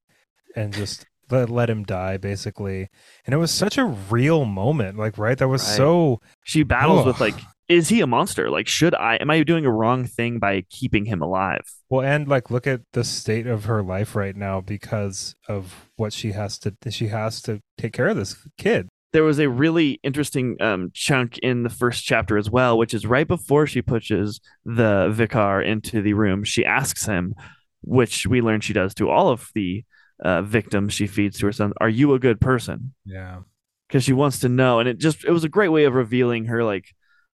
and 0.55 0.73
just 0.73 1.05
let, 1.31 1.49
let 1.49 1.69
him 1.69 1.83
die 1.83 2.17
basically. 2.17 2.89
And 3.25 3.33
it 3.33 3.37
was 3.37 3.51
such 3.51 3.77
a 3.77 3.85
real 3.85 4.45
moment 4.45 4.97
like 4.97 5.17
right 5.17 5.37
that 5.37 5.47
was 5.47 5.63
Right. 5.63 5.77
so 5.77 6.21
She 6.43 6.63
battles 6.63 7.05
with 7.05 7.19
like, 7.19 7.35
is 7.67 7.87
he 7.89 8.01
a 8.01 8.07
monster? 8.07 8.49
Like, 8.49 8.67
should 8.67 8.93
I 8.95 9.15
am 9.15 9.29
I 9.29 9.43
doing 9.43 9.65
a 9.65 9.71
wrong 9.71 10.05
thing 10.05 10.39
by 10.39 10.65
keeping 10.69 11.05
him 11.05 11.21
alive? 11.21 11.61
well 11.89 12.01
and 12.05 12.27
like 12.27 12.49
look 12.51 12.67
at 12.67 12.81
the 12.93 13.03
state 13.03 13.47
of 13.47 13.65
her 13.65 13.81
life 13.83 14.15
right 14.15 14.35
now 14.35 14.61
because 14.61 15.35
of 15.47 15.89
what 15.95 16.13
she 16.13 16.31
has 16.31 16.57
to 16.59 16.73
she 16.89 17.07
has 17.07 17.41
to 17.43 17.59
take 17.77 17.93
care 17.93 18.07
of 18.09 18.17
this 18.17 18.35
kid. 18.57 18.87
There 19.13 19.23
was 19.23 19.39
a 19.39 19.49
really 19.49 19.99
interesting 20.03 20.55
um, 20.61 20.89
chunk 20.93 21.37
in 21.39 21.63
the 21.63 21.69
first 21.69 22.05
chapter 22.05 22.37
as 22.37 22.49
well, 22.49 22.77
which 22.77 22.93
is 22.93 23.05
right 23.05 23.27
before 23.27 23.67
she 23.67 23.81
pushes 23.81 24.39
the 24.63 25.09
vicar 25.11 25.61
into 25.61 26.01
the 26.01 26.13
room. 26.13 26.45
She 26.45 26.63
asks 26.63 27.05
him, 27.07 27.35
which 27.81 28.25
we 28.25 28.39
learn 28.39 28.61
she 28.61 28.71
does 28.71 28.93
to 28.93 29.09
all 29.09 29.27
of 29.27 29.49
the 29.53 29.83
uh, 30.21 30.41
victims 30.41 30.93
she 30.93 31.07
feeds 31.07 31.39
to 31.39 31.45
her 31.47 31.51
son, 31.51 31.73
"Are 31.81 31.89
you 31.89 32.13
a 32.13 32.19
good 32.19 32.39
person?" 32.41 32.93
Yeah. 33.05 33.39
because 33.87 34.03
she 34.03 34.13
wants 34.13 34.39
to 34.39 34.49
know 34.49 34.79
and 34.79 34.87
it 34.87 34.97
just 34.99 35.25
it 35.25 35.31
was 35.31 35.43
a 35.43 35.49
great 35.49 35.69
way 35.69 35.83
of 35.85 35.93
revealing 35.93 36.45
her 36.45 36.63
like 36.63 36.93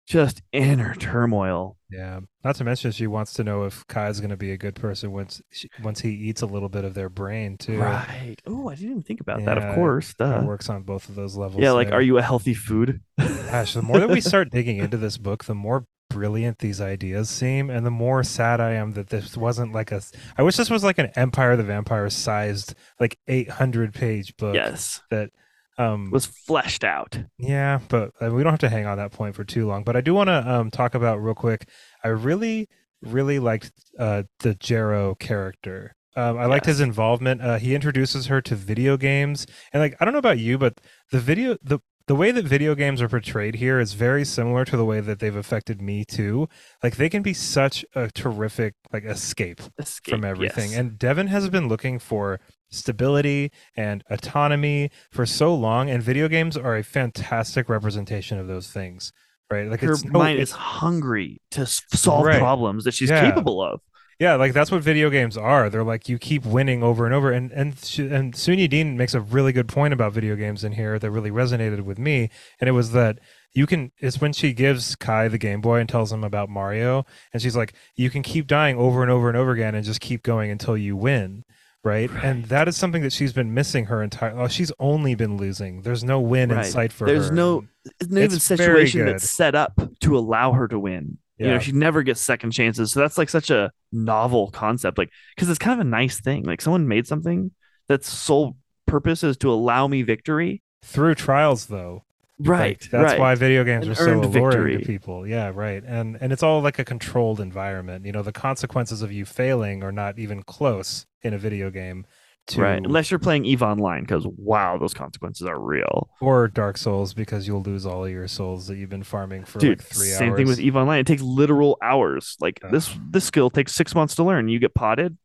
just 0.06 0.42
inner 0.52 0.94
turmoil 0.96 1.76
Yeah. 1.88 2.20
Not 2.44 2.56
to 2.56 2.64
mention 2.64 2.90
she 2.90 3.06
wants 3.06 3.34
to 3.34 3.44
know 3.44 3.62
if 3.64 3.86
Kai's 3.86 4.18
going 4.18 4.30
to 4.30 4.36
be 4.36 4.50
a 4.50 4.56
good 4.58 4.74
person 4.74 5.12
once 5.12 5.40
she, 5.52 5.70
once 5.82 6.00
he 6.00 6.10
eats 6.10 6.42
a 6.42 6.46
little 6.46 6.68
bit 6.68 6.84
of 6.84 6.92
their 6.94 7.08
brain 7.08 7.56
too. 7.56 7.78
right 7.78 8.36
oh 8.46 8.68
i 8.68 8.74
didn't 8.74 8.90
even 8.90 9.02
think 9.02 9.20
about 9.20 9.44
that 9.44 9.58
of 9.58 9.74
course 9.76 10.12
Kinda 10.14 10.42
works 10.44 10.68
on 10.68 10.82
both 10.82 11.08
of 11.08 11.14
those 11.14 11.36
levels. 11.36 11.62
yeah 11.62 11.70
like 11.70 11.88
there. 11.90 11.98
are 11.98 12.02
you 12.02 12.18
a 12.18 12.22
healthy 12.22 12.52
food 12.54 13.00
Gosh, 13.18 13.74
the 13.74 13.82
more 13.82 14.00
that 14.00 14.08
we 14.08 14.20
start 14.20 14.50
digging 14.50 14.78
into 14.78 14.96
this 14.96 15.18
book, 15.18 15.44
the 15.44 15.54
more 15.54 15.84
brilliant 16.12 16.58
these 16.58 16.80
ideas 16.80 17.30
seem, 17.30 17.70
and 17.70 17.84
the 17.86 17.90
more 17.90 18.22
sad 18.22 18.60
I 18.60 18.72
am 18.72 18.92
that 18.92 19.08
this 19.08 19.36
wasn't 19.36 19.72
like 19.72 19.92
a. 19.92 20.02
I 20.36 20.42
wish 20.42 20.56
this 20.56 20.70
was 20.70 20.84
like 20.84 20.98
an 20.98 21.10
Empire 21.16 21.52
of 21.52 21.58
the 21.58 21.64
Vampire 21.64 22.08
sized, 22.10 22.74
like 23.00 23.18
800 23.28 23.94
page 23.94 24.36
book. 24.36 24.54
yes 24.54 25.00
That, 25.10 25.30
um, 25.78 26.10
was 26.10 26.26
fleshed 26.26 26.84
out 26.84 27.18
yeah, 27.38 27.80
but 27.88 28.12
uh, 28.20 28.30
we 28.30 28.42
don't 28.42 28.52
have 28.52 28.60
to 28.60 28.68
hang 28.68 28.86
on 28.86 28.98
that 28.98 29.12
point 29.12 29.34
for 29.34 29.44
too 29.44 29.66
long. 29.66 29.84
But 29.84 29.96
I 29.96 30.00
do 30.00 30.14
want 30.14 30.28
to 30.28 30.50
um, 30.50 30.70
talk 30.70 30.94
about 30.94 31.22
real 31.22 31.34
quick. 31.34 31.68
I 32.04 32.08
really, 32.08 32.68
really 33.00 33.38
liked 33.38 33.72
uh, 33.98 34.24
the 34.40 34.54
Jarrow 34.54 35.14
character. 35.14 35.96
Um, 36.14 36.36
I 36.36 36.44
liked 36.44 36.66
his 36.66 36.80
involvement. 36.80 37.40
Uh, 37.40 37.56
he 37.56 37.74
introduces 37.74 38.26
her 38.26 38.42
to 38.42 38.54
video 38.54 38.98
games, 38.98 39.46
and 39.72 39.80
like 39.80 39.96
I 39.98 40.04
don't 40.04 40.12
know 40.12 40.18
about 40.18 40.38
you, 40.38 40.58
but 40.58 40.78
the 41.10 41.20
video 41.20 41.56
the 41.62 41.80
the 42.06 42.14
way 42.14 42.30
that 42.32 42.44
video 42.44 42.74
games 42.74 43.00
are 43.02 43.08
portrayed 43.08 43.56
here 43.56 43.78
is 43.80 43.92
very 43.94 44.24
similar 44.24 44.64
to 44.64 44.76
the 44.76 44.84
way 44.84 45.00
that 45.00 45.18
they've 45.20 45.36
affected 45.36 45.80
me 45.80 46.04
too. 46.04 46.48
Like 46.82 46.96
they 46.96 47.08
can 47.08 47.22
be 47.22 47.34
such 47.34 47.84
a 47.94 48.10
terrific 48.10 48.74
like 48.92 49.04
escape 49.04 49.60
Escape, 49.78 50.14
from 50.14 50.24
everything. 50.24 50.70
yes. 50.70 50.78
And 50.78 50.98
Devon 50.98 51.28
has 51.28 51.48
been 51.48 51.68
looking 51.68 51.98
for 51.98 52.40
stability 52.70 53.52
and 53.76 54.02
autonomy 54.10 54.90
for 55.10 55.26
so 55.26 55.54
long, 55.54 55.90
and 55.90 56.02
video 56.02 56.28
games 56.28 56.56
are 56.56 56.76
a 56.76 56.82
fantastic 56.82 57.68
representation 57.68 58.38
of 58.38 58.46
those 58.46 58.70
things. 58.70 59.12
Right? 59.50 59.68
Like 59.68 59.80
her 59.80 59.92
it's 59.92 60.04
no- 60.04 60.18
mind 60.18 60.38
it's- 60.38 60.48
is 60.48 60.54
hungry 60.54 61.40
to 61.50 61.66
solve 61.66 62.24
Right. 62.24 62.38
problems 62.38 62.84
that 62.84 62.94
she's 62.94 63.10
Yeah. 63.10 63.20
capable 63.28 63.62
of 63.62 63.80
Yeah, 64.22 64.36
like 64.36 64.52
that's 64.52 64.70
what 64.70 64.84
video 64.84 65.10
games 65.10 65.36
are. 65.36 65.68
They're 65.68 65.82
like 65.82 66.08
you 66.08 66.16
keep 66.16 66.46
winning 66.46 66.80
over 66.84 67.06
and 67.06 67.12
over. 67.12 67.32
And 67.32 67.50
and 67.50 67.70
and 67.98 68.34
Sunyi 68.34 68.70
Dean 68.70 68.96
makes 68.96 69.14
a 69.14 69.20
really 69.20 69.52
good 69.52 69.66
point 69.66 69.92
about 69.92 70.12
video 70.12 70.36
games 70.36 70.62
in 70.62 70.70
here 70.70 70.96
that 70.96 71.10
really 71.10 71.32
resonated 71.32 71.80
with 71.80 71.98
me. 71.98 72.30
And 72.60 72.68
it 72.68 72.70
was 72.72 72.92
that 72.92 73.18
you 73.52 73.66
can. 73.66 73.90
It's 73.98 74.20
when 74.20 74.32
she 74.32 74.52
gives 74.52 74.94
Kai 74.94 75.26
the 75.26 75.38
Game 75.38 75.60
Boy 75.60 75.80
and 75.80 75.88
tells 75.88 76.12
him 76.12 76.22
about 76.22 76.48
Mario, 76.48 77.04
and 77.32 77.42
she's 77.42 77.56
like, 77.56 77.74
you 77.96 78.10
can 78.10 78.22
keep 78.22 78.46
dying 78.46 78.78
over 78.78 79.02
and 79.02 79.10
over 79.10 79.26
and 79.26 79.36
over 79.36 79.50
again 79.50 79.74
and 79.74 79.84
just 79.84 80.00
keep 80.00 80.22
going 80.22 80.52
until 80.52 80.76
you 80.76 80.94
win. 80.96 81.44
Right? 81.84 82.08
and 82.22 82.44
that 82.44 82.68
is 82.68 82.76
something 82.76 83.02
that 83.02 83.12
she's 83.12 83.32
been 83.32 83.54
missing 83.54 83.86
her 83.86 84.04
entire. 84.04 84.38
Oh, 84.38 84.46
she's 84.46 84.70
only 84.78 85.16
been 85.16 85.36
losing. 85.36 85.82
There's 85.82 86.04
no 86.04 86.20
win 86.20 86.52
in 86.52 86.62
sight 86.62 86.92
for 86.92 87.06
her. 87.06 87.12
there's 87.12 87.32
no 87.32 87.64
no 88.08 88.20
even 88.20 88.38
situation 88.38 89.04
that's 89.04 89.28
set 89.28 89.56
up 89.56 89.80
to 90.02 90.16
allow 90.16 90.52
her 90.52 90.68
to 90.68 90.78
win 90.78 91.18
you 91.46 91.50
know 91.52 91.58
she 91.58 91.72
never 91.72 92.02
gets 92.02 92.20
second 92.20 92.50
chances 92.52 92.92
so 92.92 93.00
that's 93.00 93.18
like 93.18 93.28
such 93.28 93.50
a 93.50 93.70
novel 93.92 94.50
concept 94.50 94.98
like 94.98 95.10
because 95.34 95.48
it's 95.50 95.58
kind 95.58 95.80
of 95.80 95.86
a 95.86 95.88
nice 95.88 96.20
thing 96.20 96.42
like 96.44 96.60
someone 96.60 96.86
made 96.88 97.06
something 97.06 97.50
that's 97.88 98.08
sole 98.08 98.56
purpose 98.86 99.22
is 99.24 99.36
to 99.36 99.50
allow 99.50 99.86
me 99.86 100.02
victory 100.02 100.62
through 100.84 101.14
trials 101.14 101.66
though. 101.66 102.04
right 102.38 102.80
Like, 102.82 102.90
that's 102.90 103.12
right. 103.12 103.20
why 103.20 103.34
video 103.34 103.64
games 103.64 103.86
An 103.86 103.92
are 103.92 103.94
so 103.94 104.20
alluring 104.20 104.30
victory. 104.30 104.78
to 104.78 104.84
people. 104.84 105.26
Yeah, 105.26 105.52
right. 105.54 105.82
And 105.86 106.16
and 106.20 106.32
it's 106.32 106.42
all 106.42 106.60
like 106.60 106.78
a 106.78 106.84
controlled 106.84 107.40
environment. 107.40 108.04
You 108.04 108.12
know, 108.12 108.22
the 108.22 108.32
consequences 108.32 109.00
of 109.02 109.12
you 109.12 109.24
failing 109.24 109.82
are 109.84 109.92
not 109.92 110.18
even 110.18 110.42
close 110.42 111.06
in 111.22 111.34
a 111.34 111.38
video 111.38 111.70
game 111.70 112.04
to 112.48 112.60
right. 112.60 112.84
Unless 112.84 113.10
you're 113.10 113.20
playing 113.20 113.44
Eve 113.44 113.62
Online, 113.62 114.02
because 114.02 114.26
wow, 114.26 114.76
those 114.78 114.94
consequences 114.94 115.46
are 115.46 115.60
real. 115.60 116.10
or 116.20 116.48
Dark 116.48 116.76
Souls 116.76 117.14
because 117.14 117.46
you'll 117.46 117.62
lose 117.62 117.86
all 117.86 118.04
of 118.04 118.10
your 118.10 118.26
souls 118.28 118.66
that 118.66 118.76
you've 118.76 118.90
been 118.90 119.02
farming 119.04 119.44
for 119.44 119.58
Dude, 119.60 119.78
like 119.78 119.86
three 119.86 120.06
same 120.08 120.30
hours. 120.30 120.36
thing 120.38 120.46
with 120.48 120.58
Eve 120.60 120.76
Online. 120.76 120.98
It 121.00 121.06
takes 121.06 121.22
literal 121.22 121.78
hours. 121.82 122.36
Like 122.40 122.58
Yeah. 122.62 122.70
this 122.70 122.96
this 123.10 123.24
skill 123.24 123.48
takes 123.50 123.72
six 123.74 123.94
months 123.94 124.14
to 124.16 124.24
learn. 124.24 124.48
You 124.48 124.58
get 124.58 124.74
potted, 124.74 125.16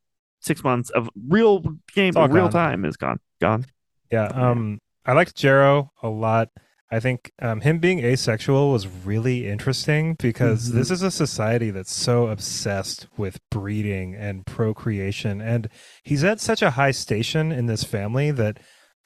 six 0.42 0.64
months 0.64 0.90
of 0.92 1.10
real 1.28 1.60
game, 1.96 2.14
real 2.16 2.28
gone. 2.50 2.52
time 2.52 2.86
is 2.86 2.98
gone. 2.98 3.20
Gone. 3.42 3.66
Yeah, 4.12 4.26
um, 4.28 4.80
I 5.06 5.14
liked 5.14 5.36
Jarrow 5.36 5.92
a 6.04 6.10
lot. 6.10 6.50
I 6.90 7.00
think 7.02 7.32
um, 7.42 7.62
him 7.62 7.80
being 7.80 8.00
asexual 8.00 8.72
was 8.72 8.88
really 8.88 9.48
interesting 9.48 10.16
because 10.20 10.70
Mhm. 10.70 10.74
this 10.76 10.90
is 10.92 11.02
a 11.02 11.12
society 11.12 11.70
that's 11.70 11.92
so 11.94 12.28
obsessed 12.28 13.08
with 13.18 13.40
breeding 13.52 14.16
and 14.16 14.46
procreation, 14.46 15.42
and 15.42 15.68
he's 16.04 16.24
at 16.24 16.40
such 16.40 16.62
a 16.62 16.72
high 16.72 16.92
station 16.92 17.52
in 17.52 17.66
this 17.66 17.84
family 17.84 18.32
that 18.32 18.60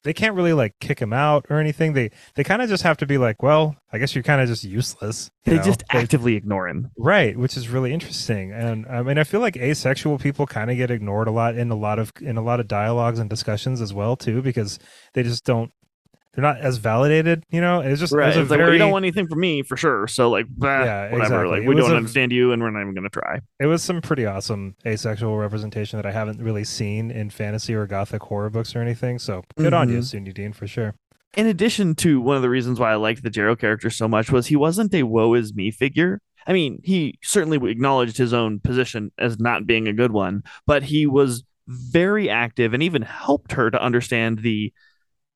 they 0.04 0.14
can't 0.14 0.36
really 0.36 0.54
like 0.54 0.74
kick 0.80 1.00
him 1.00 1.14
out 1.14 1.46
or 1.50 1.60
anything. 1.60 1.94
They 1.94 2.10
they 2.36 2.44
kind 2.44 2.62
of 2.62 2.70
just 2.70 2.82
have 2.84 2.98
to 2.98 3.06
be 3.06 3.18
like, 3.20 3.42
well, 3.44 3.76
I 3.94 3.98
guess 4.00 4.16
you're 4.16 4.24
kind 4.24 4.42
of 4.42 4.48
just 4.48 4.64
useless. 4.64 5.30
They 5.46 5.58
know? 5.58 5.64
just 5.64 5.84
actively 5.92 6.36
ignore 6.36 6.68
him. 6.68 6.90
Right, 6.98 7.38
which 7.38 7.56
is 7.58 7.70
really 7.70 7.94
interesting, 7.94 8.52
and 8.52 8.86
I 8.88 9.02
mean, 9.04 9.18
I 9.18 9.24
feel 9.24 9.42
like 9.42 9.58
asexual 9.58 10.18
people 10.20 10.46
kind 10.48 10.70
of 10.72 10.78
get 10.78 10.92
ignored 10.92 11.28
a 11.28 11.32
lot 11.32 11.56
in 11.56 11.70
a 11.72 11.76
lot 11.76 11.98
of 12.00 12.12
in 12.22 12.38
a 12.38 12.42
lot 12.44 12.60
of 12.60 12.68
dialogues 12.68 13.18
and 13.20 13.30
discussions 13.30 13.80
as 13.82 13.92
well 13.94 14.16
too, 14.16 14.42
because 14.42 14.78
they 15.14 15.22
just 15.24 15.46
don't, 15.46 15.72
they're 16.34 16.42
not 16.44 16.60
as 16.62 16.78
validated, 16.78 17.44
you 17.50 17.60
know. 17.62 17.82
It's 17.82 18.00
just 18.00 18.14
it 18.14 18.16
Right. 18.18 18.28
was 18.28 18.38
It's 18.38 18.50
like, 18.50 18.58
well, 18.60 18.68
very, 18.68 18.78
you 18.78 18.80
don't 18.80 18.92
want 18.92 19.04
anything 19.04 19.28
from 19.28 19.40
me 19.40 19.64
for 19.64 19.76
sure. 19.76 20.08
So 20.08 20.30
like, 20.30 20.46
bah, 20.50 20.84
Yeah, 20.84 21.04
whatever. 21.12 21.22
exactly. 21.24 21.60
Like 21.60 21.68
we 21.68 21.76
don't 21.76 21.92
a- 21.92 21.96
understand 21.96 22.32
you, 22.32 22.52
and 22.54 22.62
we're 22.62 22.70
not 22.72 22.82
even 22.82 22.94
gonna 22.94 23.10
try. 23.10 23.40
it 23.60 23.66
was 23.66 23.84
some 23.84 24.02
pretty 24.02 24.26
awesome 24.26 24.76
asexual 24.86 25.38
representation 25.38 25.98
that 25.98 26.06
I 26.06 26.12
haven't 26.12 26.42
really 26.42 26.64
seen 26.64 27.12
in 27.12 27.30
fantasy 27.30 27.74
or 27.74 27.86
gothic 27.86 28.22
horror 28.24 28.50
books 28.50 28.76
or 28.76 28.82
anything. 28.82 29.20
So 29.20 29.44
good 29.58 29.74
on 29.74 29.90
you, 29.90 30.00
Mhm. 30.00 30.26
Sunyi 30.26 30.34
Dean, 30.34 30.54
for 30.54 30.68
sure. 30.68 30.96
in 31.36 31.48
addition 31.48 31.96
to 31.96 32.20
one 32.20 32.36
of 32.36 32.42
the 32.42 32.50
reasons 32.50 32.78
why 32.80 32.92
I 32.92 32.96
liked 32.96 33.24
the 33.24 33.30
Jarrow 33.30 33.56
character 33.56 33.90
so 33.90 34.08
much 34.08 34.32
was 34.32 34.48
he 34.48 34.56
wasn't 34.58 34.94
a 34.94 35.04
woe 35.04 35.34
is 35.34 35.54
me 35.54 35.72
figure. 35.72 36.20
I 36.48 36.54
mean, 36.54 36.80
he 36.84 37.20
certainly 37.22 37.58
acknowledged 37.72 38.18
his 38.18 38.34
own 38.34 38.60
position 38.60 39.12
as 39.18 39.40
not 39.40 39.66
being 39.68 39.88
a 39.88 39.94
good 39.94 40.12
one, 40.12 40.44
but 40.68 40.84
he 40.84 41.06
was 41.06 41.44
very 41.68 42.30
active 42.30 42.74
and 42.74 42.82
even 42.84 43.04
helped 43.04 43.54
her 43.54 43.70
to 43.72 43.82
understand 43.82 44.40
the 44.40 44.74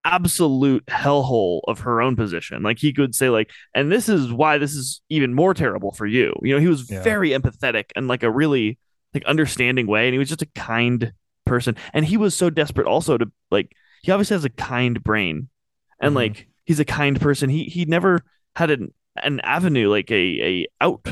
absolute 0.05 0.85
hellhole 0.85 1.61
of 1.67 1.79
her 1.79 2.01
own 2.01 2.15
position. 2.15 2.63
Like 2.63 2.79
he 2.79 2.93
could 2.93 3.13
say 3.15 3.29
like, 3.29 3.51
and 3.73 3.91
this 3.91 4.07
is 4.07 4.31
why 4.31 4.57
this 4.57 4.73
is 4.73 5.01
even 5.09 5.33
more 5.33 5.53
terrible 5.53 5.91
for 5.91 6.05
you. 6.05 6.33
You 6.41 6.53
know, 6.53 6.59
he 6.61 6.67
was 6.67 6.89
Yeah. 6.89 7.01
very 7.03 7.31
empathetic 7.31 7.85
and 7.95 8.07
like 8.07 8.23
a 8.23 8.31
really 8.31 8.77
like 9.13 9.25
understanding 9.25 9.87
way 9.87 10.07
and 10.07 10.13
he 10.13 10.19
was 10.19 10.29
just 10.29 10.41
a 10.41 10.47
kind 10.55 11.11
person. 11.45 11.75
And 11.93 12.05
he 12.05 12.17
was 12.17 12.35
so 12.35 12.49
desperate 12.49 12.87
also 12.87 13.17
to 13.17 13.29
like 13.51 13.71
he 14.03 14.11
obviously 14.11 14.35
has 14.35 14.45
a 14.45 14.49
kind 14.49 15.03
brain 15.03 15.49
and 15.99 16.11
Mhm. 16.13 16.15
like 16.15 16.47
he's 16.65 16.79
a 16.79 16.85
kind 16.85 17.19
person. 17.19 17.49
He 17.49 17.63
he 17.65 17.85
never 17.85 18.23
had 18.55 18.69
an 18.71 18.93
an 19.23 19.39
avenue 19.41 19.89
like 19.89 20.11
a 20.11 20.15
a 20.41 20.67
out 20.81 21.05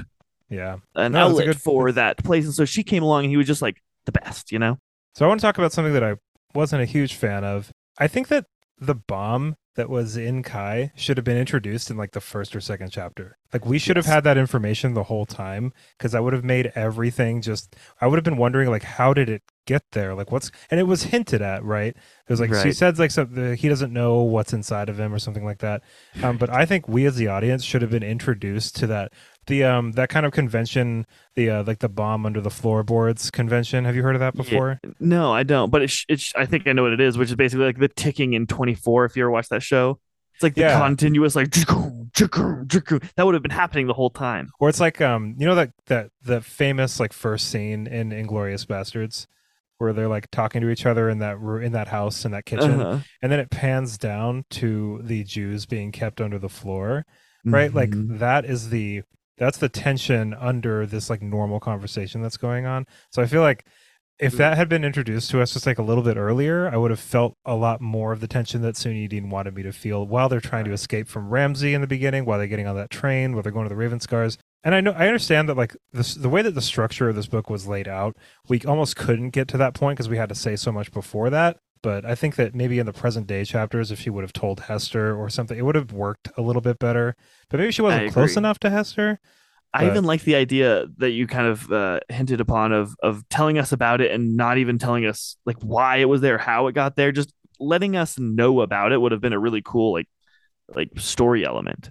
Yeah. 0.50 0.78
an 0.96 1.14
No, 1.14 1.30
outlet 1.30 1.46
good- 1.48 1.62
for 1.62 1.92
that 1.94 2.18
place. 2.24 2.46
And 2.46 2.54
so 2.54 2.66
she 2.66 2.84
came 2.84 3.02
along 3.04 3.24
and 3.24 3.32
he 3.32 3.38
was 3.38 3.48
just 3.48 3.62
like 3.62 3.82
the 4.06 4.12
best, 4.12 4.52
you 4.52 4.60
know? 4.60 4.78
So 5.16 5.26
I 5.26 5.28
want 5.30 5.40
to 5.40 5.46
talk 5.48 5.58
about 5.58 5.72
something 5.72 5.94
that 5.94 6.04
I 6.04 6.16
wasn't 6.54 6.82
a 6.82 6.86
huge 6.86 7.16
fan 7.16 7.44
of. 7.44 7.72
I 7.98 8.08
think 8.08 8.28
that 8.28 8.46
the 8.86 8.96
bomb 8.96 9.56
that 9.76 9.90
was 9.90 10.16
in 10.16 10.44
Kai 10.44 10.92
should 10.96 11.18
have 11.18 11.24
been 11.24 11.38
introduced 11.38 11.90
in 11.90 11.98
like 11.98 12.12
the 12.12 12.22
first 12.22 12.56
or 12.56 12.62
second 12.62 12.92
chapter. 12.92 13.38
Like 13.52 13.66
we 13.66 13.80
should 13.80 13.98
have 13.98 14.06
had 14.06 14.24
that 14.24 14.38
information 14.38 14.94
the 14.94 15.04
whole 15.04 15.26
time 15.26 15.74
because 15.98 16.14
I 16.14 16.20
would 16.20 16.34
have 16.34 16.44
made 16.44 16.72
everything 16.76 17.42
just 17.42 17.76
I 18.00 18.06
would 18.08 18.18
have 18.18 18.24
been 18.24 18.38
wondering 18.38 18.70
like 18.70 18.84
how 18.84 19.14
did 19.14 19.30
it 19.30 19.42
get 19.66 19.82
there? 19.94 20.14
Like 20.14 20.32
what's 20.32 20.52
and 20.70 20.80
it 20.80 20.84
was 20.84 21.04
hinted 21.04 21.42
at, 21.42 21.64
right? 21.64 21.96
It 21.96 22.30
was 22.30 22.40
like 22.40 22.54
she 22.54 22.54
Right. 22.54 22.76
said 22.76 23.00
like 23.00 23.10
something 23.12 23.56
he 23.56 23.68
doesn't 23.68 23.92
know 23.94 24.22
what's 24.22 24.54
inside 24.54 24.90
of 24.90 25.00
him 25.00 25.12
or 25.14 25.20
something 25.20 25.46
like 25.46 25.60
that. 25.60 25.82
Um, 26.22 26.38
but 26.38 26.52
I 26.52 26.66
think 26.66 26.88
we 26.88 27.06
as 27.08 27.16
the 27.16 27.28
audience 27.28 27.64
should 27.64 27.82
have 27.82 27.92
been 27.92 28.04
introduced 28.04 28.76
to 28.78 28.88
that 28.88 29.12
the 29.48 29.64
um 29.64 29.92
that 29.94 30.10
kind 30.10 30.26
of 30.26 30.32
convention, 30.32 31.06
the 31.36 31.50
uh, 31.50 31.64
like 31.64 31.80
the 31.80 31.90
bomb 31.90 32.26
under 32.26 32.42
the 32.42 32.50
floorboards 32.50 33.30
convention. 33.32 33.86
Have 33.86 33.96
you 33.96 34.04
heard 34.04 34.16
of 34.16 34.20
that 34.22 34.36
Yeah. 34.36 34.42
before? 34.44 34.80
No, 35.00 35.32
I 35.34 35.44
don't. 35.44 35.70
But 35.70 35.82
it's 35.84 36.06
it's 36.10 36.34
I 36.36 36.46
think 36.46 36.68
I 36.68 36.74
know 36.74 36.84
what 36.84 36.94
it 36.94 37.02
is, 37.02 37.18
which 37.18 37.30
is 37.30 37.36
basically 37.36 37.66
like 37.66 37.78
the 37.80 37.88
ticking 37.90 38.34
in 38.34 38.48
24 38.48 39.06
if 39.06 39.16
you 39.16 39.24
ever 39.24 39.32
watched 39.32 39.50
that 39.50 39.64
show. 39.64 40.00
It's 40.36 40.44
like 40.44 40.56
the 40.56 40.62
Yeah. 40.62 40.80
continuous 40.80 41.36
like 41.36 41.52
that 41.52 43.24
would 43.26 43.34
have 43.34 43.44
been 43.44 43.52
happening 43.52 43.88
the 43.88 43.94
whole 43.94 44.10
time. 44.10 44.50
Or 44.60 44.70
it's 44.70 44.80
like 44.80 45.02
um 45.02 45.36
you 45.38 45.46
know 45.46 45.56
that 45.56 45.72
that 45.88 46.10
the 46.24 46.42
famous 46.42 47.00
like 47.00 47.14
first 47.14 47.50
scene 47.50 47.88
in 47.88 48.10
Inglourious 48.10 48.66
Basterds 48.66 49.28
where 49.80 49.92
they're 49.94 50.08
like 50.08 50.30
talking 50.32 50.62
to 50.62 50.70
each 50.70 50.86
other 50.86 51.10
in 51.10 51.20
that 51.20 51.38
in 51.64 51.72
that 51.74 51.88
house 51.90 52.26
in 52.26 52.32
that 52.32 52.46
kitchen 52.46 52.80
Uh-huh. 52.80 53.00
and 53.22 53.32
then 53.32 53.40
it 53.40 53.50
pans 53.50 53.98
down 53.98 54.46
to 54.52 55.02
the 55.04 55.24
Jews 55.24 55.66
being 55.66 55.92
kept 55.92 56.22
under 56.22 56.40
the 56.40 56.50
floor 56.50 57.06
right 57.46 57.74
like 57.74 57.90
Mhm. 57.90 58.20
that 58.20 58.46
is 58.46 58.70
the 58.70 59.04
that's 59.44 59.58
the 59.58 59.70
tension 59.70 60.34
under 60.36 60.86
this 60.86 61.10
like 61.10 61.22
normal 61.22 61.60
conversation 61.60 62.22
that's 62.22 62.38
going 62.38 62.66
on 62.66 62.86
so 63.12 63.22
I 63.22 63.26
feel 63.26 63.42
like 63.42 63.66
if 64.20 64.34
mm-hmm. 64.34 64.38
that 64.38 64.58
had 64.58 64.70
been 64.70 64.86
introduced 64.86 65.32
to 65.32 65.42
us 65.42 65.54
just 65.54 65.66
like 65.66 65.80
a 65.80 65.84
little 65.84 66.04
bit 66.04 66.18
earlier, 66.18 66.70
I 66.70 66.78
would 66.78 66.92
have 66.92 67.00
felt 67.00 67.36
a 67.46 67.56
lot 67.56 67.82
more 67.82 68.12
of 68.12 68.20
the 68.20 68.28
tension 68.28 68.62
that 68.62 68.76
Sunyi 68.76 69.10
Dean 69.10 69.30
wanted 69.30 69.56
me 69.56 69.64
to 69.64 69.72
feel 69.72 70.06
while 70.06 70.30
they're 70.30 70.40
trying 70.40 70.66
to 70.66 70.72
escape 70.72 71.08
from 71.08 71.30
Ramsey 71.30 71.74
in 71.74 71.82
the 71.82 71.88
beginning, 71.88 72.26
while 72.26 72.38
they're 72.38 72.48
getting 72.48 72.68
on 72.68 72.76
that 72.76 72.92
train, 72.92 73.34
while 73.34 73.42
they're 73.42 73.52
going 73.52 73.68
to 73.68 73.74
the 73.74 73.82
Ravenscars. 73.82 74.38
And 74.64 74.76
I 74.76 74.82
know 74.82 74.92
I 74.92 75.08
understand 75.08 75.50
that 75.50 75.58
like 75.58 75.76
this, 75.92 76.14
the 76.14 76.30
way 76.30 76.42
that 76.42 76.56
the 76.56 76.62
structure 76.62 77.10
of 77.10 77.16
this 77.16 77.28
book 77.28 77.50
was 77.50 77.68
laid 77.68 77.88
out, 77.88 78.16
we 78.48 78.62
almost 78.62 78.96
couldn't 78.96 79.32
get 79.32 79.48
to 79.50 79.58
that 79.58 79.74
point 79.74 79.98
because 79.98 80.10
we 80.10 80.18
had 80.18 80.30
to 80.30 80.36
say 80.36 80.56
so 80.56 80.72
much 80.72 80.92
before 80.92 81.30
that. 81.32 81.58
But 81.84 82.06
I 82.06 82.16
think 82.16 82.38
that 82.38 82.56
maybe 82.56 82.80
in 82.80 82.86
the 82.86 82.94
present 82.94 83.28
day 83.28 83.44
chapters, 83.44 83.92
if 83.92 84.00
she 84.00 84.10
would 84.10 84.24
have 84.24 84.34
told 84.34 84.62
Hester 84.62 85.16
or 85.16 85.30
something, 85.30 85.58
it 85.58 85.66
would 85.66 85.76
have 85.76 85.92
worked 85.92 86.30
a 86.38 86.42
little 86.42 86.62
bit 86.62 86.80
better. 86.80 87.16
But 87.50 87.60
maybe 87.60 87.72
she 87.72 87.82
wasn't 87.82 88.14
close 88.14 88.38
enough 88.38 88.58
to 88.60 88.70
Hester. 88.70 89.20
I 89.74 89.86
but- 89.86 89.92
even 89.92 90.04
like 90.06 90.24
the 90.24 90.36
idea 90.36 90.86
that 90.98 91.12
you 91.12 91.28
kind 91.28 91.48
of 91.48 91.72
uh, 91.72 92.00
hinted 92.10 92.40
upon 92.40 92.72
of 92.72 92.96
of 93.04 93.28
telling 93.30 93.58
us 93.58 93.72
about 93.72 94.02
it 94.02 94.12
and 94.12 94.38
not 94.38 94.58
even 94.58 94.80
telling 94.80 95.06
us 95.06 95.36
like 95.46 95.58
why 95.62 95.98
it 95.98 96.06
was 96.06 96.22
there, 96.22 96.38
how 96.38 96.68
it 96.68 96.74
got 96.74 96.96
there. 96.96 97.12
Just 97.12 97.34
letting 97.60 97.96
us 97.96 98.18
know 98.18 98.62
about 98.62 98.92
it 98.92 99.00
would 99.00 99.12
have 99.12 99.22
been 99.22 99.34
a 99.34 99.40
really 99.40 99.62
cool 99.64 99.94
like 99.94 100.08
like 100.76 100.90
story 100.98 101.46
element. 101.46 101.90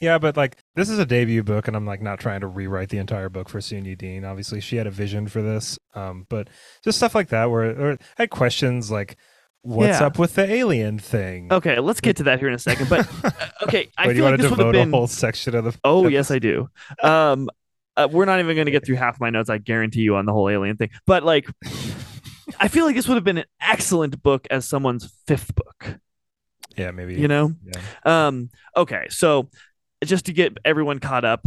Yeah, 0.00 0.18
but 0.18 0.36
like 0.36 0.58
this 0.74 0.88
is 0.90 0.98
a 0.98 1.06
debut 1.06 1.42
book, 1.42 1.68
and 1.68 1.76
I'm 1.76 1.86
like 1.86 2.02
not 2.02 2.18
trying 2.20 2.40
to 2.40 2.46
rewrite 2.46 2.88
the 2.88 2.98
entire 2.98 3.28
book 3.28 3.48
for 3.48 3.60
Sunyi 3.60 3.96
Dean. 3.96 4.24
Obviously, 4.24 4.60
she 4.60 4.76
had 4.76 4.86
a 4.86 4.90
vision 4.90 5.28
for 5.28 5.42
this, 5.42 5.78
um, 5.94 6.26
but 6.28 6.48
just 6.82 6.98
stuff 6.98 7.14
like 7.14 7.28
that 7.28 7.50
where 7.50 7.80
or 7.80 7.92
I 7.92 8.22
had 8.22 8.30
questions 8.30 8.90
like, 8.90 9.16
"What's 9.64 10.00
Yeah. 10.00 10.06
up 10.06 10.18
with 10.18 10.34
the 10.34 10.50
alien 10.50 10.98
thing?" 10.98 11.52
Okay, 11.52 11.78
let's 11.80 12.00
get 12.00 12.16
to 12.18 12.22
that 12.24 12.38
here 12.38 12.48
in 12.48 12.54
a 12.54 12.58
second. 12.58 12.88
But 12.88 13.00
uh, 13.24 13.30
okay, 13.64 13.88
I 13.98 14.06
Wait, 14.06 14.14
do 14.14 14.16
you 14.18 14.22
feel 14.22 14.24
want 14.24 14.32
like 14.32 14.36
to 14.36 14.42
this 14.42 14.50
would 14.50 14.50
have 14.50 14.58
devote 14.58 14.72
been. 14.72 14.88
a 14.88 14.96
whole 14.96 15.06
section 15.06 15.54
of 15.54 15.64
the? 15.64 15.78
Oh 15.84 16.06
yes. 16.08 16.30
I 16.30 16.38
do. 16.38 16.68
Um, 17.02 17.48
uh, 17.96 18.08
we're 18.10 18.24
not 18.24 18.40
even 18.40 18.56
going 18.56 18.66
to 18.66 18.72
get 18.72 18.84
through 18.84 18.96
half 18.96 19.20
my 19.20 19.30
notes. 19.30 19.48
I 19.48 19.58
guarantee 19.58 20.00
you 20.00 20.16
on 20.16 20.26
the 20.26 20.32
whole 20.32 20.48
alien 20.48 20.76
thing. 20.76 20.90
But 21.06 21.22
like, 21.24 21.46
I 22.58 22.68
feel 22.68 22.84
like 22.86 22.96
this 22.96 23.06
would 23.08 23.14
have 23.14 23.24
been 23.24 23.38
an 23.38 23.44
excellent 23.60 24.20
book 24.22 24.46
as 24.50 24.66
someone's 24.68 25.12
fifth 25.26 25.54
book. 25.54 25.98
Yeah, 26.76 26.90
maybe. 26.90 27.14
You 27.14 27.28
know. 27.28 27.52
Yeah. 27.64 28.26
Um, 28.26 28.50
okay, 28.76 29.06
so 29.10 29.48
just 30.04 30.26
to 30.26 30.32
get 30.32 30.58
everyone 30.64 30.98
caught 30.98 31.24
up, 31.24 31.46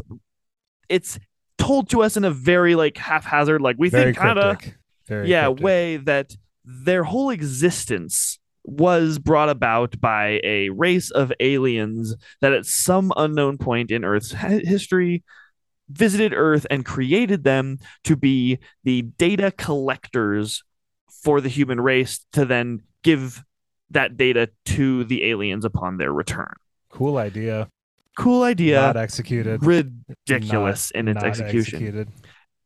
it's 0.87 1.19
told 1.57 1.89
to 1.89 2.01
us 2.01 2.15
in 2.15 2.23
a 2.23 2.31
very 2.31 2.75
like 2.75 2.97
haphazard, 2.97 3.61
like 3.61 3.75
we 3.77 3.89
Very 3.89 4.13
think 4.13 4.17
kind 4.17 4.39
of 4.39 4.57
yeah 5.27 5.45
cryptic. 5.47 5.63
way 5.63 5.97
that 5.97 6.35
their 6.67 7.05
whole 7.05 7.29
existence 7.29 8.39
was 8.65 9.17
brought 9.17 9.47
about 9.47 9.99
by 10.01 10.41
a 10.43 10.67
race 10.69 11.09
of 11.11 11.31
aliens 11.39 12.13
that 12.41 12.51
at 12.51 12.65
some 12.65 13.13
unknown 13.15 13.57
point 13.57 13.89
in 13.89 14.03
Earth's 14.03 14.33
history 14.33 15.23
visited 15.89 16.33
Earth 16.33 16.67
and 16.69 16.83
created 16.83 17.45
them 17.45 17.79
to 18.03 18.17
be 18.17 18.59
the 18.83 19.03
data 19.03 19.51
collectors 19.51 20.63
for 21.23 21.39
the 21.39 21.47
human 21.47 21.79
race 21.79 22.25
to 22.33 22.43
then 22.43 22.81
give 23.03 23.41
that 23.91 24.17
data 24.17 24.49
to 24.65 25.05
the 25.05 25.23
aliens 25.23 25.63
upon 25.63 25.95
their 25.95 26.11
return. 26.11 26.53
Cool 26.89 27.17
idea. 27.17 27.69
Cool 28.17 28.43
idea. 28.43 28.81
Not 28.81 28.97
executed. 28.97 29.65
ridiculous 29.65 30.91
Not- 30.93 30.99
in 30.99 31.07
its 31.07 31.23
execution. 31.23 31.75
executed. 31.75 32.09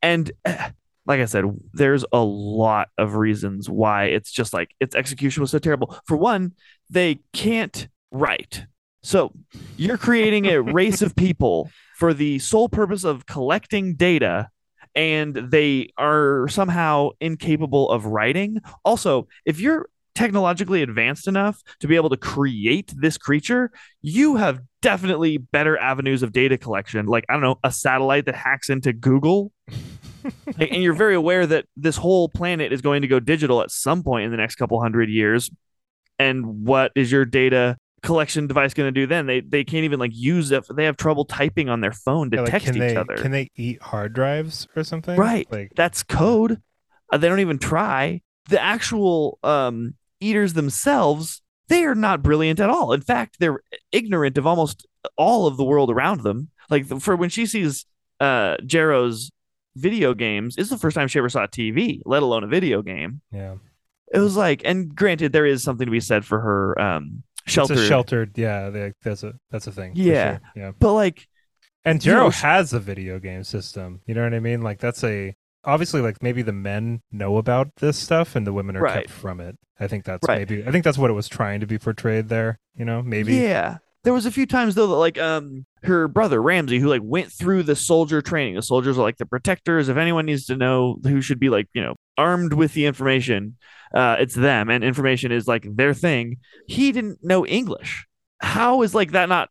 And 0.02 0.32
eh, 0.44 0.70
like 1.06 1.20
I 1.20 1.24
said, 1.24 1.44
there's 1.72 2.04
a 2.12 2.20
lot 2.20 2.88
of 2.96 3.16
reasons 3.16 3.68
why 3.68 4.04
it's 4.04 4.30
just 4.30 4.52
like 4.52 4.70
its 4.80 4.94
execution 4.94 5.40
was 5.40 5.50
so 5.50 5.58
terrible. 5.58 5.96
For 6.06 6.16
one, 6.16 6.52
they 6.90 7.20
can't 7.32 7.88
write. 8.10 8.66
So 9.02 9.32
you're 9.76 9.98
creating 9.98 10.46
a 10.46 10.62
race 10.62 11.02
of 11.02 11.16
people 11.16 11.70
for 11.96 12.14
the 12.14 12.38
sole 12.38 12.68
purpose 12.68 13.04
of 13.04 13.26
collecting 13.26 13.94
data 13.96 14.48
and 14.94 15.34
they 15.34 15.88
are 15.96 16.46
somehow 16.48 17.10
incapable 17.20 17.90
of 17.90 18.06
writing. 18.06 18.58
Also, 18.84 19.26
if 19.44 19.58
you're 19.58 19.88
technologically 20.14 20.82
advanced 20.82 21.26
enough 21.26 21.62
to 21.80 21.86
be 21.88 21.96
able 21.96 22.10
to 22.10 22.16
create 22.16 22.92
this 22.96 23.16
creature, 23.18 23.70
you 24.00 24.36
have 24.36 24.60
definitely 24.82 25.38
better 25.38 25.78
avenues 25.78 26.22
of 26.22 26.32
data 26.32 26.58
collection. 26.58 27.06
Like, 27.06 27.24
I 27.28 27.34
don't 27.34 27.42
know, 27.42 27.58
a 27.64 27.72
satellite 27.72 28.26
that 28.26 28.34
hacks 28.34 28.68
into 28.70 28.92
Google 28.92 29.52
and 30.58 30.82
you're 30.82 30.94
very 30.94 31.14
aware 31.14 31.46
that 31.46 31.66
this 31.76 31.96
whole 31.96 32.28
planet 32.28 32.72
is 32.72 32.80
going 32.80 33.02
to 33.02 33.08
go 33.08 33.20
digital 33.20 33.62
at 33.62 33.70
some 33.70 34.02
point 34.02 34.24
in 34.24 34.30
the 34.30 34.36
next 34.36 34.56
couple 34.56 34.80
hundred 34.80 35.08
years. 35.08 35.50
And 36.18 36.64
what 36.64 36.92
is 36.94 37.10
your 37.10 37.24
data 37.24 37.76
collection 38.02 38.46
device 38.46 38.74
going 38.74 38.92
to 38.92 39.00
do 39.00 39.06
then? 39.06 39.26
They 39.26 39.40
they 39.40 39.64
can't 39.64 39.84
even 39.84 39.98
like 39.98 40.12
use 40.14 40.50
it. 40.52 40.64
They 40.74 40.84
have 40.84 40.96
trouble 40.96 41.24
typing 41.24 41.68
on 41.68 41.80
their 41.80 41.92
phone 41.92 42.30
to 42.30 42.36
Yeah, 42.36 42.42
like, 42.42 42.50
text 42.50 42.68
each 42.68 42.74
they 42.74 42.96
other. 42.96 43.16
can 43.16 43.32
they 43.32 43.50
eat 43.56 43.82
hard 43.82 44.12
drives 44.12 44.68
or 44.76 44.84
something? 44.84 45.16
Right. 45.16 45.50
Like 45.50 45.72
That's 45.74 46.02
code. 46.02 46.60
Uh, 47.12 47.18
they 47.18 47.28
don't 47.28 47.40
even 47.40 47.58
try. 47.58 48.22
The 48.48 48.60
actual 48.60 49.38
um, 49.42 49.94
eaters 50.22 50.52
themselves, 50.54 51.42
they 51.68 51.84
are 51.84 51.94
not 51.94 52.22
brilliant 52.22 52.60
at 52.60 52.70
all. 52.70 52.92
In 52.92 53.00
fact, 53.00 53.36
they're 53.38 53.60
ignorant 53.90 54.38
of 54.38 54.46
almost 54.46 54.86
all 55.16 55.46
of 55.46 55.56
the 55.56 55.64
world 55.64 55.90
around 55.90 56.22
them. 56.22 56.48
Like 56.70 56.86
for 57.00 57.16
when 57.16 57.28
she 57.30 57.46
sees 57.46 57.86
uh, 58.20 58.56
Jarrow's 58.64 59.30
video 59.76 60.14
games, 60.14 60.56
it's 60.58 60.70
the 60.70 60.78
first 60.78 60.94
time 60.94 61.08
she 61.08 61.18
ever 61.18 61.28
saw 61.28 61.46
TV, 61.46 62.00
let 62.04 62.22
alone 62.22 62.44
a 62.44 62.48
video 62.48 62.82
game. 62.82 63.20
yeah. 63.32 63.54
It 64.14 64.18
was 64.18 64.36
like, 64.36 64.60
and 64.66 64.94
granted, 64.94 65.32
there 65.32 65.46
is 65.46 65.62
something 65.62 65.86
to 65.86 65.90
be 65.90 65.98
said 66.00 66.22
for 66.26 66.38
her 66.38 66.78
um, 66.78 67.22
shelter, 67.46 67.72
It's 67.72 67.82
a 67.82 67.86
sheltered. 67.86 68.36
Yeah, 68.36 68.68
they, 68.68 68.92
that's 69.02 69.22
a 69.22 69.32
that's 69.50 69.66
a 69.66 69.72
thing. 69.72 69.92
Yeah. 69.94 70.32
sure, 70.32 70.40
Yeah. 70.54 70.72
but 70.78 70.92
like, 70.92 71.26
And 71.86 72.04
You 72.04 72.12
know, 72.12 72.28
has 72.28 72.74
a 72.74 72.78
video 72.78 73.18
game 73.18 73.42
system. 73.42 74.02
You 74.06 74.14
know 74.14 74.22
what 74.22 74.34
I 74.34 74.40
mean? 74.40 74.60
Like 74.60 74.80
that's 74.80 75.02
a 75.02 75.34
obviously 75.64 76.00
like 76.00 76.22
maybe 76.22 76.42
the 76.42 76.52
men 76.52 77.02
know 77.10 77.36
about 77.36 77.76
this 77.76 77.96
stuff 77.96 78.34
and 78.36 78.46
the 78.46 78.52
women 78.52 78.76
are 78.76 78.82
Right. 78.82 79.06
kept 79.06 79.10
from 79.10 79.40
it. 79.40 79.56
I 79.80 79.86
think 79.88 80.04
that's 80.04 80.26
Right. 80.28 80.38
maybe 80.38 80.66
I 80.66 80.70
think 80.70 80.84
that's 80.84 80.98
what 80.98 81.10
it 81.10 81.14
was 81.14 81.28
trying 81.28 81.60
to 81.60 81.66
be 81.66 81.78
portrayed 81.78 82.28
there, 82.28 82.58
you 82.76 82.84
know? 82.84 83.02
Maybe. 83.02 83.34
Yeah. 83.36 83.78
There 84.04 84.12
was 84.12 84.26
a 84.26 84.32
few 84.32 84.46
times 84.46 84.74
though 84.74 84.88
that 84.88 84.94
like 84.96 85.18
um 85.18 85.64
her 85.84 86.08
brother 86.08 86.42
Ramsey 86.42 86.78
who 86.80 86.88
like 86.88 87.02
went 87.04 87.30
through 87.32 87.62
the 87.64 87.76
soldier 87.76 88.20
training. 88.22 88.54
The 88.56 88.62
soldiers 88.62 88.98
are 88.98 89.02
like 89.02 89.18
the 89.18 89.26
protectors. 89.26 89.88
If 89.88 89.96
anyone 89.96 90.26
needs 90.26 90.46
to 90.46 90.56
know 90.56 90.98
who 91.04 91.20
should 91.20 91.38
be 91.40 91.48
like, 91.48 91.68
you 91.74 91.82
know, 91.82 91.94
armed 92.18 92.52
with 92.52 92.72
the 92.74 92.86
information, 92.86 93.56
uh 93.94 94.16
it's 94.18 94.34
them 94.34 94.70
and 94.70 94.82
information 94.82 95.30
is 95.32 95.46
like 95.46 95.66
their 95.76 95.94
thing. 95.94 96.38
He 96.66 96.90
didn't 96.92 97.18
know 97.22 97.46
English. 97.46 98.06
How 98.40 98.82
is 98.82 98.94
like 98.94 99.12
that 99.12 99.28
not 99.28 99.50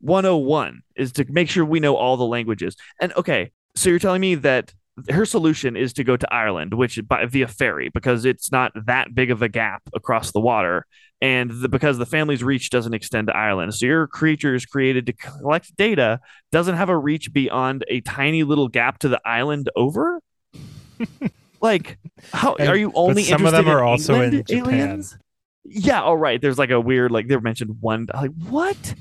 101 0.00 0.82
is 0.96 1.12
to 1.12 1.24
make 1.30 1.48
sure 1.48 1.64
we 1.64 1.80
know 1.80 1.96
all 1.96 2.16
the 2.16 2.24
languages. 2.26 2.76
And 3.00 3.12
okay, 3.16 3.50
so 3.74 3.90
you're 3.90 3.98
telling 3.98 4.20
me 4.20 4.34
that 4.36 4.74
her 5.08 5.24
solution 5.24 5.76
is 5.76 5.92
to 5.94 6.04
go 6.04 6.16
to 6.16 6.34
Ireland, 6.34 6.74
which 6.74 6.98
by 7.06 7.24
via 7.26 7.48
ferry 7.48 7.90
because 7.92 8.24
it's 8.24 8.52
not 8.52 8.72
that 8.86 9.14
big 9.14 9.30
of 9.30 9.40
a 9.42 9.48
gap 9.48 9.82
across 9.94 10.32
the 10.32 10.40
water 10.40 10.84
and 11.22 11.50
the, 11.50 11.68
because 11.68 11.96
the 11.98 12.06
family's 12.06 12.42
reach 12.42 12.70
doesn't 12.70 12.92
extend 12.94 13.28
to 13.28 13.36
Ireland. 13.36 13.74
So 13.74 13.86
your 13.86 14.06
creature 14.06 14.54
is 14.54 14.66
created 14.66 15.06
to 15.06 15.12
collect 15.12 15.74
data, 15.76 16.20
doesn't 16.52 16.76
have 16.76 16.88
a 16.88 16.96
reach 16.96 17.32
beyond 17.32 17.84
a 17.88 18.00
tiny 18.02 18.42
little 18.42 18.68
gap 18.68 18.98
to 19.00 19.08
the 19.08 19.20
island 19.24 19.70
over. 19.76 20.20
like, 21.60 21.98
how 22.32 22.54
And- 22.54 22.68
are 22.68 22.76
you 22.76 22.92
only? 22.94 23.22
some 23.22 23.46
of 23.46 23.52
them 23.52 23.68
are 23.68 23.82
also 23.82 24.20
in 24.20 24.44
Japan. 24.44 24.66
aliens? 24.66 25.16
Yeah, 25.64 26.02
all 26.02 26.16
right. 26.16 26.40
There's 26.40 26.58
like 26.58 26.70
a 26.70 26.80
weird, 26.80 27.10
like 27.10 27.28
they 27.28 27.36
mentioned 27.38 27.76
one. 27.80 28.06
Like 28.12 28.32
what? 28.48 28.94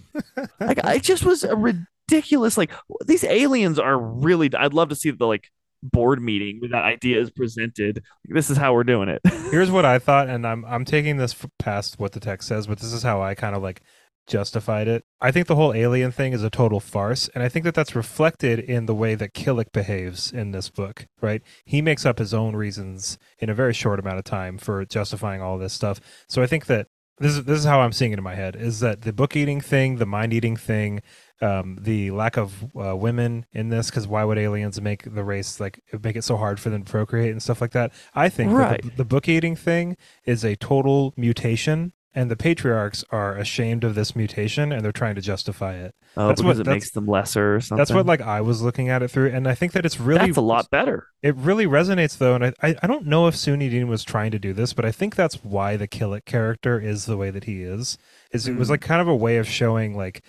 like 0.60 0.84
I 0.84 1.00
just 1.00 1.24
was 1.26 1.44
a 1.44 1.56
ridiculous. 1.56 2.58
Like 2.58 2.72
these 3.08 3.24
aliens 3.24 3.80
are 3.80 3.98
really. 3.98 4.50
I'd 4.54 4.74
love 4.74 4.90
to 4.90 4.96
see 4.96 5.10
the 5.12 5.26
like 5.26 5.50
board 5.84 6.22
meeting 6.22 6.60
where 6.60 6.70
that 6.70 6.84
idea 6.84 7.20
is 7.20 7.30
presented. 7.30 8.04
This 8.26 8.50
is 8.50 8.58
how 8.58 8.74
we're 8.74 8.84
doing 8.84 9.10
it. 9.10 9.22
Here's 9.52 9.72
what 9.72 9.86
I 9.86 10.00
thought 10.00 10.30
and 10.30 10.46
I'm 10.46 10.66
I'm 10.66 10.86
taking 10.86 11.18
this 11.18 11.36
past 11.58 12.00
what 12.00 12.12
the 12.12 12.20
text 12.20 12.48
says, 12.48 12.68
but 12.68 12.80
this 12.80 12.94
is 12.94 13.04
how 13.04 13.22
I 13.22 13.36
kind 13.36 13.56
of 13.56 13.64
like 13.64 13.82
justified 14.30 14.88
it. 14.88 15.04
I 15.20 15.32
think 15.32 15.48
the 15.48 15.56
whole 15.56 15.74
alien 15.74 16.12
thing 16.12 16.32
is 16.32 16.44
a 16.44 16.50
total 16.50 16.80
farce, 16.80 17.30
and 17.34 17.44
I 17.44 17.50
think 17.50 17.66
that 17.66 17.74
that's 17.74 17.96
reflected 17.96 18.60
in 18.60 18.86
the 18.86 18.96
way 18.96 19.16
that 19.16 19.34
Killick 19.34 19.72
behaves 19.74 20.32
in 20.32 20.52
this 20.52 20.70
book, 20.70 21.08
right? 21.20 21.42
He 21.66 21.82
makes 21.82 22.06
up 22.06 22.20
his 22.20 22.34
own 22.34 22.56
reasons 22.56 23.18
in 23.40 23.50
a 23.50 23.56
very 23.56 23.74
short 23.74 24.00
amount 24.00 24.20
of 24.20 24.24
time 24.24 24.58
for 24.58 24.86
justifying 24.86 25.42
all 25.42 25.58
this 25.58 25.74
stuff. 25.74 26.00
So 26.30 26.42
I 26.42 26.48
think 26.48 26.68
that 26.68 26.88
this 27.20 27.38
is 27.38 27.44
this 27.44 27.60
is 27.60 27.66
how 27.66 27.82
I'm 27.82 27.92
seeing 27.92 28.12
it 28.12 28.18
in 28.18 28.24
my 28.24 28.36
head 28.36 28.56
is 28.56 28.80
that 28.80 29.02
the 29.02 29.14
book 29.14 29.36
eating 29.36 29.62
thing, 29.62 29.98
the 29.98 30.06
mind 30.06 30.34
eating 30.34 30.56
thing, 30.56 31.02
um, 31.42 31.78
the 31.82 32.12
lack 32.12 32.38
of 32.38 32.66
uh, 32.76 32.96
women 32.96 33.46
in 33.52 33.70
this 33.70 33.90
because 33.90 34.08
why 34.08 34.24
would 34.24 34.38
aliens 34.38 34.80
make 34.82 35.14
the 35.14 35.24
race 35.24 35.60
like 35.60 35.80
make 36.04 36.16
it 36.16 36.24
so 36.24 36.38
hard 36.38 36.60
for 36.60 36.70
them 36.70 36.84
to 36.84 36.92
procreate 36.92 37.32
and 37.32 37.42
stuff 37.42 37.62
like 37.62 37.72
that? 37.72 37.92
I 38.16 38.30
think 38.30 38.52
that 38.52 38.82
the, 38.82 38.90
the 38.98 39.06
book 39.06 39.28
eating 39.28 39.56
thing 39.56 39.98
is 40.26 40.44
a 40.44 40.56
total 40.56 41.14
mutation, 41.18 41.94
and 42.16 42.30
the 42.32 42.36
patriarchs 42.36 43.04
are 43.12 43.36
ashamed 43.36 43.84
of 43.84 43.94
this 43.96 44.16
mutation 44.16 44.72
and 44.72 44.84
they're 44.84 44.92
trying 44.92 45.16
to 45.16 45.22
justify 45.22 45.76
it. 45.76 45.94
Oh, 46.18 46.28
That's 46.28 46.42
because 46.42 46.58
what- 46.58 46.68
it 46.68 46.70
makes 46.70 46.90
them 46.92 47.06
lesser 47.06 47.56
or 47.56 47.62
something. 47.62 47.78
That's 47.78 47.92
what 47.92 48.06
like 48.08 48.22
I 48.22 48.42
was 48.42 48.62
looking 48.62 48.90
at 48.90 49.04
it 49.04 49.10
through, 49.12 49.30
and 49.30 49.48
I 49.48 49.54
think 49.56 49.74
that 49.74 49.86
it's 49.86 50.00
really 50.00 50.26
That's 50.28 50.38
a 50.38 50.42
lot 50.42 50.70
better. 50.72 51.08
it 51.22 51.36
really 51.36 51.68
resonates 51.68 52.18
though, 52.18 52.34
and 52.36 52.46
I, 52.46 52.54
I, 52.64 52.76
I 52.84 52.88
don't 52.88 53.06
know 53.06 53.28
if 53.28 53.36
Sunyi 53.36 53.70
Dean 53.70 53.88
was 53.88 54.04
trying 54.04 54.32
to 54.32 54.40
do 54.40 54.52
this, 54.54 54.74
but 54.74 54.86
I 54.86 54.92
think 54.92 55.16
that's 55.16 55.44
why 55.44 55.78
the 55.78 55.88
Killick 55.88 56.26
character 56.26 56.80
is 56.80 57.06
the 57.06 57.16
way 57.18 57.30
that 57.30 57.44
he 57.44 57.62
is. 57.62 57.98
Is 58.32 58.48
it 58.48 58.56
was 58.56 58.68
Mm. 58.70 58.72
like 58.72 58.82
kind 58.82 59.02
of 59.02 59.08
a 59.08 59.16
way 59.16 59.38
of 59.38 59.48
showing 59.48 59.96
like 59.96 60.24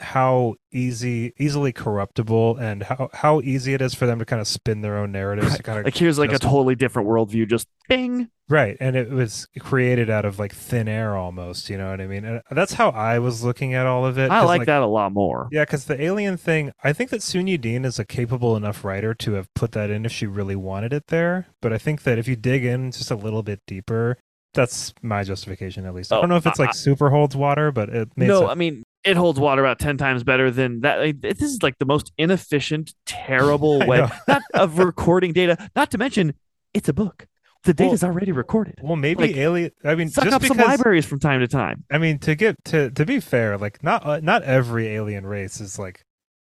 how 0.00 0.54
easy 0.72 1.32
easily 1.38 1.72
corruptible 1.72 2.56
and 2.56 2.82
how 2.84 3.10
how 3.12 3.40
easy 3.42 3.74
it 3.74 3.82
is 3.82 3.94
for 3.94 4.06
them 4.06 4.18
to 4.18 4.24
kind 4.24 4.40
of 4.40 4.48
spin 4.48 4.80
their 4.80 4.96
own 4.96 5.12
narratives 5.12 5.56
to 5.56 5.62
kind 5.62 5.78
of 5.78 5.84
Like 5.84 5.96
here's 5.96 6.18
like 6.18 6.32
a 6.32 6.38
totally 6.38 6.74
different 6.74 7.08
worldview. 7.08 7.48
Just 7.48 7.66
bing. 7.88 8.28
right 8.48 8.76
and 8.80 8.94
it 8.96 9.10
was 9.10 9.46
created 9.58 10.08
out 10.08 10.24
of 10.24 10.38
like 10.38 10.54
thin 10.54 10.86
air 10.88 11.16
almost 11.16 11.68
you 11.68 11.76
know 11.76 11.90
what 11.90 12.00
i 12.00 12.06
mean 12.06 12.24
and 12.24 12.40
that's 12.52 12.72
how 12.74 12.90
i 12.90 13.18
was 13.18 13.42
looking 13.42 13.74
at 13.74 13.84
all 13.86 14.06
of 14.06 14.16
it 14.16 14.30
i 14.30 14.42
like, 14.44 14.64
that 14.66 14.80
a 14.82 14.86
lot 14.86 15.12
more. 15.12 15.48
yeah, 15.50 15.64
because 15.64 15.84
the 15.86 16.00
alien 16.00 16.36
thing, 16.36 16.72
I 16.84 16.92
think 16.92 17.10
that 17.10 17.20
Sunyi 17.20 17.60
Dean 17.60 17.84
is 17.84 17.98
a 17.98 18.04
capable 18.04 18.56
enough 18.56 18.84
writer 18.84 19.12
to 19.14 19.32
have 19.32 19.52
put 19.54 19.72
that 19.72 19.90
in 19.90 20.06
if 20.06 20.12
she 20.12 20.26
really 20.26 20.56
wanted 20.56 20.92
it 20.92 21.08
there. 21.08 21.46
But 21.60 21.72
I 21.72 21.78
think 21.78 22.04
that 22.04 22.18
if 22.18 22.26
you 22.28 22.36
dig 22.36 22.64
in 22.64 22.92
just 22.92 23.10
a 23.10 23.14
little 23.16 23.42
bit 23.42 23.60
deeper, 23.66 24.16
that's 24.54 24.92
my 25.02 25.22
justification 25.24 25.84
at 25.86 25.94
least. 25.94 26.12
I 26.12 26.16
Oh, 26.18 26.20
don't 26.22 26.30
know 26.30 26.36
if 26.36 26.46
it's 26.46 26.58
I- 26.60 26.64
like 26.64 26.74
super 26.74 27.10
holds 27.10 27.36
water, 27.36 27.70
but 27.72 27.88
it 27.88 28.08
makes 28.16 28.28
no, 28.28 28.46
it- 28.48 28.50
I 28.52 28.54
mean 28.54 28.82
it 29.04 29.16
holds 29.16 29.38
water 29.40 29.62
about 29.64 29.78
ten 29.78 29.96
times 29.96 30.22
better 30.24 30.50
than 30.50 30.80
that. 30.80 30.98
Like, 30.98 31.20
this 31.20 31.40
is 31.42 31.62
like 31.62 31.78
the 31.78 31.86
most 31.86 32.12
inefficient, 32.18 32.92
terrible 33.06 33.78
way 33.86 34.06
not 34.28 34.42
of 34.54 34.78
recording 34.78 35.32
data. 35.32 35.70
Not 35.74 35.90
to 35.92 35.98
mention, 35.98 36.34
it's 36.74 36.88
a 36.88 36.92
book. 36.92 37.26
The 37.64 37.74
Well, 37.78 37.88
data's 37.90 38.02
already 38.04 38.32
recorded. 38.32 38.76
well, 38.82 38.96
maybe 38.96 39.26
like, 39.28 39.36
alien. 39.36 39.70
I 39.84 39.94
mean, 39.94 40.08
Suck 40.08 40.24
just 40.24 40.34
up 40.34 40.40
because 40.42 40.56
some 40.56 40.66
libraries 40.66 41.04
from 41.04 41.18
time 41.20 41.40
to 41.40 41.46
time. 41.48 41.84
I 41.90 41.98
mean, 41.98 42.18
to 42.20 42.34
get 42.34 42.62
to 42.66 42.90
to 42.92 43.04
be 43.04 43.20
fair, 43.20 43.58
like 43.58 43.82
not 43.82 44.06
uh, 44.06 44.20
not 44.22 44.42
every 44.44 44.86
alien 44.88 45.26
race 45.26 45.60
is 45.60 45.78
like 45.78 46.02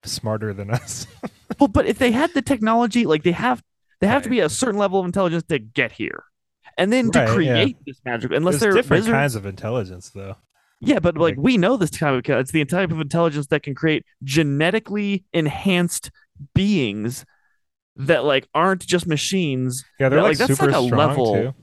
smarter 0.04 0.52
than 0.52 0.70
us. 0.70 1.06
Well, 1.58 1.68
but 1.68 1.86
if 1.86 1.98
they 1.98 2.12
had 2.12 2.32
the 2.34 2.42
technology, 2.42 3.06
like 3.06 3.22
they 3.24 3.32
have, 3.32 3.62
they 4.00 4.06
have 4.06 4.22
to 4.24 4.28
be 4.28 4.38
a 4.40 4.50
certain 4.50 4.78
level 4.78 5.00
of 5.00 5.06
intelligence 5.06 5.42
to 5.48 5.58
get 5.58 5.90
here, 5.92 6.24
and 6.76 6.92
then 6.92 7.10
to 7.12 7.18
Right, 7.20 7.28
yeah. 7.28 7.34
create 7.34 7.76
this 7.86 7.96
magic. 8.04 8.30
Unless 8.32 8.60
There's 8.60 8.74
they're 8.74 8.82
different 8.82 9.00
wizards- 9.04 9.12
kinds 9.14 9.34
of 9.34 9.46
intelligence, 9.46 10.10
though. 10.10 10.36
Yeah, 10.80 11.00
but 11.00 11.16
like 11.16 11.36
Like- 11.36 11.44
we 11.44 11.56
know 11.56 11.76
this 11.76 11.90
type 11.90 12.14
of 12.28 12.38
it's 12.38 12.52
the 12.52 12.64
type 12.64 12.92
of 12.92 13.00
intelligence 13.00 13.48
that 13.48 13.62
can 13.62 13.74
create 13.74 14.04
genetically 14.22 15.24
enhanced 15.32 16.10
beings 16.54 17.24
that 17.96 18.24
like 18.24 18.46
aren't 18.54 18.86
just 18.86 19.06
machines. 19.06 19.84
Yeah, 19.98 20.08
they're 20.08 20.22
like, 20.22 20.30
like, 20.30 20.38
that's 20.38 20.58
super 20.58 20.70
like 20.70 20.80
a 20.82 20.86
strong 20.86 20.98
level- 21.08 21.34
too. 21.34 21.54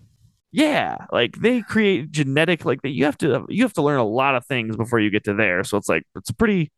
Yeah, 0.52 0.98
like 1.12 1.36
they 1.40 1.62
create 1.62 2.12
genetic 2.12 2.64
like 2.64 2.82
that. 2.84 2.90
you 2.92 3.04
have 3.06 3.18
to 3.20 3.46
you 3.50 3.64
have 3.64 3.74
to 3.74 3.82
learn 3.82 4.00
a 4.00 4.06
lot 4.06 4.36
of 4.36 4.46
things 4.46 4.78
before 4.78 5.00
you 5.00 5.10
get 5.10 5.26
to 5.26 5.34
there. 5.34 5.64
So 5.66 5.78
it's 5.78 5.90
like 5.90 6.04
it's 6.16 6.30
a 6.30 6.34
pretty 6.34 6.72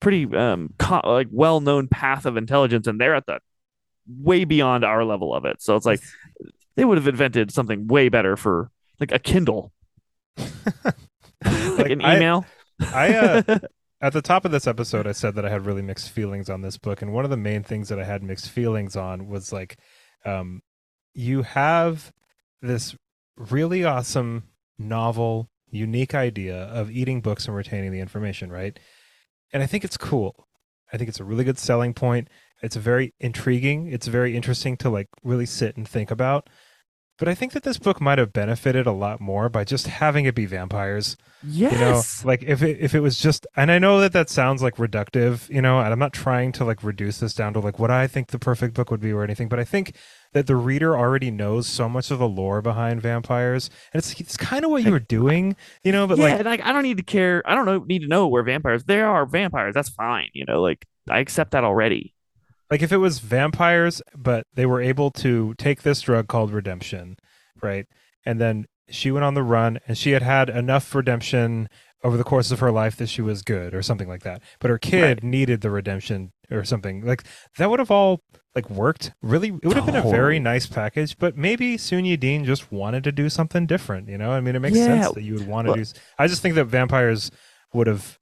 pretty 0.00 0.24
um 0.36 0.74
co- 0.78 1.02
like 1.04 1.28
well-known 1.30 1.86
path 1.86 2.24
of 2.26 2.36
intelligence 2.36 2.86
and 2.88 3.00
they're 3.00 3.14
at 3.14 3.26
the 3.26 3.38
way 4.20 4.44
beyond 4.44 4.84
our 4.84 5.04
level 5.04 5.32
of 5.34 5.44
it. 5.44 5.62
So 5.62 5.76
it's 5.76 5.86
like 5.86 6.00
they 6.74 6.84
would 6.84 6.98
have 6.98 7.06
invented 7.06 7.52
something 7.52 7.86
way 7.86 8.08
better 8.08 8.36
for 8.36 8.70
like 8.98 9.12
a 9.12 9.18
Kindle. 9.20 9.72
like, 11.44 11.78
Like, 11.78 11.90
an 11.90 12.02
I- 12.02 12.16
email. 12.16 12.44
I 12.80 13.14
uh, 13.14 13.58
at 14.00 14.12
the 14.12 14.22
top 14.22 14.44
of 14.44 14.52
this 14.52 14.66
episode, 14.66 15.06
I 15.06 15.12
said 15.12 15.34
that 15.34 15.44
I 15.44 15.50
had 15.50 15.66
really 15.66 15.82
mixed 15.82 16.10
feelings 16.10 16.48
on 16.48 16.62
this 16.62 16.78
book, 16.78 17.02
and 17.02 17.12
one 17.12 17.24
of 17.24 17.30
the 17.30 17.36
main 17.36 17.62
things 17.62 17.88
that 17.90 17.98
I 17.98 18.04
had 18.04 18.22
mixed 18.22 18.48
feelings 18.50 18.96
on 18.96 19.28
was 19.28 19.52
like, 19.52 19.78
um, 20.24 20.62
you 21.14 21.42
have 21.42 22.12
this 22.62 22.94
really 23.36 23.84
awesome, 23.84 24.44
novel, 24.78 25.48
unique 25.70 26.14
idea 26.14 26.56
of 26.64 26.90
eating 26.90 27.20
books 27.20 27.46
and 27.46 27.56
retaining 27.56 27.92
the 27.92 28.00
information, 28.00 28.50
right? 28.50 28.78
And 29.52 29.62
I 29.62 29.66
think 29.66 29.84
it's 29.84 29.96
cool. 29.96 30.46
I 30.92 30.96
think 30.96 31.08
it's 31.08 31.20
a 31.20 31.24
really 31.24 31.44
good 31.44 31.58
selling 31.58 31.94
point. 31.94 32.28
It's 32.62 32.76
very 32.76 33.14
intriguing. 33.20 33.88
It's 33.88 34.06
very 34.06 34.36
interesting 34.36 34.76
to 34.78 34.90
like 34.90 35.08
really 35.22 35.46
sit 35.46 35.76
and 35.76 35.86
think 35.88 36.10
about. 36.10 36.48
But 37.20 37.28
I 37.28 37.34
think 37.34 37.52
that 37.52 37.62
this 37.62 37.78
book 37.78 38.00
might 38.00 38.18
have 38.18 38.32
benefited 38.32 38.86
a 38.86 38.92
lot 38.92 39.20
more 39.20 39.48
by 39.48 39.62
just 39.62 39.86
having 39.86 40.24
it 40.24 40.34
be 40.34 40.46
vampires 40.46 41.16
yes. 41.46 41.72
you 41.72 41.78
know 41.78 42.02
like 42.24 42.42
if 42.42 42.62
it 42.62 42.78
if 42.80 42.94
it 42.94 43.00
was 43.00 43.18
just 43.18 43.46
and 43.56 43.70
i 43.72 43.78
know 43.78 43.98
that 44.00 44.12
that 44.12 44.28
sounds 44.28 44.62
like 44.62 44.76
reductive 44.76 45.48
you 45.48 45.62
know 45.62 45.80
and 45.80 45.90
i'm 45.90 45.98
not 45.98 46.12
trying 46.12 46.52
to 46.52 46.66
like 46.66 46.82
reduce 46.84 47.18
this 47.18 47.32
down 47.32 47.54
to 47.54 47.60
like 47.60 47.78
what 47.78 47.90
i 47.90 48.06
think 48.06 48.26
the 48.28 48.38
perfect 48.38 48.74
book 48.74 48.90
would 48.90 49.00
be 49.00 49.10
or 49.10 49.24
anything 49.24 49.48
but 49.48 49.58
i 49.58 49.64
think 49.64 49.96
that 50.32 50.46
the 50.46 50.54
reader 50.54 50.94
already 50.94 51.30
knows 51.30 51.66
so 51.66 51.88
much 51.88 52.10
of 52.10 52.18
the 52.18 52.28
lore 52.28 52.60
behind 52.60 53.00
vampires 53.00 53.70
and 53.94 54.00
it's 54.00 54.20
it's 54.20 54.36
kind 54.36 54.66
of 54.66 54.70
what 54.70 54.82
you 54.82 54.90
were 54.90 55.00
doing 55.00 55.56
you 55.82 55.92
know 55.92 56.06
but 56.06 56.18
yeah, 56.18 56.36
like 56.36 56.44
like 56.44 56.60
I 56.64 56.72
don't 56.72 56.82
need 56.82 56.98
to 56.98 57.02
care. 57.02 57.42
I 57.46 57.54
don't 57.54 57.66
know 57.66 57.78
need 57.78 58.00
to 58.00 58.08
know 58.08 58.28
where 58.28 58.42
vampires. 58.42 58.84
There 58.84 59.08
are 59.08 59.26
vampires. 59.26 59.74
That's 59.74 59.88
fine. 59.88 60.28
You 60.32 60.44
know, 60.46 60.60
like 60.60 60.86
I 61.08 61.18
accept 61.20 61.52
that 61.52 61.64
already. 61.64 62.14
Like 62.70 62.82
if 62.82 62.92
it 62.92 62.98
was 62.98 63.18
vampires, 63.18 64.00
but 64.16 64.46
they 64.54 64.66
were 64.66 64.80
able 64.80 65.10
to 65.12 65.54
take 65.58 65.82
this 65.82 66.00
drug 66.02 66.28
called 66.28 66.52
redemption, 66.52 67.16
right? 67.62 67.86
And 68.24 68.40
then 68.40 68.66
she 68.88 69.10
went 69.10 69.24
on 69.24 69.34
the 69.34 69.42
run, 69.42 69.78
and 69.88 69.96
she 69.98 70.12
had 70.12 70.22
had 70.22 70.48
enough 70.50 70.94
redemption 70.94 71.68
over 72.02 72.16
the 72.16 72.24
course 72.24 72.50
of 72.50 72.60
her 72.60 72.70
life 72.72 72.96
that 72.96 73.08
she 73.08 73.22
was 73.22 73.42
good 73.42 73.74
or 73.74 73.82
something 73.82 74.08
like 74.08 74.22
that. 74.22 74.40
But 74.58 74.70
her 74.70 74.78
kid 74.78 75.02
Right. 75.02 75.22
needed 75.24 75.60
the 75.60 75.70
redemption 75.70 76.32
or 76.50 76.64
something 76.64 77.04
like 77.04 77.24
that 77.58 77.68
would 77.70 77.78
have 77.78 77.90
all 77.90 78.22
like 78.56 78.68
worked 78.68 79.12
really 79.22 79.48
it 79.62 79.64
would 79.64 79.76
have 79.76 79.86
been 79.86 79.94
a 79.94 80.02
very 80.10 80.40
nice 80.40 80.66
package 80.66 81.16
but 81.16 81.36
maybe 81.36 81.76
Sunyi 81.76 82.18
Dean 82.18 82.44
just 82.44 82.72
wanted 82.72 83.04
to 83.04 83.12
do 83.12 83.28
something 83.28 83.64
different 83.66 84.08
you 84.08 84.18
know 84.18 84.32
I 84.32 84.40
mean 84.40 84.56
it 84.56 84.58
makes 84.58 84.76
Yeah. 84.76 85.02
sense 85.02 85.14
that 85.14 85.22
you 85.22 85.34
would 85.34 85.46
want 85.46 85.66
to 85.66 85.72
Well- 85.74 85.84
do 85.84 85.90
I 86.18 86.26
just 86.26 86.42
think 86.42 86.56
that 86.56 86.64
vampires 86.64 87.30
would 87.72 87.86
have 87.86 88.18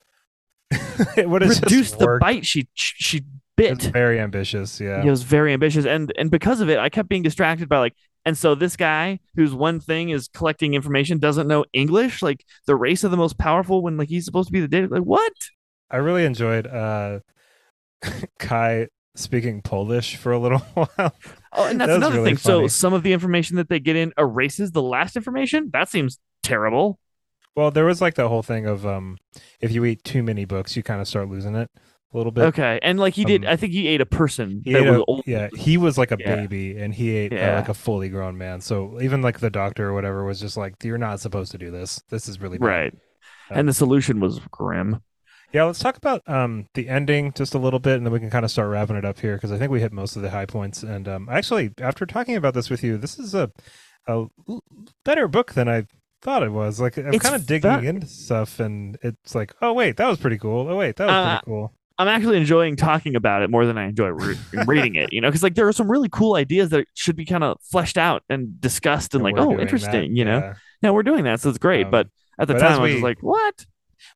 it 1.16 1.30
would 1.30 1.40
have 1.40 1.50
Reduce 1.62 1.70
just 1.88 1.98
the 1.98 2.18
bite 2.20 2.44
she 2.44 2.68
she 2.74 3.24
bit. 3.58 3.82
very 3.92 4.18
ambitious 4.20 4.80
yeah 4.80 5.02
He 5.02 5.10
was 5.10 5.22
very 5.22 5.52
ambitious, 5.52 5.84
and 5.86 6.12
and 6.18 6.30
because 6.30 6.60
of 6.62 6.68
it, 6.70 6.78
I 6.78 6.88
kept 6.88 7.08
being 7.08 7.22
distracted 7.22 7.68
by 7.68 7.78
like. 7.78 7.94
And 8.24 8.36
so 8.36 8.54
this 8.54 8.76
guy, 8.76 9.20
whose 9.36 9.54
one 9.54 9.80
thing 9.80 10.10
is 10.10 10.28
collecting 10.28 10.74
information, 10.74 11.18
doesn't 11.18 11.46
know 11.48 11.64
English. 11.72 12.20
Like 12.22 12.44
the 12.66 12.76
race 12.76 13.02
of 13.04 13.10
the 13.10 13.16
most 13.16 13.38
powerful, 13.38 13.82
when 13.82 13.96
like 13.96 14.08
he's 14.08 14.24
supposed 14.26 14.48
to 14.48 14.52
be 14.52 14.60
the 14.60 14.68
data. 14.68 14.88
Like 14.90 15.02
what? 15.02 15.32
I 15.90 15.96
really 15.98 16.24
enjoyed 16.24 16.66
uh 16.66 17.20
Cai 18.38 18.88
speaking 19.14 19.62
Polish 19.62 20.16
for 20.16 20.32
a 20.32 20.38
little 20.38 20.58
while 20.74 21.14
Oh, 21.52 21.66
and 21.66 21.80
that's 21.80 21.88
That 21.88 21.96
another 21.96 22.16
really 22.16 22.30
thing. 22.30 22.36
So 22.38 22.66
some 22.68 22.92
of 22.92 23.02
the 23.02 23.12
information 23.12 23.56
that 23.56 23.68
they 23.68 23.80
get 23.80 23.96
in 23.96 24.12
erases 24.18 24.72
the 24.72 24.82
last 24.82 25.16
information. 25.16 25.70
That 25.72 25.88
seems 25.88 26.18
terrible. 26.42 26.98
well 27.56 27.70
there 27.70 27.84
was 27.84 28.00
like 28.00 28.14
the 28.14 28.28
whole 28.28 28.42
thing 28.42 28.66
of 28.66 28.86
um 28.86 29.18
if 29.60 29.72
you 29.72 29.84
eat 29.84 30.02
too 30.04 30.22
many 30.22 30.44
books 30.44 30.76
you 30.76 30.82
kind 30.82 31.00
of 31.00 31.08
start 31.08 31.28
losing 31.28 31.54
it 31.56 31.70
a 32.12 32.16
little 32.16 32.32
bit 32.32 32.44
Okay, 32.46 32.78
and 32.82 32.98
like 32.98 33.14
he 33.14 33.24
did, 33.24 33.44
Um, 33.44 33.52
I 33.52 33.56
think 33.56 33.72
he 33.72 33.86
ate 33.88 34.00
a 34.00 34.06
person 34.06 34.62
He 34.64 34.72
that 34.72 34.86
a- 34.86 35.04
old. 35.04 35.22
yeah, 35.26 35.48
he 35.56 35.76
was 35.76 35.98
like 35.98 36.10
a 36.10 36.16
Yeah. 36.18 36.36
baby, 36.36 36.78
and 36.78 36.94
he 36.94 37.10
ate 37.14 37.32
uh, 37.32 37.54
like 37.56 37.68
a 37.68 37.74
fully 37.74 38.08
grown 38.08 38.38
man. 38.38 38.60
So 38.60 38.98
even 39.00 39.20
like 39.22 39.40
the 39.40 39.50
doctor 39.50 39.88
or 39.88 39.94
whatever 39.94 40.24
was 40.24 40.40
just 40.40 40.56
like, 40.56 40.82
"You're 40.82 40.96
not 40.98 41.20
supposed 41.20 41.52
to 41.52 41.58
do 41.58 41.70
this. 41.70 42.00
This 42.08 42.28
is 42.28 42.40
really 42.40 42.58
bad." 42.58 42.66
right. 42.66 42.94
Um, 43.50 43.58
and 43.60 43.68
the 43.68 43.72
solution 43.74 44.20
was 44.20 44.40
grim. 44.50 45.00
Yeah, 45.52 45.64
let's 45.64 45.78
talk 45.78 45.96
about 45.96 46.22
um 46.28 46.66
the 46.74 46.88
ending 46.88 47.32
just 47.34 47.54
a 47.54 47.58
little 47.58 47.78
bit, 47.78 47.96
and 47.96 48.04
then 48.06 48.12
we 48.12 48.20
can 48.20 48.30
kind 48.30 48.44
of 48.44 48.50
start 48.50 48.68
wrapping 48.70 48.96
it 48.96 49.04
up 49.04 49.18
here 49.18 49.34
because 49.36 49.52
I 49.52 49.58
think 49.58 49.70
we 49.70 49.80
hit 49.80 49.92
most 49.92 50.16
of 50.16 50.22
the 50.22 50.30
high 50.30 50.46
points. 50.46 50.82
And 50.82 51.08
um, 51.08 51.28
actually, 51.30 51.70
after 51.80 52.04
talking 52.06 52.36
about 52.36 52.54
this 52.54 52.68
with 52.70 52.82
you, 52.82 52.96
this 52.98 53.18
is 53.18 53.34
a 53.34 53.50
a 54.06 54.26
better 55.04 55.28
book 55.28 55.52
than 55.52 55.68
I 55.68 55.84
thought 56.22 56.42
it 56.42 56.52
was. 56.52 56.80
Like 56.80 56.96
I'm 56.98 57.18
kind 57.18 57.34
of 57.34 57.46
digging 57.46 57.70
fun. 57.70 57.84
into 57.84 58.06
stuff, 58.06 58.60
and 58.60 58.98
it's 59.02 59.34
like, 59.34 59.54
oh 59.62 59.72
wait, 59.72 59.96
that 59.98 60.08
was 60.08 60.18
pretty 60.18 60.38
cool. 60.38 60.68
Oh 60.68 60.76
wait, 60.76 60.96
that 60.96 61.06
was 61.06 61.14
Uh, 61.14 61.28
pretty 61.36 61.44
cool. 61.46 61.74
I'm 61.98 62.08
actually 62.08 62.36
enjoying 62.36 62.76
talking 62.76 63.16
about 63.16 63.42
it 63.42 63.50
more 63.50 63.66
than 63.66 63.76
I 63.76 63.88
enjoy 63.88 64.08
re- 64.08 64.38
reading 64.66 64.94
it. 64.94 65.12
You 65.12 65.20
know, 65.20 65.28
because 65.28 65.42
like 65.42 65.54
there 65.54 65.66
are 65.66 65.72
some 65.72 65.90
really 65.90 66.08
cool 66.10 66.36
ideas 66.36 66.70
that 66.70 66.86
should 66.94 67.16
be 67.16 67.24
kind 67.24 67.42
of 67.42 67.58
fleshed 67.62 67.98
out 67.98 68.22
and 68.28 68.60
discussed, 68.60 69.14
and 69.14 69.24
And 69.24 69.36
like, 69.36 69.40
oh, 69.42 69.46
doing 69.46 69.56
that, 69.56 69.62
interesting. 69.62 70.16
You 70.16 70.24
know, 70.24 70.38
yeah. 70.38 70.54
now 70.82 70.92
we're 70.92 71.02
doing 71.02 71.24
that, 71.24 71.40
so 71.40 71.48
it's 71.48 71.58
great. 71.58 71.86
Um, 71.86 71.90
but 71.90 72.08
at 72.38 72.46
the 72.48 72.54
but 72.54 72.60
time, 72.60 72.78
I 72.78 72.82
was 72.82 72.92
just 72.92 73.02
like, 73.02 73.22
what? 73.22 73.66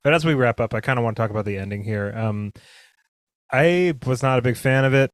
But 0.05 0.15
as 0.15 0.25
we 0.25 0.35
wrap 0.35 0.61
up, 0.61 0.75
I 0.75 0.81
kind 0.81 0.99
of 0.99 1.05
want 1.05 1.17
to 1.17 1.21
talk 1.23 1.31
about 1.31 1.45
the 1.45 1.59
ending 1.59 1.83
here. 1.83 2.13
Um, 2.17 2.53
I 3.51 3.95
was 4.07 4.23
not 4.23 4.39
a 4.39 4.43
big 4.43 4.57
fan 4.57 4.85
of 4.85 4.95
it. 4.95 5.11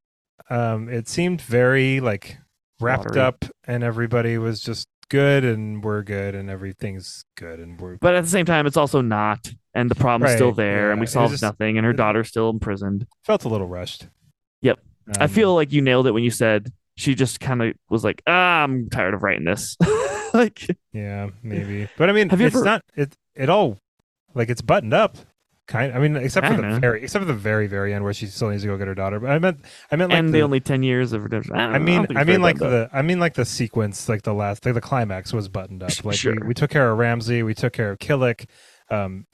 Um, 0.51 0.89
it 0.89 1.09
seemed 1.09 1.41
very 1.41 2.01
like 2.01 2.39
wrapped 2.81 3.07
Watery. 3.07 3.21
up, 3.21 3.45
and 3.67 3.83
everybody 3.83 4.39
was 4.39 4.61
just 4.61 4.89
good, 5.09 5.45
and 5.45 5.83
we're 5.83 6.03
good, 6.03 6.35
and 6.35 6.51
everything's 6.51 7.25
good, 7.37 7.61
and 7.61 7.81
we're 7.81 7.97
But 7.97 8.15
at 8.15 8.25
the 8.25 8.31
same 8.31 8.45
time, 8.47 8.67
it's 8.67 8.77
also 8.77 9.01
not, 9.01 9.51
and 9.79 9.91
the 9.91 9.95
problem's 9.95 10.35
still 10.35 10.49
Right, 10.49 10.57
there, 10.57 10.91
and 10.91 11.01
we 11.01 11.07
solved 11.07 11.33
just- 11.33 11.43
nothing, 11.43 11.77
and 11.79 11.85
her 11.87 11.93
daughter's 11.93 12.29
still 12.29 12.51
imprisoned. 12.51 13.07
felt 13.25 13.45
a 13.45 13.49
little 13.49 13.67
rushed. 13.69 14.09
Yep. 14.63 14.79
I 15.19 15.25
Um, 15.25 15.31
feel 15.31 15.55
like 15.55 15.73
you 15.73 15.81
nailed 15.81 16.07
it 16.07 16.13
when 16.13 16.25
you 16.25 16.31
said 16.31 16.73
she 16.97 17.15
just 17.15 17.41
kind 17.41 17.63
of 17.63 17.75
was 17.89 18.05
like, 18.05 18.23
ah, 18.27 18.63
I'm 18.65 18.89
tired 18.91 19.15
of 19.15 19.23
writing 19.23 19.45
this. 19.45 19.77
like, 20.35 20.67
yeah, 20.93 21.29
maybe, 21.43 21.89
but 21.97 22.11
I 22.11 22.13
mean, 22.13 22.29
it's 22.31 22.55
ever- 22.57 22.65
not 22.65 22.83
it. 22.97 23.15
It 23.35 23.49
all 23.49 23.79
like 24.35 24.51
it's 24.51 24.61
buttoned 24.63 24.93
up. 24.95 25.17
Kind, 25.69 25.93
I 25.93 25.99
mean, 25.99 26.17
except 26.17 26.47
for 26.47 26.55
the 26.57 26.63
Kinda. 26.63 26.81
very, 26.81 27.03
except 27.03 27.23
for 27.23 27.27
the 27.31 27.39
very, 27.39 27.67
very 27.67 27.93
end 27.93 28.03
where 28.03 28.15
she 28.15 28.25
still 28.27 28.49
needs 28.49 28.63
to 28.63 28.69
go 28.69 28.79
get 28.79 28.89
her 28.89 28.95
daughter. 28.95 29.21
But 29.21 29.31
I 29.33 29.39
meant, 29.39 29.61
I 29.93 29.97
meant 29.97 30.11
like 30.11 30.19
and 30.19 30.29
the, 30.31 30.39
the 30.39 30.41
only 30.43 30.61
ten 30.61 30.83
years 30.83 31.13
of 31.13 31.23
redemption. 31.23 31.57
I, 31.57 31.65
I 31.65 31.73
know, 31.79 31.85
mean, 31.85 32.03
don't 32.05 32.17
I 32.17 32.25
mean, 32.25 32.41
like 32.41 32.59
buttoned 32.59 32.85
up. 32.85 32.91
the, 32.91 32.97
I 32.99 33.03
mean, 33.03 33.21
like 33.21 33.35
the 33.35 33.45
sequence, 33.45 34.09
like 34.09 34.23
the 34.23 34.33
last, 34.33 34.65
like 34.65 34.73
the 34.73 34.81
climax 34.81 35.31
was 35.35 35.47
buttoned 35.51 35.83
up. 35.83 35.91
Like 36.05 36.17
sure. 36.17 36.35
we, 36.41 36.49
we 36.49 36.55
took 36.55 36.71
care 36.71 36.91
of 36.91 36.97
Ramsey, 36.97 37.43
we 37.43 37.53
took 37.55 37.75
care 37.75 37.91
of 37.91 37.99
Killick. 37.99 38.47
Um, 38.91 39.27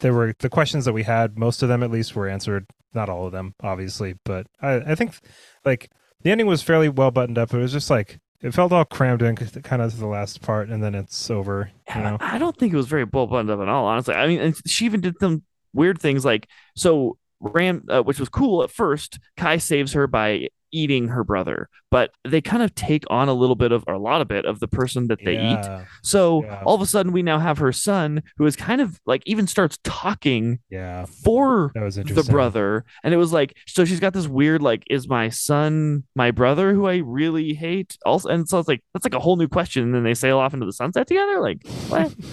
there 0.00 0.12
were 0.12 0.34
the 0.38 0.48
questions 0.48 0.84
that 0.84 0.92
we 0.92 1.02
had. 1.02 1.38
Most 1.38 1.62
of 1.62 1.68
them, 1.68 1.82
at 1.82 1.90
least, 1.90 2.14
were 2.14 2.28
answered. 2.28 2.66
Not 2.94 3.08
all 3.08 3.26
of 3.26 3.32
them, 3.32 3.54
obviously, 3.62 4.14
but 4.24 4.46
I, 4.60 4.76
I 4.76 4.94
think 4.94 5.18
like 5.64 5.90
the 6.22 6.30
ending 6.30 6.46
was 6.46 6.62
fairly 6.62 6.88
well 6.88 7.10
buttoned 7.10 7.38
up. 7.38 7.52
It 7.52 7.58
was 7.58 7.72
just 7.72 7.90
like 7.90 8.18
it 8.40 8.54
felt 8.54 8.72
all 8.72 8.84
crammed 8.84 9.22
in, 9.22 9.36
kind 9.36 9.82
of 9.82 9.92
to 9.92 9.98
the 9.98 10.06
last 10.06 10.40
part, 10.42 10.68
and 10.68 10.82
then 10.82 10.94
it's 10.94 11.30
over. 11.30 11.70
You 11.94 12.02
know, 12.02 12.16
I 12.20 12.38
don't 12.38 12.56
think 12.56 12.72
it 12.72 12.76
was 12.76 12.86
very 12.86 13.04
well 13.04 13.26
buttoned 13.26 13.50
up 13.50 13.60
at 13.60 13.68
all. 13.68 13.86
Honestly, 13.86 14.14
I 14.14 14.26
mean, 14.26 14.54
she 14.66 14.84
even 14.84 15.00
did 15.00 15.14
some 15.20 15.42
weird 15.72 16.00
things 16.00 16.24
like 16.24 16.48
so. 16.74 17.18
Ram, 17.38 17.84
uh, 17.90 18.02
which 18.02 18.18
was 18.18 18.30
cool 18.30 18.62
at 18.62 18.70
first. 18.70 19.18
Cai 19.36 19.58
saves 19.58 19.92
her 19.92 20.06
by 20.06 20.48
eating 20.72 21.08
her 21.08 21.22
brother, 21.22 21.68
but 21.96 22.10
they 22.28 22.42
kind 22.42 22.62
of 22.62 22.74
take 22.74 23.04
on 23.08 23.26
a 23.26 23.32
little 23.32 23.54
bit 23.56 23.72
of, 23.72 23.82
or 23.86 23.94
a 23.94 23.98
lot 23.98 24.20
of 24.20 24.28
bit 24.28 24.44
of 24.44 24.60
the 24.60 24.68
person 24.68 25.06
that 25.08 25.18
they 25.24 25.32
eat. 25.32 25.66
So 26.02 26.42
Yeah. 26.44 26.62
all 26.66 26.74
of 26.74 26.82
a 26.82 26.86
sudden, 26.86 27.10
we 27.10 27.22
now 27.22 27.38
have 27.38 27.56
her 27.56 27.72
son, 27.72 28.22
who 28.36 28.44
is 28.44 28.54
kind 28.54 28.82
of 28.82 29.00
like 29.06 29.22
even 29.24 29.46
starts 29.46 29.78
talking 29.82 30.58
yeah, 30.68 31.06
for 31.24 31.72
the 31.74 32.22
brother, 32.30 32.84
and 33.02 33.14
it 33.14 33.16
was 33.16 33.32
like, 33.32 33.56
so 33.66 33.86
she's 33.86 33.98
got 33.98 34.12
this 34.12 34.26
weird 34.28 34.60
like, 34.60 34.84
is 34.90 35.08
my 35.08 35.30
son 35.30 36.04
my 36.14 36.30
brother 36.30 36.74
who 36.74 36.86
I 36.86 36.96
really 36.98 37.54
hate? 37.54 37.96
Also, 38.04 38.28
and 38.28 38.46
so 38.46 38.58
it's 38.58 38.68
like 38.68 38.82
that's 38.92 39.06
like 39.06 39.14
a 39.14 39.18
whole 39.20 39.36
new 39.36 39.48
question. 39.48 39.82
And 39.84 39.94
then 39.94 40.04
they 40.04 40.12
sail 40.12 40.36
off 40.38 40.52
into 40.52 40.66
the 40.66 40.74
sunset 40.74 41.06
together. 41.06 41.40
Like 41.40 41.66
what? 41.88 42.14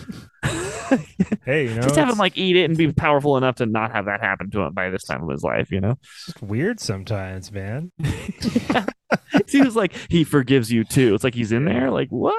Hey, 1.46 1.70
you 1.70 1.76
know, 1.76 1.82
Just 1.82 1.96
have 1.96 2.10
him 2.10 2.18
like 2.18 2.38
eat 2.38 2.56
it 2.56 2.66
and 2.66 2.78
be 2.78 2.92
powerful 2.92 3.38
enough 3.38 3.56
to 3.56 3.66
not 3.66 3.92
have 3.94 4.06
that 4.06 4.20
happen 4.22 4.52
to 4.52 4.62
him 4.62 4.74
by 4.74 4.90
this 4.90 5.04
time 5.06 5.24
of 5.24 5.30
his 5.30 5.42
life. 5.42 5.72
You 5.72 5.82
know, 5.82 5.98
It's 6.28 6.42
weird 6.42 6.80
sometimes, 6.80 7.52
man. 7.52 7.92
he 8.04 8.60
was 9.54 9.76
like 9.76 9.94
he 10.10 10.24
forgives 10.24 10.72
you 10.72 10.84
too. 10.84 11.14
It's 11.16 11.24
like 11.24 11.36
he's 11.36 11.52
in 11.52 11.66
there. 11.66 11.90
Like 11.92 12.10
what? 12.10 12.36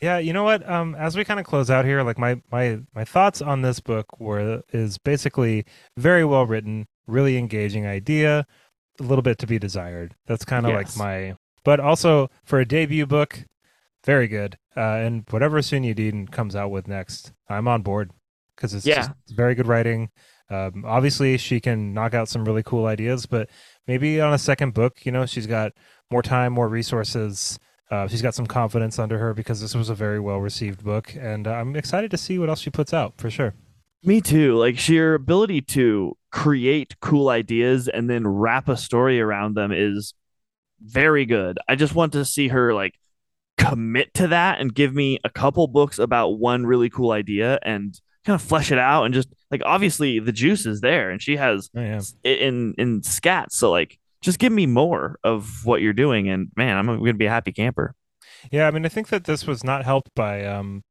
Yeah, 0.00 0.18
you 0.18 0.32
know 0.32 0.42
what? 0.42 0.68
Um, 0.68 0.96
as 0.96 1.16
we 1.16 1.24
kind 1.24 1.38
of 1.38 1.46
close 1.46 1.70
out 1.70 1.84
here, 1.84 2.02
like 2.02 2.18
my 2.18 2.40
my 2.50 2.80
my 2.94 3.04
thoughts 3.04 3.40
on 3.40 3.62
this 3.62 3.78
book 3.80 4.18
were 4.18 4.62
is 4.72 4.98
basically 4.98 5.64
very 5.96 6.24
well 6.24 6.44
written, 6.44 6.86
really 7.06 7.36
engaging 7.38 7.86
idea, 7.86 8.44
a 8.98 9.02
little 9.02 9.22
bit 9.22 9.38
to 9.38 9.46
be 9.46 9.58
desired. 9.60 10.14
That's 10.26 10.44
kind 10.44 10.66
of 10.66 10.72
Yes. 10.72 10.96
like 10.96 11.06
my, 11.06 11.36
but 11.64 11.78
also 11.78 12.30
for 12.44 12.58
a 12.58 12.64
debut 12.66 13.06
book, 13.06 13.44
very 14.04 14.26
good. 14.26 14.58
Uh, 14.76 14.80
and 14.80 15.24
whatever 15.30 15.60
Sunyi 15.60 15.94
Dean 15.94 16.26
comes 16.26 16.56
out 16.56 16.70
with 16.72 16.88
next, 16.88 17.32
I'm 17.48 17.68
on 17.68 17.82
board 17.82 18.10
because 18.56 18.74
it's 18.74 18.84
Yeah. 18.84 18.96
just 18.96 19.10
it's 19.22 19.32
very 19.32 19.54
good 19.54 19.68
writing. 19.68 20.10
Um, 20.50 20.84
obviously, 20.84 21.38
she 21.38 21.60
can 21.60 21.94
knock 21.94 22.12
out 22.12 22.28
some 22.28 22.44
really 22.44 22.62
cool 22.64 22.86
ideas, 22.86 23.24
but 23.24 23.48
maybe 23.86 24.20
on 24.20 24.32
a 24.32 24.38
second 24.38 24.74
book, 24.74 25.04
you 25.04 25.12
know, 25.12 25.26
she's 25.26 25.46
got 25.46 25.72
more 26.10 26.22
time, 26.22 26.52
more 26.52 26.68
resources. 26.68 27.58
Uh, 27.90 28.08
she's 28.08 28.22
got 28.22 28.34
some 28.34 28.46
confidence 28.46 28.98
under 28.98 29.18
her 29.18 29.34
because 29.34 29.60
this 29.60 29.74
was 29.74 29.90
a 29.90 29.94
very 29.94 30.18
well 30.18 30.38
received 30.38 30.82
book, 30.82 31.14
and 31.14 31.46
uh, 31.46 31.52
I'm 31.52 31.76
excited 31.76 32.10
to 32.12 32.16
see 32.16 32.38
what 32.38 32.48
else 32.48 32.60
she 32.60 32.70
puts 32.70 32.94
out 32.94 33.14
for 33.18 33.30
sure. 33.30 33.54
Me 34.04 34.20
too. 34.20 34.56
Like 34.56 34.78
sheer 34.78 35.14
ability 35.14 35.60
to 35.60 36.16
create 36.32 36.98
cool 37.00 37.28
ideas 37.28 37.86
and 37.86 38.10
then 38.10 38.26
wrap 38.26 38.68
a 38.68 38.76
story 38.76 39.20
around 39.20 39.54
them 39.54 39.70
is 39.70 40.14
very 40.80 41.24
good. 41.24 41.58
I 41.68 41.76
just 41.76 41.94
want 41.94 42.12
to 42.14 42.24
see 42.24 42.48
her 42.48 42.74
like 42.74 42.94
commit 43.58 44.12
to 44.14 44.26
that 44.28 44.60
and 44.60 44.74
give 44.74 44.92
me 44.92 45.18
a 45.24 45.30
couple 45.30 45.68
books 45.68 45.98
about 45.98 46.30
one 46.38 46.66
really 46.66 46.90
cool 46.90 47.12
idea 47.12 47.60
and 47.62 48.00
kind 48.24 48.34
of 48.34 48.42
flesh 48.42 48.70
it 48.70 48.78
out 48.78 49.04
and 49.04 49.12
just 49.14 49.28
like 49.50 49.62
obviously 49.64 50.18
the 50.20 50.32
juice 50.32 50.64
is 50.66 50.80
there 50.80 51.10
and 51.10 51.20
she 51.20 51.36
has 51.36 51.70
Oh, 51.76 51.80
yeah. 51.80 52.00
in 52.24 52.74
in 52.78 53.00
scats 53.00 53.52
so 53.52 53.70
like 53.70 53.98
just 54.20 54.38
give 54.38 54.52
me 54.52 54.66
more 54.66 55.18
of 55.24 55.64
what 55.66 55.82
you're 55.82 55.92
doing 55.92 56.28
and 56.28 56.48
man 56.56 56.76
I'm 56.76 57.04
to 57.04 57.14
be 57.14 57.26
a 57.26 57.30
happy 57.30 57.52
camper. 57.52 57.94
Yeah, 58.50 58.66
I 58.66 58.70
mean, 58.72 58.84
I 58.84 58.88
think 58.88 59.08
that 59.08 59.24
this 59.24 59.46
was 59.46 59.62
not 59.62 59.84
helped 59.84 60.10
by, 60.16 60.44
um, 60.44 60.82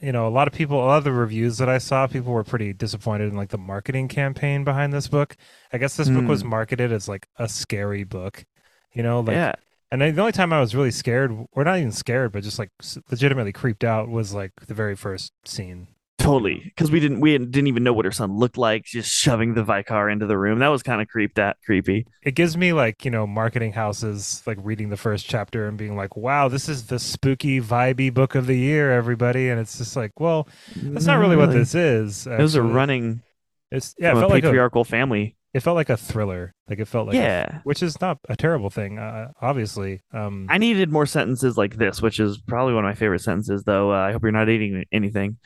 you 0.00 0.10
know, 0.12 0.26
a 0.26 0.30
lot 0.30 0.48
of 0.48 0.54
people, 0.54 0.78
a 0.82 0.86
lot 0.86 0.98
of 0.98 1.04
the 1.04 1.12
reviews 1.12 1.58
that 1.58 1.68
I 1.68 1.78
saw, 1.78 2.06
people 2.08 2.32
were 2.32 2.42
pretty 2.42 2.72
disappointed 2.72 3.28
in 3.28 3.36
like 3.36 3.50
the 3.50 3.58
marketing 3.58 4.08
campaign 4.08 4.64
behind 4.64 4.92
this 4.92 5.06
book. 5.06 5.36
I 5.72 5.78
guess 5.78 5.96
this 5.96 6.08
book 6.08 6.26
was 6.26 6.42
Hmm. 6.42 6.48
marketed 6.48 6.90
as 6.92 7.06
like 7.08 7.26
a 7.36 7.48
scary 7.48 8.02
book, 8.02 8.44
you 8.92 9.02
know, 9.04 9.20
like, 9.20 9.34
yeah. 9.36 9.52
and 9.92 10.00
the 10.00 10.20
only 10.20 10.32
time 10.32 10.52
I 10.52 10.60
was 10.60 10.74
really 10.74 10.90
scared, 10.90 11.32
or 11.52 11.62
not 11.64 11.78
even 11.78 11.92
scared, 11.92 12.32
but 12.32 12.42
just 12.42 12.58
like 12.58 12.70
legitimately 13.10 13.52
creeped 13.52 13.84
out 13.84 14.08
was 14.08 14.32
like 14.34 14.52
the 14.66 14.74
very 14.74 14.96
first 14.96 15.32
scene. 15.44 15.86
Totally, 16.20 16.60
because 16.64 16.90
we 16.90 17.00
didn't 17.00 17.20
we 17.20 17.38
didn't 17.38 17.66
even 17.66 17.82
know 17.82 17.94
what 17.94 18.04
her 18.04 18.10
son 18.10 18.36
looked 18.36 18.58
like. 18.58 18.84
Just 18.84 19.10
shoving 19.10 19.54
the 19.54 19.64
Vicar 19.64 20.10
into 20.10 20.26
the 20.26 20.36
room 20.36 20.58
that 20.58 20.68
was 20.68 20.82
kind 20.82 21.00
of 21.00 21.08
creeped 21.08 21.38
at 21.38 21.56
creepy. 21.64 22.06
It 22.22 22.32
gives 22.34 22.58
me 22.58 22.74
like, 22.74 23.06
you 23.06 23.10
know, 23.10 23.26
marketing 23.26 23.72
houses 23.72 24.42
like 24.46 24.58
reading 24.60 24.90
the 24.90 24.98
first 24.98 25.26
chapter 25.26 25.66
and 25.66 25.78
being 25.78 25.96
like, 25.96 26.16
wow, 26.18 26.48
this 26.48 26.68
is 26.68 26.88
the 26.88 26.98
spooky, 26.98 27.58
vibey 27.58 28.12
book 28.12 28.34
of 28.34 28.46
the 28.46 28.56
year, 28.58 28.92
everybody. 28.92 29.48
And 29.48 29.58
it's 29.58 29.78
just 29.78 29.96
like, 29.96 30.12
well, 30.20 30.46
that's 30.76 31.06
not 31.06 31.20
really 31.20 31.36
what 31.36 31.52
this 31.52 31.74
is. 31.74 32.26
It 32.26 32.38
was 32.38 32.54
a 32.54 32.62
running 32.62 33.22
It's 33.70 33.94
yeah, 33.98 34.10
it 34.12 34.16
felt 34.16 34.30
a 34.30 34.34
like 34.34 34.44
a, 34.44 34.48
patriarchal 34.48 34.84
family. 34.84 35.36
it 35.54 35.60
felt 35.60 35.76
like 35.76 35.88
a 35.88 35.96
thriller. 35.96 36.54
Like 36.68 36.80
it 36.80 36.84
felt 36.86 37.06
like, 37.06 37.16
a- 37.16 37.18
yeah. 37.18 37.60
which 37.64 37.82
is 37.82 37.98
not 37.98 38.18
a 38.28 38.36
terrible 38.36 38.68
thing, 38.68 38.98
uh, 38.98 39.28
obviously. 39.40 40.02
Um, 40.12 40.46
I 40.50 40.58
needed 40.58 40.90
more 40.92 41.06
sentences 41.06 41.56
like 41.56 41.76
this, 41.76 42.02
which 42.02 42.20
is 42.20 42.36
probably 42.36 42.74
one 42.74 42.84
of 42.84 42.88
my 42.90 42.94
favorite 42.94 43.22
sentences, 43.22 43.64
though. 43.64 43.90
Uh, 43.90 43.96
I 44.08 44.12
hope 44.12 44.22
you're 44.22 44.32
not 44.32 44.50
eating 44.50 44.84
anything. 44.92 45.38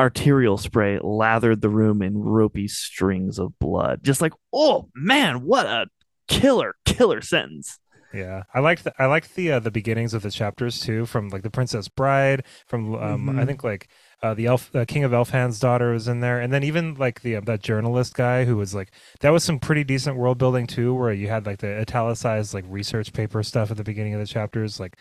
Arterial 0.00 0.58
spray 0.58 0.98
lathered 1.02 1.60
the 1.60 1.68
room 1.68 2.02
in 2.02 2.16
ropey 2.18 2.68
strings 2.68 3.38
of 3.38 3.58
blood. 3.58 4.00
Just 4.02 4.20
like, 4.22 4.32
oh 4.52 4.88
man, 4.94 5.44
what 5.44 5.66
a 5.66 5.86
killer, 6.28 6.74
killer 6.84 7.20
sentence. 7.22 7.78
Yeah, 8.12 8.42
I 8.52 8.58
liked 8.58 8.82
the, 8.84 8.92
I 8.98 9.06
liked 9.06 9.36
the 9.36 9.52
uh, 9.52 9.60
the 9.60 9.70
beginnings 9.70 10.14
of 10.14 10.22
the 10.22 10.32
chapters 10.32 10.80
too, 10.80 11.06
from 11.06 11.28
like 11.28 11.42
the 11.42 11.50
Princess 11.50 11.86
Bride, 11.88 12.44
from 12.66 12.94
um, 12.96 13.28
I 13.30 13.44
Mhm. 13.44 13.46
think 13.46 13.62
like 13.62 13.88
uh, 14.22 14.34
the 14.34 14.46
elf 14.46 14.74
uh, 14.74 14.84
King 14.84 15.04
of 15.04 15.12
Elfland's 15.12 15.60
daughter 15.60 15.92
was 15.92 16.08
in 16.08 16.18
there, 16.20 16.40
and 16.40 16.52
then 16.52 16.64
even 16.64 16.94
like 16.94 17.20
the 17.22 17.36
uh, 17.36 17.40
that 17.42 17.62
journalist 17.62 18.14
guy 18.14 18.44
who 18.46 18.56
was 18.56 18.74
like 18.74 18.90
that 19.20 19.30
was 19.30 19.44
some 19.44 19.60
pretty 19.60 19.84
decent 19.84 20.16
world 20.16 20.38
building 20.38 20.66
too, 20.66 20.92
where 20.94 21.12
you 21.12 21.28
had 21.28 21.46
like 21.46 21.58
the 21.60 21.78
italicized 21.80 22.52
like 22.54 22.64
research 22.68 23.12
paper 23.12 23.44
stuff 23.44 23.70
at 23.70 23.76
the 23.76 23.84
beginning 23.84 24.14
of 24.14 24.20
the 24.20 24.26
chapters, 24.26 24.80
like 24.80 24.96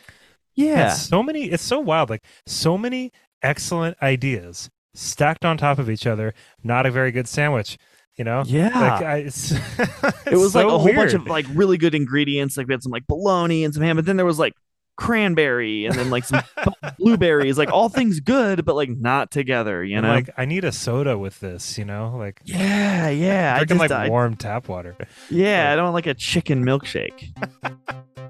Yeah. 0.55 0.89
so 0.89 1.23
many, 1.23 1.45
it's 1.45 1.63
so 1.63 1.79
wild, 1.79 2.09
like 2.11 2.23
so 2.45 2.77
many 2.77 3.11
excellent 3.41 3.97
ideas 4.03 4.69
stacked 4.99 5.45
on 5.45 5.57
top 5.57 5.79
of 5.79 5.89
each 5.89 6.05
other, 6.05 6.33
not 6.63 6.85
a 6.85 6.91
very 6.91 7.11
good 7.11 7.27
sandwich, 7.27 7.77
you 8.17 8.23
know? 8.23 8.43
Yeah. 8.45 8.67
Like 8.67 9.01
I, 9.03 9.17
it's, 9.17 9.51
it 10.25 10.37
was 10.37 10.55
like 10.55 10.65
a 10.65 10.77
whole 10.77 10.93
bunch 10.93 11.13
of 11.13 11.25
like 11.27 11.45
really 11.53 11.77
good 11.77 11.95
ingredients. 11.95 12.57
Like 12.57 12.67
we 12.67 12.73
had 12.73 12.83
some 12.83 12.91
like 12.91 13.07
bologna 13.07 13.63
and 13.63 13.73
some 13.73 13.83
ham, 13.83 13.95
but 13.95 14.05
then 14.05 14.17
there 14.17 14.25
was 14.25 14.39
like 14.39 14.53
cranberry 14.97 15.85
and 15.85 15.95
then 15.95 16.09
like 16.09 16.25
some 16.25 16.43
blueberries, 16.99 17.57
like 17.57 17.71
all 17.71 17.87
things 17.87 18.19
good, 18.19 18.65
but 18.65 18.75
like 18.75 18.89
not 18.89 19.31
together, 19.31 19.83
you 19.83 20.01
know? 20.01 20.09
like 20.09 20.29
I 20.37 20.43
need 20.45 20.65
a 20.65 20.71
soda 20.73 21.17
with 21.17 21.39
this, 21.39 21.77
you 21.77 21.85
know, 21.85 22.15
like 22.17 22.41
yeah, 22.43 23.09
yeah. 23.09 23.53
I 23.55 23.59
drinking 23.59 23.77
just, 23.77 23.89
like 23.91 24.07
I- 24.07 24.09
warm 24.09 24.35
tap 24.35 24.67
water. 24.67 24.95
yeah, 25.29 25.71
I 25.71 25.75
don't 25.75 25.85
want 25.85 25.93
like 25.95 26.07
a 26.07 26.13
chicken 26.13 26.65
milkshake. 26.65 27.31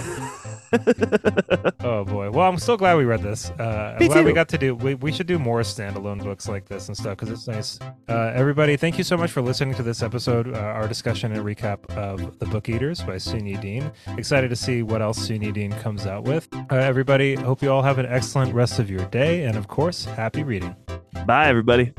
Oh 1.81 2.03
boy. 2.05 2.31
Well, 2.31 2.49
I'm 2.49 2.59
so 2.59 2.77
glad 2.77 2.97
we 2.97 3.05
read 3.05 3.23
this. 3.23 3.51
Uh, 3.51 3.93
I'm 3.95 3.99
Me 3.99 4.09
glad 4.09 4.25
we 4.25 4.33
got 4.33 4.49
to 4.49 4.59
do. 4.59 4.75
We, 4.75 4.95
we 4.95 5.13
should 5.13 5.27
do 5.27 5.39
more 5.39 5.61
standalone 5.61 6.23
books 6.23 6.49
like 6.49 6.67
this 6.67 6.89
and 6.89 6.97
stuff 6.97 7.19
because 7.19 7.31
it's 7.31 7.47
nice. 7.47 7.79
Uh, 8.09 8.33
everybody, 8.35 8.77
thank 8.77 8.97
you 8.97 9.05
so 9.05 9.17
much 9.17 9.31
for 9.31 9.43
listening 9.43 9.75
to 9.75 9.83
this 9.83 10.03
episode, 10.03 10.55
uh, 10.55 10.59
our 10.59 10.89
discussion 10.89 11.33
and 11.33 11.45
recap 11.45 11.85
of 11.97 12.39
The 12.39 12.47
Book 12.47 12.69
Eaters 12.71 13.03
by 13.03 13.17
Sunyi 13.17 13.61
Dean. 13.61 13.93
Excited 14.17 14.49
to 14.49 14.57
see 14.57 14.83
what 14.83 15.03
else 15.03 15.29
Sunyi 15.29 15.53
Dean 15.53 15.73
comes 15.73 16.07
out 16.07 16.25
with. 16.25 16.49
Uh, 16.55 16.77
everybody, 16.77 17.35
hope 17.35 17.63
you 17.63 17.71
all 17.71 17.83
have 17.83 17.99
an 17.99 18.07
excellent 18.07 18.55
rest 18.55 18.79
of 18.79 18.89
your 18.91 19.05
day, 19.07 19.45
and 19.45 19.57
of 19.57 19.69
course, 19.69 20.07
happy 20.07 20.43
reading. 20.43 20.75
Bye, 21.27 21.49
everybody. 21.49 21.93